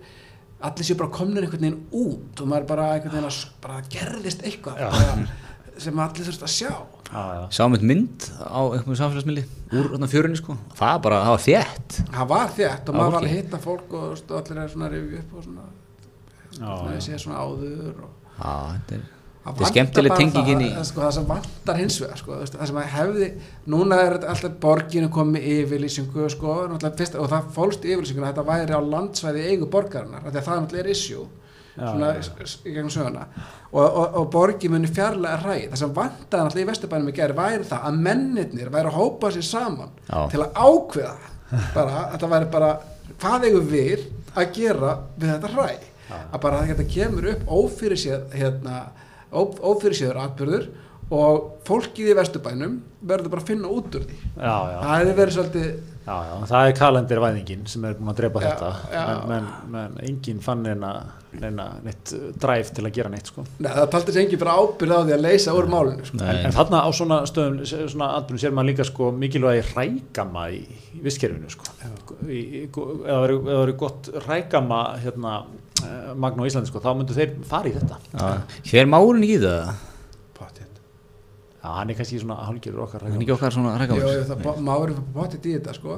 allir 0.65 0.88
séu 0.88 0.97
bara 0.97 1.11
komnir 1.13 1.45
einhvern 1.45 1.61
veginn 1.61 1.82
út 1.93 2.41
og 2.41 2.49
maður 2.49 2.69
bara 2.71 2.91
einhvern 2.95 3.17
veginn 3.17 3.30
að 3.30 3.39
bara 3.63 3.82
gerðist 3.91 4.45
eitthvað 4.47 4.80
bara, 4.82 5.26
sem 5.78 5.99
allir 5.99 6.30
þurft 6.30 6.45
að 6.47 6.53
sjá. 6.53 6.69
Já, 6.71 6.73
já, 6.73 7.04
Sáum 7.53 7.75
eitt 7.77 7.85
mynd 7.85 8.27
á 8.41 8.59
einhverjum 8.65 8.97
samfélagsmiðli 8.99 9.43
úr 9.75 9.89
þarna 9.93 10.09
fjörunni 10.11 10.39
sko. 10.39 10.57
Það 10.75 10.93
var 10.93 11.01
bara, 11.05 11.19
það 11.25 11.35
var 11.35 11.43
þétt. 11.45 11.97
Það 12.15 12.29
var 12.31 12.53
þétt 12.59 12.89
og 12.89 12.97
maður 12.99 13.17
var 13.17 13.27
að 13.27 13.35
hitta 13.35 13.59
fólk 13.61 13.97
og 13.99 14.05
og 14.15 14.37
allir 14.39 14.61
er 14.63 14.71
svona 14.73 14.91
rifja 14.93 15.21
upp 15.21 15.35
og 15.35 15.45
svona, 15.45 15.67
ég 16.95 17.03
sé 17.05 17.19
svona 17.21 17.43
áður 17.45 17.99
og 18.07 18.23
Já, 18.35 18.55
þetta 18.75 18.97
er 18.97 19.05
Það 19.45 19.59
er 19.61 19.69
skemmtileg 19.69 20.13
tengingin 20.17 20.61
í 20.65 20.67
það, 20.73 20.85
sko, 20.89 21.01
það 21.03 21.11
sem 21.13 21.25
vantar 21.29 21.77
hins 21.77 21.95
vegar 22.01 22.17
sko, 22.17 22.37
það 22.49 22.69
sem 22.71 22.77
að 22.81 22.87
hefði, 22.95 23.27
núna 23.69 23.99
er 24.01 24.15
þetta 24.15 24.31
alltaf 24.33 24.55
borginu 24.63 25.09
komið 25.13 25.43
yfirlýsingu 25.53 26.29
sko, 26.33 26.55
fyrst, 26.97 27.17
og 27.21 27.29
það 27.29 27.51
fólst 27.53 27.85
að 27.85 28.23
þetta 28.23 28.45
væri 28.47 28.73
á 28.73 28.81
landsvæði 28.81 29.43
eigu 29.51 29.67
borgarinnar 29.69 30.25
af 30.25 30.31
því 30.31 30.41
að 30.41 30.47
það 30.47 30.57
náttúrulega 30.63 30.81
er 30.81 30.89
issue. 30.95 31.27
Já, 31.27 31.44
svona 31.76 32.11
í 32.15 32.73
gegnum 32.73 32.91
söguna. 32.93 33.26
Og, 33.71 33.84
og, 33.86 34.17
og 34.19 34.28
borgi 34.34 34.69
muni 34.71 34.89
fjarlæga 34.91 35.41
hræ 35.43 35.55
það 35.69 35.80
sem 35.82 35.95
vantaði 35.95 36.45
náttúrulega 36.45 36.65
í 36.65 36.69
Vesturbænum 36.71 37.11
í 37.11 37.15
gerð 37.15 37.39
væri 37.39 37.69
það 37.69 37.88
að 37.89 37.97
mennirnir 38.07 38.71
væri 38.73 38.91
að 38.91 38.99
hópa 38.99 39.32
sér 39.36 39.47
saman 39.47 39.91
Já. 40.07 40.19
til 40.32 40.43
að 40.45 40.61
ákveða 40.61 41.15
bara, 41.76 42.05
það 42.15 42.32
væri 42.36 42.51
bara 42.55 42.71
hvað 43.19 43.49
eigum 43.49 43.67
við 43.73 44.07
að 44.36 44.55
gera 44.55 44.95
við 45.15 45.34
þetta 45.34 45.53
hræ? 45.55 45.67
Að 46.15 46.39
bara 46.43 46.63
þetta 46.69 46.88
kemur 46.95 47.30
upp 47.32 47.47
ófyrir 47.49 47.99
séð 47.99 48.36
hérna, 48.38 48.82
ófyrir 49.34 49.97
séður 49.97 50.21
atbyrður 50.21 50.67
og 51.13 51.59
fólkið 51.67 52.13
í 52.13 52.15
Vesturbænum 52.17 52.79
verður 53.05 53.35
bara 53.35 53.43
að 53.43 53.51
finna 53.51 53.69
út 53.69 53.97
úr 53.99 54.07
því 54.07 54.15
já, 54.17 54.55
já. 54.71 54.79
það 54.79 54.95
hefði 54.95 55.19
verið 55.19 55.37
svolítið 55.39 55.75
Já, 56.05 56.13
já, 56.21 56.33
það 56.45 56.67
er 56.67 56.73
kalendirvæðingin 56.77 57.61
sem 57.65 57.85
er 57.89 57.95
búin 57.97 58.11
að 58.11 58.17
drepa 58.19 58.41
Já, 58.43 58.49
þetta 58.51 58.67
já. 58.93 59.05
menn, 59.25 59.45
menn 59.73 59.95
enginn 60.05 60.41
fann 60.45 60.59
neina, 60.61 60.91
neina 61.41 61.65
neitt 61.81 62.11
dræf 62.41 62.69
til 62.77 62.83
að 62.85 62.91
gera 62.93 63.09
neitt 63.09 63.31
sko. 63.31 63.45
neða, 63.57 63.79
það 63.79 63.89
taldi 63.95 64.13
sér 64.13 64.21
engin 64.21 64.41
bara 64.43 64.57
ábyrð 64.61 64.93
á 64.93 65.01
því 65.01 65.15
að 65.15 65.23
leysa 65.25 65.55
úr 65.57 65.69
málinu 65.73 66.05
sko. 66.05 66.19
en, 66.19 66.27
Nei, 66.29 66.43
en 66.45 66.53
þarna 66.53 66.83
á 66.85 66.89
svona 66.93 67.17
stöðum 67.25 67.89
svona 67.95 68.11
atbyrjum 68.19 68.43
sér 68.43 68.53
maður 68.53 68.69
líka 68.69 68.85
sko, 68.85 69.09
mikilvægi 69.23 69.65
rækama 69.71 70.45
í, 70.53 70.61
í 70.93 71.01
vistkerfinu 71.07 71.49
sko. 71.55 71.73
eða 72.29 73.63
eru 73.63 73.75
gott 73.81 74.11
rækama 74.27 74.83
hérna, 75.01 75.33
eh, 75.81 76.13
magn 76.13 76.37
á 76.37 76.45
Íslandi 76.45 76.69
sko, 76.69 76.85
þá 76.85 76.91
myndu 77.01 77.17
þeir 77.17 77.33
fara 77.49 77.73
í 77.73 77.75
þetta 77.79 77.97
já. 78.13 78.37
Hér 78.69 78.93
máurinn 78.93 79.25
í 79.25 79.41
það. 79.41 79.73
Já, 81.66 81.70
hann 81.80 81.89
er 81.89 81.97
kannski 81.97 82.20
svona 82.22 82.36
hálgjörur 82.45 82.84
okkar 82.86 83.01
Það 83.01 83.07
er 83.07 83.13
rækama 83.16 83.24
ekki 83.26 83.34
okkar 83.36 83.53
svona 83.55 83.72
Jú, 83.74 83.80
rækkamur 83.82 84.03
jú, 84.05 84.24
það 84.30 84.41
bo- 84.45 84.59
maður 84.68 84.91
er 84.93 84.99
pottet 85.16 85.45
í 85.49 85.53
þetta 85.55 85.74
sko. 85.80 85.95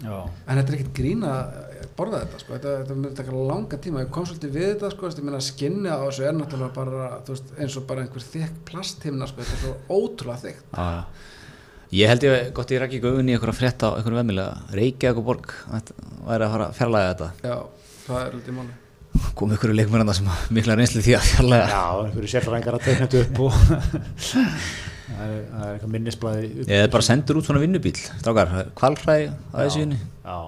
Já, 0.00 0.14
en 0.48 0.56
þetta 0.56 0.72
er 0.72 0.76
ekkert 0.78 0.94
grín 0.96 1.24
að 1.28 1.58
borða 1.98 2.20
þetta 2.22 2.38
sko. 2.40 2.52
þetta, 2.54 2.70
þetta 2.80 2.94
mun 3.02 3.16
taka 3.18 3.42
langa 3.50 3.78
tíma 3.84 4.00
ég 4.06 4.10
kom 4.14 4.24
svolítið 4.30 4.54
við 4.56 4.68
þetta 4.70 4.90
sko. 4.94 5.10
ég 5.12 5.26
meina 5.26 5.40
skinni 5.44 5.92
á 5.92 5.98
þessu 6.06 6.24
er 6.24 6.38
náttúrulega 6.38 6.72
bara 6.78 7.10
þú 7.26 7.34
veist, 7.36 7.52
eins 7.60 7.76
og 7.76 7.84
bara 7.90 8.06
einhver 8.06 8.24
þykk 8.24 8.62
plasthimna 8.70 9.28
sko. 9.28 9.44
þetta 9.44 9.58
er 9.58 9.62
svo 9.66 9.74
ótrúlega 10.00 10.40
þykkt 10.46 10.64
Já, 10.72 10.86
já. 10.96 11.04
Ég 12.00 12.06
held 12.14 12.22
ég 12.30 12.52
gott 12.54 12.70
ég 12.72 12.80
rækki 12.80 13.00
gauðin 13.02 13.28
í 13.28 13.34
einhverja 13.36 13.58
frétt 13.60 13.82
á 13.84 13.88
einhverjum 13.98 14.20
vemmilega 14.22 14.76
Reykjavík 14.78 15.18
og 15.20 15.26
borg 15.26 15.52
þetta 15.74 15.96
væri 16.30 16.46
að 16.46 16.52
fara 16.54 16.68
að 16.70 16.76
fjarlæga 16.80 17.08
þetta 17.10 17.30
já, 17.50 17.56
það 18.06 18.20
er 18.24 18.36
lítið 18.38 18.56
máli 18.60 18.76
kom 19.34 19.50
einhverju 19.50 19.74
leikmennanda 19.74 20.14
sem 20.14 20.28
hafa 20.30 20.54
mikla 20.54 20.76
reynslu 20.78 21.02
því 21.02 21.16
að 21.18 21.26
fjarlæga 21.32 21.66
já 21.74 21.82
einhverju 22.06 22.30
sérfræðingar 22.30 22.78
að 22.78 22.84
tegna 22.86 23.08
þetta 23.10 23.24
upp 23.26 23.40
og 23.42 23.52
það 25.18 25.34
er, 25.34 25.42
það 25.50 25.66
er 25.66 25.74
eitthvað 25.74 25.92
minnisblæði 25.96 26.48
upp- 26.60 26.72
eða 26.78 26.90
bara 26.96 27.08
sendur 27.10 27.40
út 27.42 27.50
svona 27.50 27.64
vinnubíl 27.66 27.96
strákar, 28.00 28.56
kvalhræ 28.78 29.18
að 29.20 29.62
þessu 29.66 29.84
vinni 29.86 30.00
Já, 30.24 30.40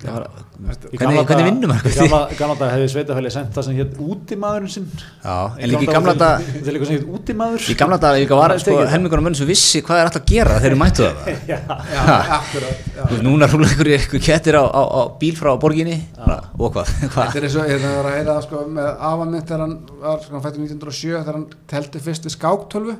Það 0.00 0.14
var- 0.16 0.28
Í 0.60 0.96
hvernig, 0.96 1.18
hvernig 1.28 1.44
vinnum 1.44 1.68
Í 1.68 1.72
maður 1.74 1.96
gamla, 1.98 2.18
gamla 2.38 2.54
dag 2.56 2.70
hefði 2.72 2.86
sveitafæli 2.88 3.30
sendt 3.34 3.50
það 3.52 3.64
sem 3.66 3.74
hétt 3.76 3.98
útimaðurinn 4.00 4.70
sinn. 4.72 4.86
Já, 5.24 5.34
en 5.60 5.68
líka 5.68 5.84
í 5.84 5.88
gamla 5.92 6.14
dag 6.16 6.40
Þetta 6.46 6.70
er 6.70 6.76
líka 6.76 6.86
sem 6.88 6.96
hétt 6.96 7.10
útimaður. 7.18 7.66
Í 7.68 7.76
gamla 7.82 7.98
dag 8.00 8.16
líka 8.16 8.38
var 8.40 8.54
Það 8.54 8.62
sko, 8.64 8.76
það. 8.78 8.94
af 8.94 9.24
mönn 9.26 9.36
sem 9.36 9.48
vissi 9.50 9.82
hvað 9.84 10.00
er 10.00 10.08
alltaf 10.08 10.22
að 10.24 10.32
gera 10.32 10.56
þegar 10.56 10.64
þeir 10.64 10.80
mættu 10.80 11.04
það 11.04 11.28
Já, 11.52 11.58
Já, 11.92 12.16
akkurat 12.38 13.22
Núna 13.28 13.50
rúla 13.52 13.68
ykkur, 13.74 13.92
ykkur 13.98 14.24
kettir 14.24 14.56
á, 14.56 14.64
á, 14.64 14.82
á 14.88 15.02
bíl 15.20 15.36
frá 15.36 15.52
borginni. 15.60 15.98
Bara, 16.16 16.38
og 16.56 16.72
hvað? 16.78 16.96
Þetta 17.04 17.36
er 17.42 17.48
eins 17.50 17.60
og 17.60 17.68
ég 17.68 17.84
er 17.84 18.08
að 18.08 18.12
heyra 18.16 18.38
það 18.38 18.42
sko 18.48 18.64
með 18.80 18.90
afa 19.12 19.28
mitt 19.36 19.44
þegar 19.52 19.64
hann 19.66 19.76
var 20.00 20.24
sko, 20.24 20.40
fættur 20.48 20.64
1907 20.64 21.12
þegar 21.20 21.34
hann 21.36 21.48
telti 21.76 22.00
fyrst 22.08 22.24
við 22.24 22.38
skáktölvu 22.40 22.96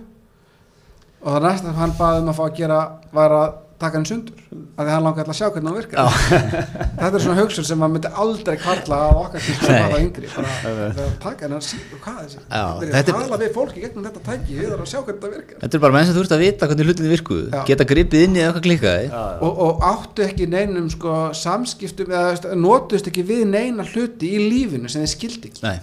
og 1.20 1.34
það 1.34 1.42
næst 1.48 1.66
að 1.68 1.82
hann 1.82 1.96
baði 1.98 2.22
um 2.24 2.30
að 2.32 2.38
fá 2.40 2.46
að 2.48 2.56
gera 2.62 2.78
var 3.16 3.36
að 3.40 3.50
taka 3.80 3.96
hann 3.96 4.04
sundur 4.04 4.36
af 4.76 4.84
því 4.84 4.92
hann 4.92 5.04
langaði 5.06 5.22
alltaf 5.22 5.30
að 5.32 5.38
sjá 5.38 5.46
hvernig 5.54 5.68
hann 5.70 5.76
virkar 5.78 6.08
þetta 7.00 7.16
er 7.16 7.22
svona 7.24 7.36
hugsun 7.38 7.64
sem 7.64 7.78
maður 7.80 7.92
myndi 7.94 8.10
aldrei 8.22 8.56
kvarla 8.60 8.98
á 9.00 9.08
okkar 9.22 9.44
sem 9.46 9.72
Nei. 9.72 9.78
var 9.80 9.94
yngri 10.02 10.32
bara 10.34 10.56
þegar 10.64 11.14
taka 11.22 11.46
hennar 11.46 11.64
síður 11.64 12.02
hvað 12.04 12.18
er 12.20 12.26
þessi? 12.26 12.42
Eru 12.60 12.90
þetta 12.92 13.14
að 13.14 13.14
er- 13.14 13.24
tala 13.24 13.38
við 13.40 13.54
fólki 13.56 13.84
gegnum 13.86 14.04
þetta 14.08 14.24
tæki 14.26 14.58
við 14.58 14.66
erum 14.68 14.84
að 14.84 14.90
sjá 14.92 14.98
hvernig 15.00 15.22
þetta 15.22 15.32
virkar. 15.38 15.62
Þetta 15.64 15.78
er 15.80 15.84
bara 15.86 15.96
menn 15.96 16.08
sem 16.10 16.18
þú 16.18 16.24
ert 16.26 16.34
að 16.36 16.44
vita 16.44 16.68
hvernig 16.70 16.90
hlutinni 16.90 17.12
virkuðu 17.14 17.46
Já. 17.54 17.62
geta 17.70 17.88
gripið 17.94 18.26
inn 18.26 18.36
í 18.36 18.44
eitthvað 18.44 19.06
já. 19.08 19.22
og, 19.48 19.62
og 19.64 19.86
áttu 19.94 20.26
ekki 20.28 20.50
neinum 20.52 20.90
sko, 20.92 21.16
samskiptum 21.40 22.12
eða 22.12 22.52
notust 22.60 23.08
ekki 23.08 23.24
við 23.32 23.46
neina 23.48 23.88
hluti 23.94 24.34
í 24.36 24.44
lífinu 24.44 24.92
sem 24.92 25.06
þið 25.06 25.14
skildi 25.14 25.54
ekki. 25.54 25.64
Nei, 25.64 25.78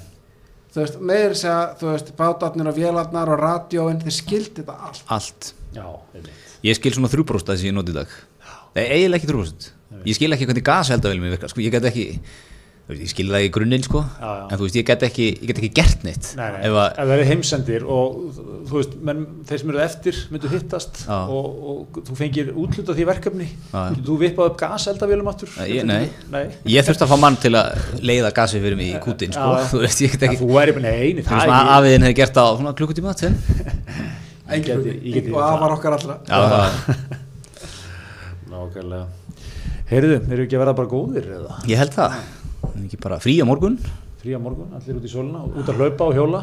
þú 0.77 0.85
veist, 0.85 0.99
þess 1.01 1.47
að 1.51 1.63
þú 1.81 1.89
veist, 1.91 2.11
bátarnir 2.19 2.69
og 2.69 2.77
vélarnar 2.77 3.33
og 3.33 3.41
radjóin 3.41 4.01
þeir 4.03 4.17
skildi 4.21 4.61
þetta 4.61 4.77
allt. 4.89 5.07
Allt. 5.17 5.53
Já. 5.75 5.87
Ég 6.65 6.77
skil 6.77 6.93
svona 6.95 7.09
þrjúbróst 7.11 7.49
að 7.49 7.57
þessi 7.57 7.71
ég 7.71 7.75
noti 7.77 7.93
í 7.93 7.97
dag. 7.97 8.13
Nei, 8.77 8.85
eiginlega 8.85 9.21
ekki 9.21 9.31
þrjúbróst 9.31 9.71
Ég 10.07 10.17
skil 10.17 10.33
ekki 10.35 10.47
hvernig 10.47 10.65
gaseldavelmi 10.67 11.31
virkar 11.31 11.51
sko, 11.51 11.63
Ég 11.63 11.73
get 11.73 11.87
ekki 11.87 12.19
veist, 12.93 13.01
Ég 13.03 13.09
skil 13.11 13.27
það 13.33 13.43
í 13.43 13.49
grunninn 13.51 13.83
sko. 13.83 13.99
Já, 14.05 14.27
já. 14.27 14.43
En 14.47 14.59
þú 14.59 14.65
veist, 14.67 14.75
ég 14.79 14.85
get 14.87 15.01
ekki, 15.07 15.25
ég 15.41 15.49
get 15.49 15.57
ekki 15.59 15.69
gert 15.75 16.03
neitt. 16.07 16.27
Nei, 16.37 16.45
nei, 16.53 16.59
Ef 16.61 16.67
ef 16.69 16.77
að, 16.79 16.93
það 17.01 17.11
er 17.17 17.23
heimsendir 17.31 17.85
og 17.97 18.37
þú 18.69 18.77
veist, 18.77 18.93
menn, 19.09 19.25
þeir 19.49 19.61
sem 19.63 19.73
eru 19.73 19.81
eftir 19.83 20.19
myndu 20.31 20.51
hittast 20.53 21.01
og, 21.11 21.49
og 21.73 21.99
þú 22.07 22.17
fengir 22.21 22.53
útluta 22.55 22.95
því 22.95 23.07
verkefni. 23.11 23.47
Já, 23.73 23.81
þú 24.07 24.17
vippað 24.23 24.51
upp 24.53 24.57
gaseldavélum 24.61 25.31
aftur? 25.33 25.51
Nei, 25.59 25.67
ég- 25.77 25.87
nei. 25.89 25.99
nei. 26.31 26.45
Ég 26.77 26.87
þurfti 26.87 27.03
að 27.07 27.11
fá 27.11 27.17
mann 27.25 27.39
til 27.43 27.53
að 27.59 27.99
leiða 28.07 28.31
gasi 28.39 28.63
fyrir 28.63 28.79
mig 28.79 28.93
í 28.95 29.01
kútin 29.05 29.35
sko. 29.35 29.49
Þú 29.73 29.83
veist, 29.83 30.03
ég 30.07 30.15
get 30.15 30.23
Já, 30.23 30.29
ekki 30.31 30.41
þú 30.45 30.49
væri 30.55 30.77
bara, 30.79 30.87
nei, 30.87 31.13
nei, 31.19 31.23
Þú 31.27 31.35
það 31.35 31.53
er 31.59 31.73
afiðin 31.75 32.07
hefði 32.07 32.19
gert 32.23 32.39
það 32.39 32.47
á 32.47 32.53
svona 32.61 32.75
klukkutíma 32.79 33.17
tveim. 33.19 33.37
Ég 34.47 34.61
geti- 34.63 34.93
ég 35.03 35.15
geti- 35.17 35.31
og 35.35 35.41
afar 35.43 35.73
okkar 35.75 35.97
allra. 35.97 36.21
Nákvæmlega. 38.47 39.07
Heyrðu, 39.87 40.17
eru 40.31 40.43
ekki 40.45 40.55
að 40.57 40.61
verða 40.63 40.73
bara 40.77 40.89
góðir 40.91 41.27
eða? 41.37 41.57
ég 41.67 41.79
held 41.79 41.93
það 41.95 42.15
En 42.73 42.81
Ekki 42.87 42.97
bara 43.03 43.17
frí 43.23 43.33
á 43.41 43.45
morgun? 43.47 43.75
Frí 44.21 44.29
á 44.33 44.39
morgun, 44.41 44.69
allir 44.77 44.95
út 44.99 45.05
í 45.05 45.07
sólina, 45.11 45.39
út 45.47 45.67
að 45.69 45.77
hlaupa 45.81 46.03
og 46.09 46.13
hjóla. 46.17 46.41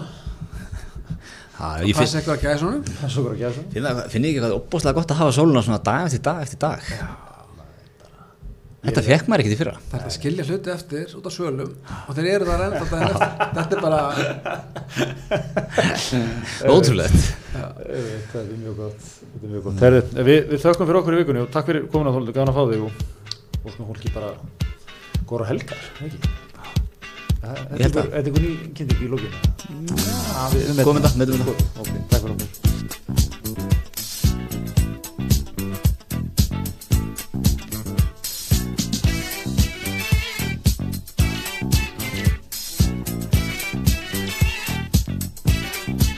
Finn, 1.54 1.94
passa 1.94 2.18
eitthvað 2.18 2.34
að 2.34 2.42
gæða 2.44 2.58
svona 2.60 2.78
Það 2.82 3.06
er 3.06 3.10
bara 3.24 3.36
finn, 3.72 3.84
það- 3.86 4.08
finn 4.10 4.24
ég 4.26 4.30
ekki 4.34 4.42
hvað 4.42 4.56
opbóðslega 4.58 4.96
gott 4.98 5.10
að 5.14 5.20
hafa 5.22 5.32
sóluna 5.36 5.60
svona 5.62 5.78
dag 5.86 6.00
eftir 6.08 6.22
dag 6.26 6.38
eftir 6.42 6.58
dag? 6.64 6.80
Þetta 8.84 9.02
fekk 9.06 9.24
maður 9.32 9.40
ekkert 9.40 9.54
í 9.54 9.60
fyrra. 9.62 9.76
Það 9.88 9.98
er 10.00 10.04
að 10.04 10.16
skilja 10.18 10.44
hluti 10.44 10.68
eftir 10.74 11.06
út 11.16 11.24
á 11.24 11.30
svölum 11.32 11.70
og 12.04 12.12
þeir 12.18 12.28
eru 12.34 12.44
það 12.50 12.60
eftir. 12.66 12.86
Þetta 13.54 13.72
er 13.72 13.80
bara 13.80 14.00
Ótrúlegt. 16.74 17.20
Þetta 17.54 18.36
er 18.42 18.46
mjög 18.60 18.74
gott, 18.82 19.00
þetta 19.00 19.44
er 19.46 19.50
mjög 19.54 19.62
gott. 19.68 19.78
Heyrðu, 19.86 20.00
við, 20.28 20.38
við 20.52 20.58
þökkum 20.66 20.84
fyrir 20.90 21.00
okkur 21.00 21.14
í 21.16 21.20
vikunni 21.22 21.40
og 21.46 21.50
takk 21.54 21.66
fyrir 21.70 21.86
komin 21.94 22.08
að 22.10 22.14
þóla, 22.18 22.34
gafan 22.36 22.52
að 22.52 22.58
fá 22.58 22.64
þig 22.74 22.82
og 22.84 22.92
og 23.64 23.68
svona 23.72 23.88
fólki 23.88 24.08
bara 24.12 24.28
góra 25.28 25.48
helgar, 25.48 25.80
ekki? 26.04 26.18
Þetta 27.44 28.04
er 28.04 28.22
einhvern 28.22 28.46
ný 28.46 28.52
kynnti 28.76 28.96
ekki 28.96 29.08
í 29.08 29.10
lókinu. 29.12 29.42
Þetta 30.54 30.86
Ok, 31.80 31.92
takk 32.12 32.22
fyrir 32.22 32.36
okkur. 32.36 32.73